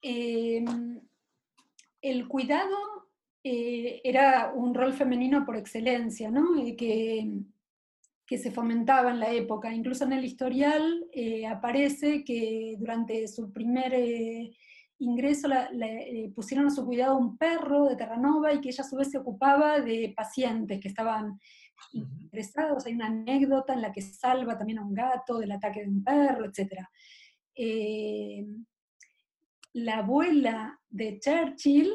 Em, 0.00 1.00
el 2.00 2.28
cuidado 2.28 2.76
eh, 3.42 4.00
era 4.04 4.52
un 4.54 4.74
rol 4.74 4.92
femenino 4.92 5.44
por 5.44 5.56
excelencia, 5.56 6.30
¿no? 6.30 6.54
que, 6.76 7.42
que, 8.26 8.38
se 8.38 8.50
fomentaba 8.50 9.10
en 9.10 9.20
la 9.20 9.32
época. 9.32 9.74
Incluso 9.74 10.04
en 10.04 10.12
el 10.12 10.24
historial 10.24 11.06
eh, 11.12 11.46
aparece 11.46 12.24
que 12.24 12.76
durante 12.78 13.26
su 13.26 13.52
primer 13.52 13.92
eh, 13.94 14.50
ingreso 15.00 15.48
pusieron 16.34 16.66
a 16.66 16.70
su 16.70 16.84
cuidado 16.84 17.16
un 17.16 17.36
perro 17.36 17.86
de 17.86 17.96
Terranova 17.96 18.52
y 18.52 18.60
que 18.60 18.68
ella 18.70 18.84
a 18.84 18.88
su 18.88 18.96
vez 18.96 19.10
se 19.10 19.18
ocupaba 19.18 19.80
de 19.80 20.12
pacientes 20.16 20.80
que 20.80 20.88
estaban 20.88 21.40
interesados. 21.92 22.86
Hay 22.86 22.94
una 22.94 23.06
anécdota 23.06 23.74
en 23.74 23.82
la 23.82 23.92
que 23.92 24.02
salva 24.02 24.58
también 24.58 24.78
a 24.78 24.84
un 24.84 24.94
gato 24.94 25.38
del 25.38 25.52
ataque 25.52 25.82
de 25.82 25.88
un 25.88 26.04
perro, 26.04 26.46
etc 26.46 26.84
la 29.84 29.98
abuela 29.98 30.78
de 30.88 31.18
Churchill, 31.20 31.94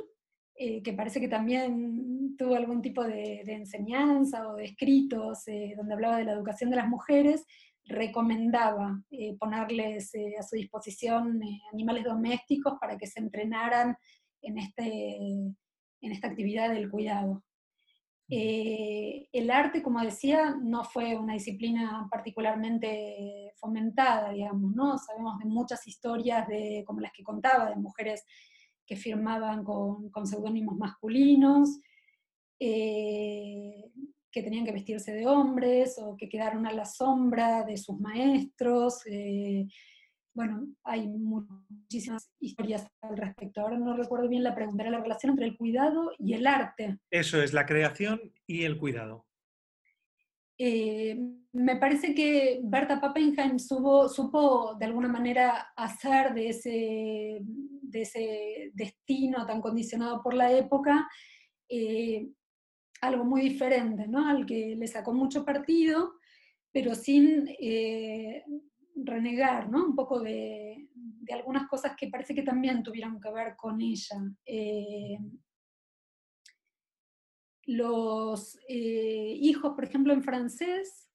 eh, 0.56 0.82
que 0.82 0.94
parece 0.94 1.20
que 1.20 1.28
también 1.28 2.36
tuvo 2.38 2.56
algún 2.56 2.82
tipo 2.82 3.04
de, 3.04 3.42
enseñanza 3.42 4.48
o 4.48 4.56
de 4.56 4.66
escritos 4.66 5.48
eh, 5.48 5.74
donde 5.76 5.94
hablaba 5.94 6.18
de 6.18 6.26
la 6.26 6.34
educación 6.34 6.70
de 6.70 6.78
las 6.78 6.88
mujeres, 6.88 7.46
recomendaba 7.86 9.04
eh, 9.12 9.36
ponerles 9.38 10.12
a 10.40 10.44
su 10.44 10.56
disposición 10.56 11.42
animales 11.74 12.06
domésticos 12.06 12.76
para 12.80 12.98
que 12.98 13.08
se 13.08 13.20
entrenaran 13.20 13.98
en, 14.42 14.58
este, 14.58 15.18
en 15.18 16.12
esta 16.12 16.28
actividad 16.28 16.70
del 16.70 16.90
cuidado. 16.90 17.44
Eh, 18.36 19.30
el 19.32 19.52
arte, 19.52 19.84
como 19.84 20.02
decía, 20.02 20.58
no 20.60 20.84
fue 20.84 21.16
una 21.16 21.34
disciplina 21.34 22.08
particularmente 22.10 23.52
fomentada, 23.58 24.32
digamos, 24.32 24.74
¿no? 24.74 24.98
Sabemos 24.98 25.38
de 25.38 25.46
muchas 25.46 25.86
historias 25.86 26.48
de, 26.48 26.84
como 26.84 27.00
las 27.00 27.12
que 27.12 27.22
contaba, 27.22 27.70
de 27.70 27.76
mujeres 27.76 28.26
que 28.88 28.96
firmaban 28.96 29.64
con, 29.64 30.10
con 30.10 30.26
seudónimos 30.26 30.76
masculinos, 30.78 31.80
eh, 32.60 33.92
que 34.32 34.42
tenían 34.42 34.66
que 34.66 34.72
vestirse 34.72 35.14
de 35.14 35.28
hombres 35.28 36.00
o 36.00 36.18
que 36.18 36.28
quedaron 36.28 36.66
a 36.66 36.74
la 36.74 36.86
sombra 36.86 37.64
de 37.64 37.78
sus 37.78 38.00
maestros. 38.00 39.06
Eh, 39.06 39.68
bueno, 40.34 40.68
hay 40.84 41.08
muchísimas 41.08 42.32
historias 42.40 42.88
al 43.02 43.18
respecto. 43.18 43.62
Ahora 43.62 43.78
no 43.78 43.96
recuerdo 43.96 44.28
bien 44.28 44.44
la 44.44 44.56
pregunta, 44.56 44.84
era 44.84 44.92
la 44.92 45.02
relación 45.02 45.32
entre 45.32 45.46
el 45.46 45.58
cuidado 45.58 46.12
y 46.18 46.34
el 46.34 46.48
arte. 46.48 46.98
Eso 47.12 47.42
es, 47.42 47.54
la 47.54 47.66
creación 47.66 48.20
y 48.48 48.64
el 48.64 48.78
cuidado. 48.78 49.26
Eh, 50.58 51.18
me 51.52 51.76
parece 51.78 52.14
que 52.14 52.62
Berta 52.64 53.02
Pappenheim 53.02 53.58
supo, 53.60 54.76
de 54.80 54.86
alguna 54.86 55.08
manera 55.08 55.74
hacer 55.76 56.34
de 56.34 56.50
ese, 56.50 57.40
de 57.42 58.02
ese 58.02 58.72
destino 58.74 59.46
tan 59.46 59.62
condicionado 59.62 60.22
por 60.22 60.34
la 60.34 60.52
época 60.52 61.08
eh, 61.68 62.28
algo 63.02 63.26
muy 63.26 63.42
diferente, 63.42 64.08
¿no? 64.08 64.28
al 64.28 64.46
que 64.46 64.76
le 64.76 64.88
sacó 64.88 65.14
mucho 65.14 65.44
partido, 65.44 66.14
pero 66.72 66.96
sin 66.96 67.48
eh, 67.60 68.44
renegar, 68.96 69.70
¿no? 69.70 69.86
Un 69.86 69.96
poco 69.96 70.20
de, 70.20 70.88
algunas 71.32 71.68
cosas 71.68 71.96
que 71.98 72.08
parece 72.08 72.36
que 72.36 72.44
también 72.44 72.84
tuvieron 72.84 73.20
que 73.20 73.32
ver 73.32 73.56
con 73.56 73.82
ella. 73.82 74.18
Eh, 74.46 75.18
los 77.66 78.60
eh, 78.68 79.38
hijos, 79.40 79.74
por 79.74 79.84
ejemplo, 79.84 80.14
en 80.14 80.24
francés, 80.24 81.10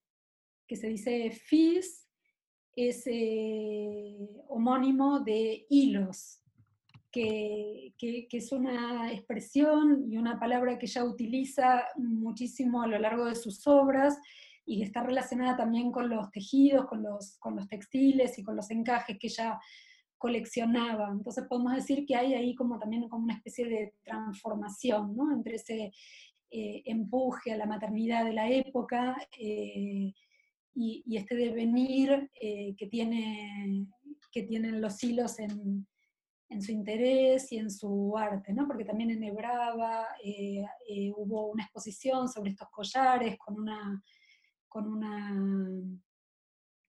que 0.67 0.77
se 0.77 0.89
dice 0.89 1.31
fils, 1.31 2.07
es 2.75 3.03
eh, 3.07 4.17
homónimo 4.49 5.21
de 5.21 5.67
hilos, 5.69 6.43
que, 7.11 7.95
que, 7.99 8.29
es 8.31 8.53
una 8.53 9.13
expresión 9.13 10.05
y 10.09 10.17
una 10.17 10.39
palabra 10.39 10.79
que 10.79 10.87
ella 10.87 11.05
utiliza 11.05 11.85
muchísimo 11.97 12.83
a 12.83 12.87
lo 12.87 12.99
largo 12.99 13.25
de 13.25 13.35
sus 13.35 13.67
obras 13.67 14.19
y 14.69 14.83
está 14.83 15.03
relacionada 15.03 15.57
también 15.57 15.91
con 15.91 16.11
los 16.11 16.31
tejidos, 16.31 16.87
con 16.87 17.03
los, 17.03 17.39
con 17.39 17.57
los 17.57 17.67
textiles 17.69 18.39
y 18.39 18.43
con 18.45 18.55
los 18.55 18.71
encajes 18.71 19.19
que 19.19 19.29
ella 19.29 19.59
coleccionaba. 20.19 21.09
Entonces 21.11 21.47
podemos 21.49 21.75
decir 21.75 22.05
que 22.05 22.17
hay 22.17 22.35
ahí 22.35 22.55
como 22.55 22.79
también 22.79 23.09
como 23.09 23.25
una 23.25 23.35
especie 23.35 23.67
de 23.67 23.95
transformación 24.05 25.17
¿no? 25.17 25.33
entre 25.33 25.55
ese 25.55 25.93
eh, 26.51 26.83
empuje 26.85 27.53
a 27.53 27.57
la 27.57 27.65
maternidad 27.65 28.27
de 28.27 28.35
la 28.35 28.51
época 28.51 29.17
eh, 29.39 30.13
y, 30.75 31.17
este 31.17 31.35
devenir 31.35 32.31
eh, 32.39 32.75
que, 32.77 32.87
tiene, 32.89 33.87
que 34.31 34.43
tienen 34.43 34.83
los 34.83 35.03
hilos 35.03 35.39
en, 35.39 35.87
en, 36.51 36.63
su 36.63 36.73
interés 36.73 37.51
y 37.53 37.57
en 37.57 37.71
su 37.71 38.17
arte, 38.19 38.53
¿no? 38.53 38.67
porque 38.67 38.85
también 38.85 39.11
en 39.11 39.25
Ebrava 39.25 40.07
hubo 41.17 41.53
una 41.53 41.65
exposición 41.65 42.29
sobre 42.29 42.51
estos 42.51 42.69
collares 42.71 43.39
con 43.39 43.59
una 43.59 44.03
con 44.69 44.87
una, 44.87 45.33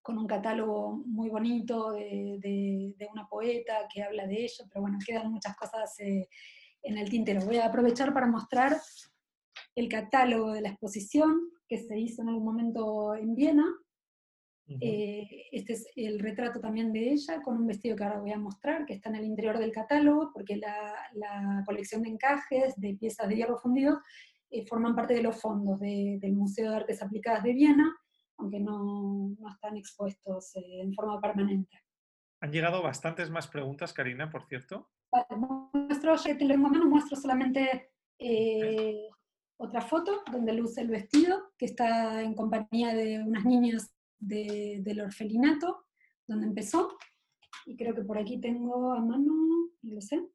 con 0.01 0.17
un 0.17 0.27
catálogo 0.27 1.03
muy 1.05 1.29
bonito 1.29 1.91
de, 1.91 2.95
una 3.11 3.27
poeta 3.27 3.87
que 3.93 4.03
habla 4.03 4.27
de 4.27 4.43
ello, 4.43 4.65
pero 4.69 4.81
bueno, 4.81 4.97
quedan 5.05 5.31
muchas 5.31 5.55
cosas 5.55 5.99
eh, 5.99 6.27
en 6.83 6.97
el 6.97 7.09
tintero. 7.09 7.45
Voy 7.45 7.57
a 7.57 7.65
aprovechar 7.65 8.13
para 8.13 8.27
mostrar 8.27 8.77
el 9.75 9.87
catálogo 9.89 10.51
de 10.51 10.61
la 10.61 10.69
exposición 10.69 11.51
que 11.67 11.77
se 11.77 11.97
hizo 11.99 12.21
en 12.21 12.29
algún 12.29 12.45
momento 12.45 13.15
en 13.15 13.35
Viena. 13.35 13.65
Eh, 14.81 15.47
este 15.51 15.73
es 15.73 15.87
el 15.95 16.19
retrato 16.19 16.59
también 16.59 16.93
de 16.93 17.11
ella, 17.11 17.41
con 17.41 17.57
un 17.57 17.65
vestido 17.65 17.95
que 17.95 18.03
ahora 18.03 18.19
voy 18.19 18.31
a 18.31 18.37
mostrar, 18.37 18.85
que 18.85 18.93
está 18.93 19.09
en 19.09 19.15
el 19.15 19.25
interior 19.25 19.57
del 19.57 19.71
catálogo, 19.71 20.31
porque 20.31 20.57
la, 20.57 21.63
colección 21.65 22.03
de 22.03 22.09
encajes 22.09 22.75
de 22.77 22.93
piezas 22.93 23.27
de 23.27 23.35
hierro 23.35 23.57
fundido 23.57 23.99
eh, 24.51 24.65
forman 24.65 24.95
parte 24.95 25.13
de 25.13 25.21
los 25.21 25.39
fondos 25.39 25.79
del 25.79 26.33
Museo 26.33 26.71
de 26.71 26.77
Artes 26.77 27.01
Aplicadas 27.01 27.43
de 27.43 27.53
Viena, 27.53 27.95
aunque 28.37 28.59
no, 28.59 29.35
están 29.51 29.77
expuestos 29.77 30.55
eh, 30.55 30.81
en 30.81 30.93
forma 30.93 31.21
permanente. 31.21 31.77
Han 32.41 32.51
llegado 32.51 32.81
bastantes 32.81 33.29
más 33.29 33.47
preguntas, 33.47 33.93
Karina, 33.93 34.29
por 34.29 34.45
cierto. 34.47 34.89
muestro, 35.29 36.15
ya 36.15 36.37
te 36.37 36.45
lo 36.45 36.53
en 36.53 36.61
mano, 36.61 36.85
muestro 36.85 37.15
solamente 37.17 37.91
eh, 38.17 39.09
otra 39.57 39.81
foto 39.81 40.23
donde 40.31 40.53
luce 40.53 40.81
el 40.81 40.87
vestido, 40.87 41.51
que 41.57 41.65
está 41.65 42.21
en 42.23 42.33
compañía 42.33 42.95
de 42.95 43.21
unas 43.21 43.45
niñas 43.45 43.93
del 44.17 45.01
orfelinato, 45.01 45.85
donde 46.25 46.47
empezó. 46.47 46.97
Y 47.65 47.75
creo 47.75 47.93
que 47.93 48.03
por 48.03 48.17
aquí 48.17 48.39
tengo 48.39 48.93
a 48.93 49.01
mano, 49.01 49.33
no 49.81 49.93
lo 49.93 50.01
sé. 50.01 50.25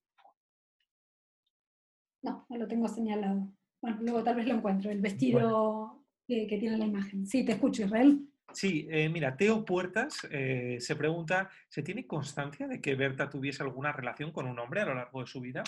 No, 2.22 2.46
no 2.48 2.56
lo 2.56 2.68
tengo 2.68 2.86
señalado. 2.86 3.50
Bueno, 3.84 3.98
luego 4.00 4.24
tal 4.24 4.36
vez 4.36 4.46
lo 4.46 4.54
encuentro. 4.54 4.90
El 4.90 5.02
vestido 5.02 6.02
que, 6.26 6.46
tiene 6.46 6.78
la 6.78 6.86
imagen. 6.86 7.26
Sí, 7.26 7.44
te 7.44 7.52
escucho, 7.52 7.82
Israel. 7.82 8.26
Sí, 8.50 8.88
eh, 8.90 9.10
mira, 9.10 9.36
Teo 9.36 9.62
Puertas 9.62 10.26
eh, 10.30 10.78
se 10.80 10.96
pregunta, 10.96 11.50
¿se 11.68 11.82
tiene 11.82 12.06
constancia 12.06 12.66
de 12.66 12.80
que 12.80 12.94
Berta 12.94 13.28
tuviese 13.28 13.62
alguna 13.62 13.92
relación 13.92 14.32
con 14.32 14.46
un 14.46 14.58
hombre 14.58 14.80
a 14.80 14.86
lo 14.86 14.94
largo 14.94 15.20
de 15.20 15.26
su 15.26 15.38
vida? 15.38 15.62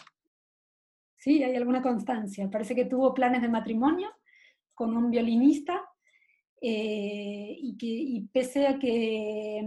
Sí, 1.18 1.42
hay 1.42 1.56
alguna 1.56 1.82
constancia. 1.82 2.50
Parece 2.50 2.74
que 2.74 2.86
tuvo 2.86 3.12
planes 3.12 3.42
de 3.42 3.50
matrimonio 3.50 4.08
con 4.72 4.96
un 4.96 5.10
violinista 5.10 5.82
eh, 6.62 7.54
y 7.60 7.76
que 7.76 8.26
pese 8.32 8.66
a 8.66 8.78
que, 8.78 9.60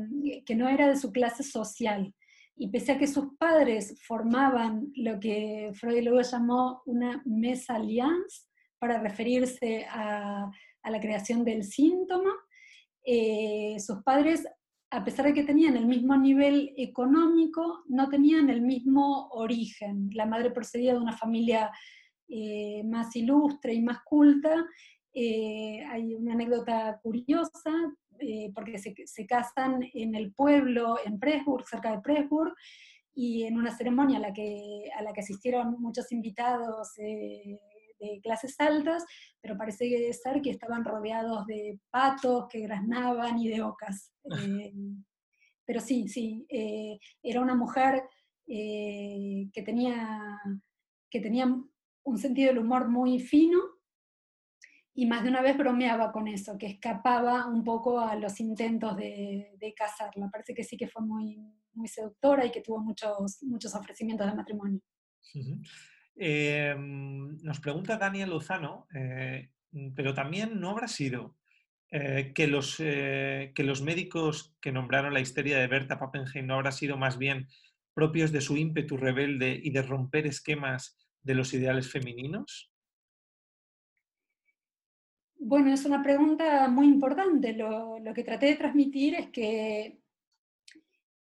que, 0.44 0.56
no 0.56 0.68
era 0.68 0.88
de 0.88 0.96
su 0.96 1.12
clase 1.12 1.44
social 1.44 2.16
y 2.60 2.68
pese 2.68 2.92
a 2.92 2.98
que 2.98 3.08
sus 3.08 3.38
padres 3.38 4.00
formaban 4.06 4.92
lo 4.96 5.20
que 5.20 5.72
Freud 5.74 6.04
luego 6.04 6.22
llamó 6.22 6.82
una 6.86 7.22
mesalliance 7.26 8.48
para 8.78 9.00
referirse 9.00 9.86
a 9.90 10.52
la 10.84 11.00
creación 11.00 11.44
del 11.44 11.64
síntoma. 11.64 12.32
Eh, 13.06 13.78
sus 13.80 14.04
padres, 14.04 14.46
a 14.92 15.04
pesar 15.04 15.26
de 15.26 15.34
que 15.34 15.44
tenían 15.44 15.78
el 15.78 15.86
mismo 15.86 16.16
nivel 16.18 16.74
económico, 16.78 17.84
no 17.88 18.10
tenían 18.10 18.50
el 18.50 18.62
mismo 18.62 19.30
origen. 19.30 20.10
La 20.14 20.26
madre 20.26 20.52
procedía 20.52 20.94
de 20.94 21.00
una 21.00 21.18
familia 21.18 21.72
eh, 22.28 22.84
más 22.84 23.16
ilustre 23.16 23.74
y 23.74 23.82
más 23.82 24.00
culta. 24.04 24.66
Eh, 25.14 25.84
hay 25.90 26.14
una 26.14 26.34
anécdota 26.34 27.00
curiosa, 27.02 27.72
porque 28.54 28.78
se, 28.78 29.26
casan 29.26 29.82
en 29.94 30.16
el 30.16 30.34
pueblo, 30.34 30.98
en 31.04 31.20
Presburg, 31.20 31.68
cerca 31.68 31.92
de 31.92 32.02
Presburg, 32.02 32.54
y 33.14 33.44
en 33.44 33.58
una 33.58 33.76
ceremonia 33.76 34.18
a 34.18 34.22
la 34.22 34.34
que, 34.34 34.90
a 34.98 35.02
la 35.02 35.12
que 35.14 35.22
asistieron 35.22 35.80
muchos 35.80 36.12
invitados 36.12 36.94
de 36.96 37.60
clases 38.24 38.60
altas, 38.60 39.06
pero 39.42 39.58
parece 39.58 40.12
ser 40.14 40.42
que 40.42 40.52
estaban 40.52 40.84
rodeados 40.84 41.46
de 41.46 41.80
patos 41.90 42.48
que 42.50 42.62
graznaban 42.62 43.38
y 43.40 43.50
de 43.50 43.62
ocas. 43.62 44.12
Eh, 44.70 44.74
pero 45.66 45.82
sí, 45.82 46.08
sí, 46.08 46.46
eh, 46.50 47.00
era 47.22 47.42
una 47.42 47.54
mujer 47.54 48.02
eh, 48.48 49.48
que, 49.54 49.62
tenía, 49.62 50.40
que 51.12 51.20
tenía 51.20 51.46
un 52.04 52.18
sentido 52.18 52.50
del 52.50 52.60
humor 52.60 52.90
muy 52.90 53.20
fino 53.20 53.60
y 54.94 55.06
más 55.06 55.24
de 55.24 55.30
una 55.30 55.42
vez 55.42 55.58
bromeaba 55.58 56.12
con 56.12 56.28
eso, 56.28 56.58
que 56.58 56.68
escapaba 56.68 57.48
un 57.48 57.64
poco 57.64 58.00
a 58.00 58.16
los 58.16 58.40
intentos 58.40 58.98
de, 58.98 59.56
de 59.58 59.74
casarla. 59.74 60.30
Parece 60.30 60.54
que 60.54 60.64
sí 60.64 60.76
que 60.78 60.88
fue 60.88 61.02
muy, 61.02 61.38
muy 61.74 61.88
seductora 61.88 62.46
y 62.46 62.52
que 62.52 62.62
tuvo 62.62 62.80
muchos, 62.80 63.42
muchos 63.44 63.74
ofrecimientos 63.76 64.28
de 64.28 64.36
matrimonio. 64.36 64.82
Em, 66.16 67.38
nos 67.44 67.60
pregunta 67.60 67.98
Daniel 67.98 68.30
Lozano, 68.30 68.88
eh, 68.94 69.50
pero 69.96 70.14
también 70.14 70.60
no 70.60 70.72
habrá 70.72 70.88
sido 70.88 71.38
eh, 71.92 72.34
que, 72.36 72.48
los, 72.48 72.76
eh, 72.80 73.52
que 73.56 73.64
los 73.64 73.82
médicos 73.82 74.56
que 74.62 74.72
nombraron 74.72 75.14
la 75.14 75.22
histeria 75.22 75.58
de 75.58 75.68
Berta 75.68 75.98
Pappenheim 75.98 76.46
no 76.46 76.56
habrá 76.56 76.72
sido 76.72 76.98
más 76.98 77.18
bien 77.18 77.48
propios 77.94 78.32
de 78.32 78.42
su 78.42 78.58
ímpetu 78.58 78.98
rebelde 78.98 79.60
y 79.64 79.72
de 79.72 79.82
romper 79.82 80.28
esquemas 80.28 80.98
de 81.24 81.36
los 81.36 81.54
ideales 81.54 81.90
femeninos? 81.92 82.69
Bueno, 85.42 85.74
es 85.74 85.86
una 85.86 86.04
pregunta 86.04 86.68
muy 86.68 86.86
importante. 86.88 87.54
Lo, 87.54 87.98
que 88.14 88.26
traté 88.26 88.48
de 88.48 88.56
transmitir 88.56 89.16
es 89.16 89.30
que 89.30 90.02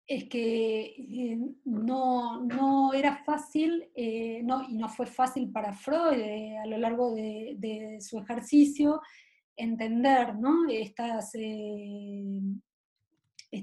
es 0.06 0.24
que 0.28 0.94
eh, 0.98 1.38
no, 1.64 2.92
era 2.92 3.24
fácil, 3.24 3.90
eh, 3.94 4.42
no, 4.44 4.62
y 4.68 4.74
no 4.74 4.88
fue 4.88 5.06
fácil 5.06 5.50
para 5.50 5.72
Freud 5.72 6.20
eh, 6.20 6.58
a 6.58 6.66
lo 6.66 6.76
largo 6.76 7.14
de, 7.14 7.98
su 8.00 8.18
ejercicio 8.18 9.00
entender 9.56 10.34
¿no? 10.36 10.68
Esta 10.70 11.20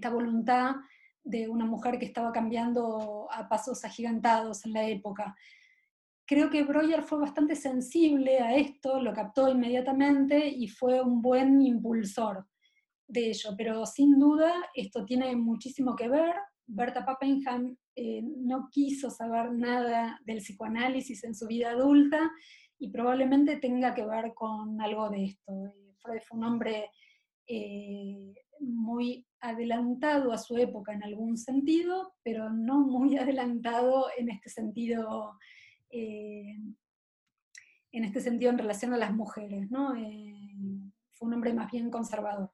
voluntad 0.09 0.75
de 1.23 1.47
una 1.47 1.65
mujer 1.65 1.99
que 1.99 2.05
estaba 2.05 2.31
cambiando 2.31 3.27
a 3.31 3.47
pasos 3.47 3.85
agigantados 3.85 4.65
en 4.65 4.73
la 4.73 4.87
época. 4.87 5.35
Creo 6.31 6.49
que 6.49 6.63
Breuer 6.63 7.03
fue 7.03 7.19
bastante 7.19 7.57
sensible 7.57 8.39
a 8.39 8.55
esto, 8.55 9.01
lo 9.01 9.11
captó 9.11 9.49
inmediatamente 9.49 10.47
y 10.47 10.69
fue 10.69 11.01
un 11.01 11.21
buen 11.21 11.61
impulsor 11.61 12.47
de 13.05 13.31
ello, 13.31 13.49
pero 13.57 13.85
sin 13.85 14.17
duda 14.17 14.53
esto 14.73 15.03
tiene 15.03 15.35
muchísimo 15.35 15.93
que 15.93 16.07
ver. 16.07 16.33
Berta 16.65 17.03
Pappenheim 17.03 17.75
eh, 17.97 18.21
no 18.23 18.69
quiso 18.71 19.09
saber 19.09 19.51
nada 19.51 20.21
del 20.23 20.37
psicoanálisis 20.37 21.21
en 21.25 21.35
su 21.35 21.47
vida 21.47 21.71
adulta 21.71 22.31
y 22.79 22.89
probablemente 22.91 23.57
tenga 23.57 23.93
que 23.93 24.05
ver 24.05 24.33
con 24.33 24.79
algo 24.79 25.09
de 25.09 25.25
esto. 25.25 25.51
Eh, 25.65 25.95
Freud 26.01 26.21
fue 26.25 26.37
un 26.37 26.45
hombre 26.45 26.91
eh, 27.45 28.33
muy 28.61 29.27
adelantado 29.41 30.31
a 30.31 30.37
su 30.37 30.55
época 30.55 30.93
en 30.93 31.03
algún 31.03 31.35
sentido, 31.35 32.13
pero 32.23 32.49
no 32.49 32.79
muy 32.79 33.17
adelantado 33.17 34.05
en 34.17 34.29
este 34.29 34.49
sentido, 34.49 35.33
en 35.91 36.75
este 37.91 38.21
sentido 38.21 38.51
en 38.51 38.57
relación 38.57 38.93
a 38.93 38.97
las 38.97 39.13
mujeres. 39.13 39.69
¿no? 39.69 39.93
fue 41.11 41.27
un 41.27 41.33
hombre 41.33 41.53
más 41.53 41.71
bien 41.71 41.91
conservador. 41.91 42.49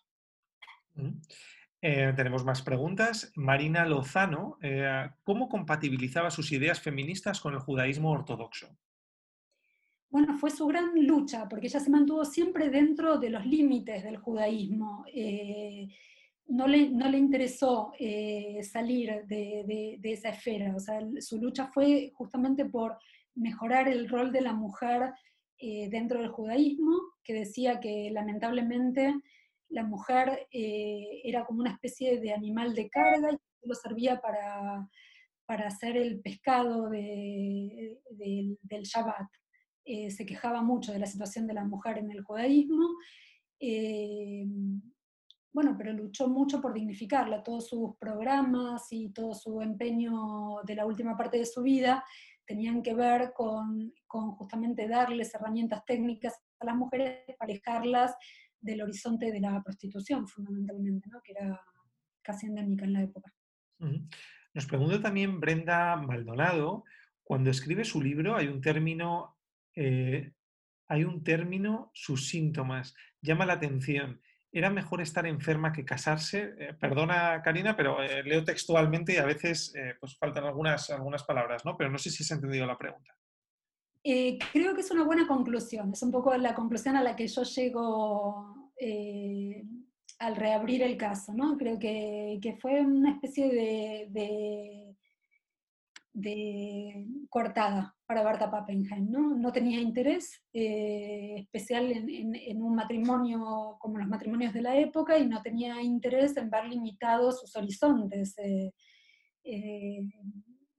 Eh, 1.81 2.11
tenemos 2.15 2.43
más 2.43 2.61
preguntas. 2.61 3.31
Marina 3.35 3.85
Lozano, 3.85 4.57
eh, 4.61 5.09
¿cómo 5.23 5.47
compatibilizaba 5.47 6.31
sus 6.31 6.51
ideas 6.51 6.81
feministas 6.81 7.39
con 7.39 7.53
el 7.53 7.59
judaísmo 7.59 8.11
ortodoxo? 8.11 8.67
Bueno, 10.09 10.37
fue 10.37 10.49
su 10.49 10.65
gran 10.67 11.05
lucha, 11.05 11.47
porque 11.47 11.67
ella 11.67 11.79
se 11.79 11.89
mantuvo 11.89 12.25
siempre 12.25 12.69
dentro 12.69 13.17
de 13.17 13.29
los 13.29 13.45
límites 13.45 14.03
del 14.03 14.17
judaísmo. 14.17 15.05
Eh, 15.13 15.87
no, 16.47 16.67
le, 16.67 16.89
no, 16.89 17.09
le, 17.09 17.17
interesó 17.17 17.91
salir 18.63 19.25
de, 19.25 19.97
de, 20.01 20.11
esa 20.11 20.29
esfera. 20.29 20.73
O 20.75 20.79
sea, 20.79 20.99
su 21.19 21.37
lucha 21.39 21.67
fue 21.67 22.11
justamente 22.15 22.65
por 22.65 22.97
mejorar 23.37 23.87
el 23.87 24.09
rol 24.09 24.31
de 24.31 24.41
la 24.41 24.53
mujer 24.53 25.13
dentro 25.59 26.19
del 26.19 26.29
judaísmo, 26.29 26.99
que 27.23 27.33
decía 27.33 27.79
que 27.79 28.11
lamentablemente 28.11 29.15
la 29.69 29.83
mujer 29.83 30.47
eh, 30.51 31.21
era 31.23 31.45
como 31.45 31.59
una 31.59 31.71
especie 31.71 32.19
de 32.19 32.33
animal 32.33 32.73
de 32.73 32.89
carga 32.89 33.31
y 33.31 33.37
solo 33.61 33.75
servía 33.75 34.21
para, 34.21 34.87
hacer 35.65 35.97
el 35.97 36.19
pescado 36.21 36.89
del 36.89 37.97
Shabbat. 38.83 39.27
Eh, 39.85 40.11
se 40.11 40.25
quejaba 40.25 40.61
mucho 40.61 40.91
de 40.91 40.99
la 40.99 41.05
situación 41.05 41.47
de 41.47 41.53
la 41.53 41.63
mujer 41.63 41.97
en 41.97 42.11
el 42.11 42.21
judaísmo. 42.21 42.97
Eh, 43.59 44.45
bueno, 45.53 45.75
pero 45.77 45.93
luchó 45.93 46.27
mucho 46.27 46.61
por 46.61 46.73
dignificarla. 46.73 47.43
Todos 47.43 47.69
sus 47.69 47.95
programas 47.97 48.87
y 48.91 49.09
todo 49.09 49.33
su 49.33 49.61
empeño 49.61 50.57
de 50.65 50.75
la 50.75 50.85
última 50.85 51.15
parte 51.15 51.37
de 51.37 51.45
su 51.45 51.63
vida 51.63 52.03
tenían 52.47 52.81
que 52.81 52.95
ver 52.95 53.33
con, 53.35 53.93
justamente 54.07 54.87
darles 54.87 55.35
herramientas 55.35 55.83
técnicas 55.85 56.33
a 56.59 56.65
las 56.65 56.75
mujeres 56.75 57.19
para 57.37 57.51
alejarlas 57.51 58.15
del 58.59 58.81
horizonte 58.81 59.31
de 59.31 59.41
la 59.41 59.61
prostitución, 59.61 60.27
fundamentalmente, 60.27 61.09
¿no? 61.09 61.21
que 61.21 61.33
era 61.33 61.61
casi 62.23 62.47
endémica 62.47 62.85
en 62.85 62.93
la 62.93 63.03
época. 63.03 63.31
Nos 64.53 64.65
pregunta 64.65 65.01
también 65.01 65.39
Brenda 65.39 65.95
Maldonado, 65.97 66.85
cuando 67.23 67.49
escribe 67.49 67.83
su 67.83 68.01
libro 68.01 68.35
hay 68.37 68.47
un 68.47 68.61
término, 68.61 69.37
eh, 69.75 70.31
hay 70.87 71.03
un 71.03 71.23
término, 71.23 71.91
sus 71.93 72.29
síntomas, 72.29 72.95
llama 73.21 73.45
la 73.45 73.53
atención. 73.53 74.21
¿Era 74.57 74.69
mejor 74.69 75.01
estar 75.01 75.25
enferma 75.25 75.71
que 75.71 75.85
casarse? 75.85 76.55
Eh, 76.57 76.73
perdona, 76.79 77.41
Karina, 77.43 77.75
pero 77.75 78.01
eh, 78.01 78.23
leo 78.23 78.43
textualmente 78.43 79.13
y 79.13 79.17
a 79.17 79.25
veces 79.25 79.73
pues 79.99 80.17
faltan 80.17 80.45
algunas, 80.45 80.89
algunas 80.89 81.23
palabras, 81.23 81.65
¿no? 81.65 81.75
Pero 81.77 81.89
no 81.89 81.97
sé 81.97 82.09
si 82.09 82.23
has 82.23 82.31
entendido 82.31 82.65
la 82.65 82.77
pregunta. 82.77 83.15
creo 84.03 84.75
que 84.75 84.81
es 84.81 84.91
una 84.91 85.03
buena 85.03 85.27
conclusión, 85.27 85.91
es 85.91 86.01
un 86.03 86.11
poco 86.11 86.35
la 86.37 86.55
conclusión 86.55 86.95
a 86.95 87.03
la 87.03 87.15
que 87.15 87.27
yo 87.27 87.43
llego 87.43 88.73
al 90.19 90.35
reabrir 90.35 90.81
el 90.81 90.97
caso, 90.97 91.33
¿no? 91.33 91.57
Creo 91.57 91.77
que, 91.77 92.57
fue 92.59 92.81
una 92.81 93.11
especie 93.11 94.07
de 94.09 94.86
cortada 97.29 97.95
para 98.05 98.23
Berta 98.23 98.49
Pappenheim. 98.49 99.09
No, 99.09 99.35
no 99.35 99.51
tenía 99.51 99.79
interés 99.79 100.43
eh, 100.53 101.35
especial 101.39 101.91
en, 101.91 102.61
un 102.61 102.75
matrimonio 102.75 103.77
como 103.79 103.97
los 103.99 104.07
matrimonios 104.07 104.53
de 104.53 104.61
la 104.61 104.77
época 104.77 105.17
y 105.17 105.27
no 105.27 105.41
tenía 105.41 105.81
interés 105.81 106.35
en 106.37 106.49
ver 106.49 106.65
limitados 106.65 107.39
sus 107.41 107.55
horizontes. 107.55 108.37
Eh, 108.39 108.73
eh, 109.43 110.01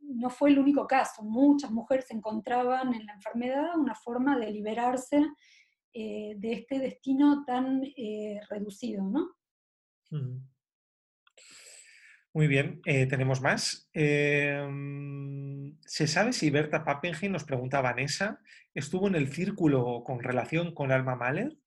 no 0.01 0.31
fue 0.31 0.51
el 0.51 0.59
único 0.59 0.87
caso, 0.87 1.23
muchas 1.23 1.71
mujeres 1.71 2.11
encontraban 2.11 2.95
en 2.95 3.07
la 3.07 3.13
enfermedad 3.13 3.79
una 3.79 3.95
forma 3.95 4.39
de 4.39 4.51
liberarse 4.51 5.27
de 5.93 6.53
este 6.53 6.79
destino 6.79 7.45
tan 7.45 7.83
reducido. 8.49 9.03
¿no? 9.03 9.33
Muy 12.39 12.47
bien, 12.47 12.81
eh, 12.85 13.07
tenemos 13.07 13.41
más. 13.41 13.91
Em, 13.93 15.77
¿Se 15.85 16.07
sabe 16.07 16.33
si 16.33 16.51
Berta 16.51 16.85
Pappenheim, 16.85 17.33
nos 17.33 17.43
pregunta 17.43 17.81
Vanessa, 17.81 18.41
estuvo 18.73 19.09
en 19.09 19.17
el 19.17 19.27
círculo 19.27 20.05
con 20.05 20.21
relación 20.21 20.73
con 20.73 20.93
Alma 20.93 21.17
Mahler? 21.17 21.59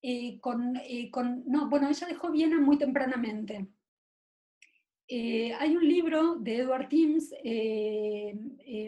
Eh, 0.00 0.40
eh, 0.88 1.10
con, 1.10 1.44
no, 1.44 1.68
bueno, 1.68 1.90
ella 1.90 2.06
dejó 2.06 2.30
Viena 2.30 2.58
muy 2.58 2.78
tempranamente. 2.78 3.68
hay 5.10 5.76
un 5.76 5.86
libro 5.86 6.36
de 6.36 6.56
Edward 6.56 6.88
Timms 6.88 7.34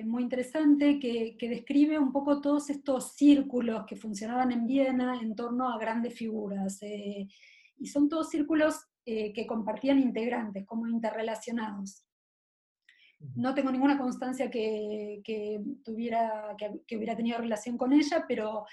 muy 0.07 0.23
interesante 0.23 0.99
que, 0.99 1.37
que, 1.37 1.51
describe 1.51 1.99
un 1.99 2.13
poco 2.13 2.41
todos 2.41 2.71
estos 2.71 3.13
círculos 3.13 3.85
que 3.87 3.97
funcionaban 3.97 4.53
en 4.53 4.67
Viena 4.67 5.21
en 5.21 5.37
torno 5.37 5.69
a 5.69 5.79
grandes 5.79 6.15
figuras. 6.15 6.83
y 6.83 7.87
son 7.87 8.09
todos 8.09 8.31
círculos 8.31 8.90
eh, 9.07 9.33
que 9.33 9.47
compartían 9.47 9.99
integrantes, 9.99 10.67
como 10.67 10.87
interrelacionados. 10.87 12.05
No 13.37 13.55
tengo 13.55 13.71
ninguna 13.71 13.99
constancia 13.99 14.51
que, 14.51 15.23
tuviera, 15.85 16.57
que, 16.87 16.97
hubiera 16.97 17.17
tenido 17.17 17.39
relación 17.39 17.77
con 17.77 17.93
ella, 17.93 18.25
pero 18.27 18.65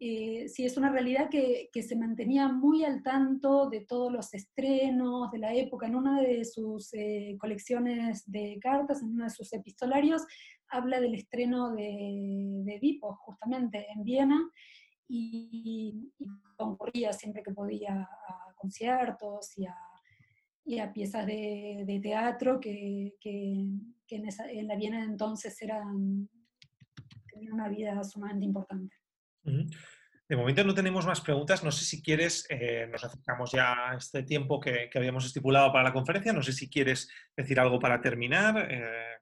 eh, 0.00 0.48
sí 0.48 0.64
es 0.64 0.76
una 0.76 0.90
realidad 0.90 1.28
que, 1.30 1.70
se 1.82 1.96
mantenía 1.96 2.48
muy 2.48 2.84
al 2.84 3.02
tanto 3.02 3.70
de 3.70 3.80
todos 3.80 4.12
los 4.12 4.34
estrenos 4.34 5.30
de 5.30 5.38
la 5.38 5.54
época. 5.54 5.86
En 5.86 5.94
una 5.94 6.20
de 6.20 6.44
sus 6.44 6.92
eh, 6.94 7.36
colecciones 7.38 8.24
de 8.30 8.58
cartas, 8.60 9.02
en 9.02 9.10
uno 9.10 9.24
de 9.24 9.30
sus 9.30 9.52
epistolarios, 9.52 10.22
habla 10.68 11.00
del 11.00 11.14
estreno 11.14 11.72
de, 11.72 12.62
de 12.64 12.76
Edipo, 12.76 13.14
justamente 13.16 13.86
en 13.94 14.02
Viena, 14.02 14.50
y, 15.08 16.12
concurría 16.56 17.12
siempre 17.12 17.42
que 17.42 17.52
podía 17.52 18.02
a 18.02 18.45
conciertos 18.56 19.56
y 19.56 19.66
a, 19.66 19.76
y 20.64 20.78
a 20.80 20.92
piezas 20.92 21.26
de, 21.26 21.84
de 21.86 22.00
teatro 22.00 22.58
que, 22.58 23.14
que, 23.20 23.68
que 24.06 24.16
en, 24.16 24.26
esa, 24.26 24.50
en, 24.50 24.66
la 24.66 24.76
Viena 24.76 24.98
de 24.98 25.04
entonces 25.04 25.60
eran, 25.62 26.28
tenían 27.32 27.52
una 27.52 27.68
vida 27.68 28.02
sumamente 28.02 28.44
importante. 28.44 28.96
De 30.28 30.36
momento 30.36 30.64
no 30.64 30.74
tenemos 30.74 31.06
más 31.06 31.20
preguntas. 31.20 31.62
No 31.62 31.70
sé 31.70 31.84
si 31.84 32.02
quieres, 32.02 32.46
eh, 32.50 32.88
nos 32.90 33.04
acercamos 33.04 33.52
ya 33.52 33.90
a 33.90 33.96
este 33.96 34.24
tiempo 34.24 34.58
que, 34.58 34.88
que, 34.90 34.98
habíamos 34.98 35.24
estipulado 35.24 35.70
para 35.70 35.84
la 35.84 35.92
conferencia. 35.92 36.32
No 36.32 36.42
sé 36.42 36.52
si 36.52 36.68
quieres 36.68 37.08
decir 37.36 37.60
algo 37.60 37.78
para 37.78 38.00
terminar. 38.00 38.66
Eh, 38.68 39.18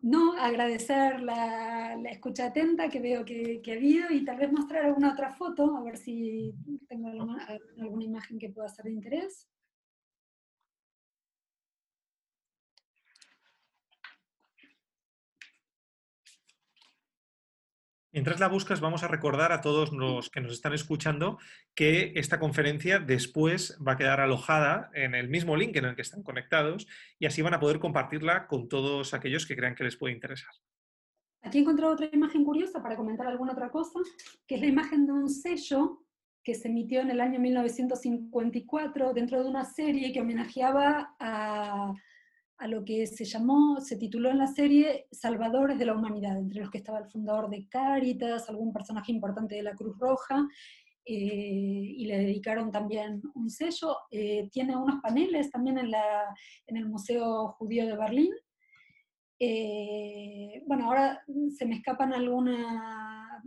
no, 0.00 0.32
agradecer 0.34 1.20
la, 1.20 1.94
escucha 2.10 2.46
atenta 2.46 2.88
que 2.88 3.00
veo 3.00 3.24
que, 3.24 3.60
ha 3.66 3.72
habido 3.72 4.10
y 4.10 4.24
tal 4.24 4.36
vez 4.38 4.52
mostrar 4.52 4.84
alguna 4.84 5.12
otra 5.12 5.32
foto, 5.32 5.76
a 5.76 5.82
ver 5.82 5.96
si 5.96 6.54
tengo 6.88 7.08
alguna, 7.08 7.46
alguna 7.80 8.04
imagen 8.04 8.38
que 8.38 8.50
pueda 8.50 8.68
ser 8.68 8.84
de 8.84 8.92
interés. 8.92 9.48
Mientras 18.18 18.40
la 18.40 18.48
buscas, 18.48 18.80
vamos 18.80 19.04
a 19.04 19.06
recordar 19.06 19.52
a 19.52 19.60
todos 19.60 19.92
los 19.92 20.28
que 20.28 20.40
nos 20.40 20.50
están 20.50 20.72
escuchando 20.72 21.38
que 21.76 22.14
esta 22.16 22.40
conferencia 22.40 22.98
después 22.98 23.78
va 23.86 23.92
a 23.92 23.96
quedar 23.96 24.18
alojada 24.18 24.90
en 24.92 25.14
el 25.14 25.28
mismo 25.28 25.54
link 25.54 25.76
en 25.76 25.84
el 25.84 25.94
que 25.94 26.02
están 26.02 26.24
conectados 26.24 26.88
y 27.20 27.26
así 27.26 27.42
van 27.42 27.54
a 27.54 27.60
poder 27.60 27.78
compartirla 27.78 28.48
con 28.48 28.68
todos 28.68 29.14
aquellos 29.14 29.46
que 29.46 29.54
crean 29.54 29.76
que 29.76 29.84
les 29.84 29.94
puede 29.94 30.14
interesar. 30.14 30.50
Aquí 31.42 31.58
he 31.58 31.60
encontrado 31.60 31.92
otra 31.92 32.10
imagen 32.12 32.44
curiosa 32.44 32.82
para 32.82 32.96
comentar 32.96 33.28
alguna 33.28 33.52
otra 33.52 33.70
cosa, 33.70 34.00
que 34.48 34.56
es 34.56 34.60
la 34.62 34.66
imagen 34.66 35.06
de 35.06 35.12
un 35.12 35.30
sello 35.30 36.02
que 36.42 36.56
se 36.56 36.66
emitió 36.66 37.02
en 37.02 37.10
el 37.10 37.20
año 37.20 37.38
1954 37.38 39.14
dentro 39.14 39.44
de 39.44 39.48
una 39.48 39.64
serie 39.64 40.12
que 40.12 40.20
homenajeaba 40.20 41.14
a 41.20 41.94
a 42.58 42.66
lo 42.66 42.84
que 42.84 43.06
se 43.06 43.24
llamó, 43.24 43.80
se 43.80 43.96
tituló 43.96 44.30
en 44.30 44.38
la 44.38 44.48
serie 44.48 45.06
Salvadores 45.12 45.78
de 45.78 45.86
la 45.86 45.94
Humanidad, 45.94 46.36
entre 46.36 46.60
los 46.60 46.70
que 46.70 46.78
estaba 46.78 46.98
el 46.98 47.08
fundador 47.08 47.48
de 47.48 47.68
Cáritas, 47.68 48.48
algún 48.48 48.72
personaje 48.72 49.12
importante 49.12 49.54
de 49.54 49.62
la 49.62 49.76
Cruz 49.76 49.96
Roja, 49.98 50.46
eh, 51.04 51.14
y 51.14 52.04
le 52.06 52.18
dedicaron 52.18 52.72
también 52.72 53.22
un 53.34 53.48
sello. 53.48 53.96
Eh, 54.10 54.48
tiene 54.50 54.76
unos 54.76 55.00
paneles 55.00 55.50
también 55.50 55.78
en, 55.78 55.90
la, 55.92 56.24
en, 56.66 56.76
el 56.76 56.86
Museo 56.86 57.48
Judío 57.58 57.86
de 57.86 57.96
Berlín. 57.96 58.34
Eh, 59.38 60.62
bueno, 60.66 60.86
ahora 60.86 61.22
se 61.56 61.64
me 61.64 61.76
escapan 61.76 62.12
alguna, 62.12 63.40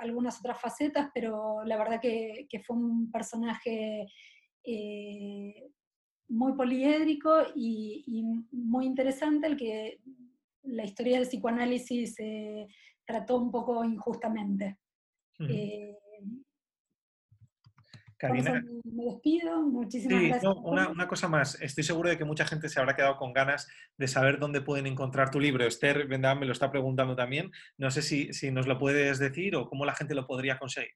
algunas 0.00 0.38
otras 0.38 0.60
facetas, 0.60 1.10
pero 1.14 1.64
la 1.64 1.78
verdad 1.78 2.00
que, 2.00 2.46
que 2.48 2.60
fue 2.60 2.76
un 2.76 3.10
personaje 3.10 4.06
muy 6.30 6.52
poliédrico 6.54 7.42
y, 7.54 8.24
muy 8.52 8.86
interesante, 8.86 9.46
el 9.46 9.56
que 9.56 10.00
la 10.62 10.84
historia 10.84 11.18
del 11.18 11.28
psicoanálisis 11.28 12.14
se 12.14 12.68
trató 13.04 13.36
un 13.36 13.50
poco 13.50 13.84
injustamente. 13.84 14.78
Eh, 15.40 15.96
Karina. 18.16 18.62
Me 18.84 19.04
despido, 19.04 19.62
muchísimas 19.62 20.22
gracias. 20.22 20.54
una, 20.62 21.08
cosa 21.08 21.26
más, 21.26 21.60
estoy 21.62 21.82
seguro 21.82 22.10
de 22.10 22.18
que 22.18 22.26
mucha 22.26 22.44
gente 22.44 22.68
se 22.68 22.78
habrá 22.78 22.94
quedado 22.94 23.16
con 23.16 23.32
ganas 23.32 23.66
de 23.96 24.06
saber 24.06 24.38
dónde 24.38 24.60
pueden 24.60 24.86
encontrar 24.86 25.30
tu 25.30 25.40
libro. 25.40 25.64
Esther 25.66 26.06
Vendam 26.06 26.38
me 26.38 26.46
lo 26.46 26.52
está 26.52 26.70
preguntando 26.70 27.16
también. 27.16 27.50
No 27.78 27.90
sé 27.90 28.02
si, 28.02 28.32
si 28.34 28.50
nos 28.50 28.66
lo 28.66 28.78
puedes 28.78 29.18
decir 29.18 29.56
o 29.56 29.68
cómo 29.68 29.86
la 29.86 29.94
gente 29.94 30.14
lo 30.14 30.26
podría 30.26 30.58
conseguir. 30.58 30.92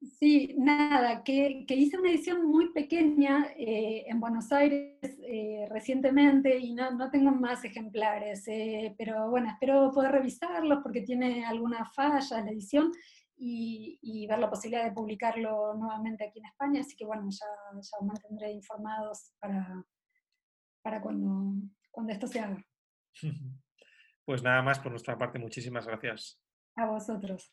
Sí, 0.00 0.54
nada, 0.58 1.22
que, 1.24 1.64
hice 1.68 1.98
una 1.98 2.10
edición 2.10 2.46
muy 2.46 2.72
pequeña 2.72 3.46
eh, 3.56 4.04
en 4.06 4.20
Buenos 4.20 4.52
Aires 4.52 4.98
eh, 5.02 5.66
recientemente 5.70 6.58
y 6.58 6.74
no, 6.74 7.10
tengo 7.10 7.30
más 7.30 7.64
ejemplares, 7.64 8.46
eh, 8.48 8.94
pero 8.98 9.30
bueno, 9.30 9.48
espero 9.50 9.90
poder 9.92 10.12
revisarlos 10.12 10.80
porque 10.82 11.00
tiene 11.00 11.46
algunas 11.46 11.94
fallas 11.94 12.30
la 12.30 12.50
edición 12.50 12.92
y, 13.36 14.26
ver 14.28 14.38
la 14.38 14.50
posibilidad 14.50 14.84
de 14.84 14.92
publicarlo 14.92 15.74
nuevamente 15.74 16.24
aquí 16.24 16.38
en 16.38 16.46
España, 16.46 16.80
así 16.80 16.96
que 16.96 17.04
bueno, 17.04 17.26
ya, 17.30 17.46
ya 17.74 17.78
os 17.98 18.06
mantendré 18.06 18.52
informados 18.52 19.32
para, 19.38 19.84
para 20.82 21.00
cuando, 21.00 21.54
cuando 21.90 22.12
esto 22.12 22.26
se 22.26 22.40
haga. 22.40 22.64
Pues 24.26 24.42
nada 24.42 24.62
más 24.62 24.78
por 24.78 24.90
nuestra 24.90 25.18
parte, 25.18 25.38
muchísimas 25.38 25.86
gracias. 25.86 26.40
A 26.76 26.86
vosotros. 26.86 27.52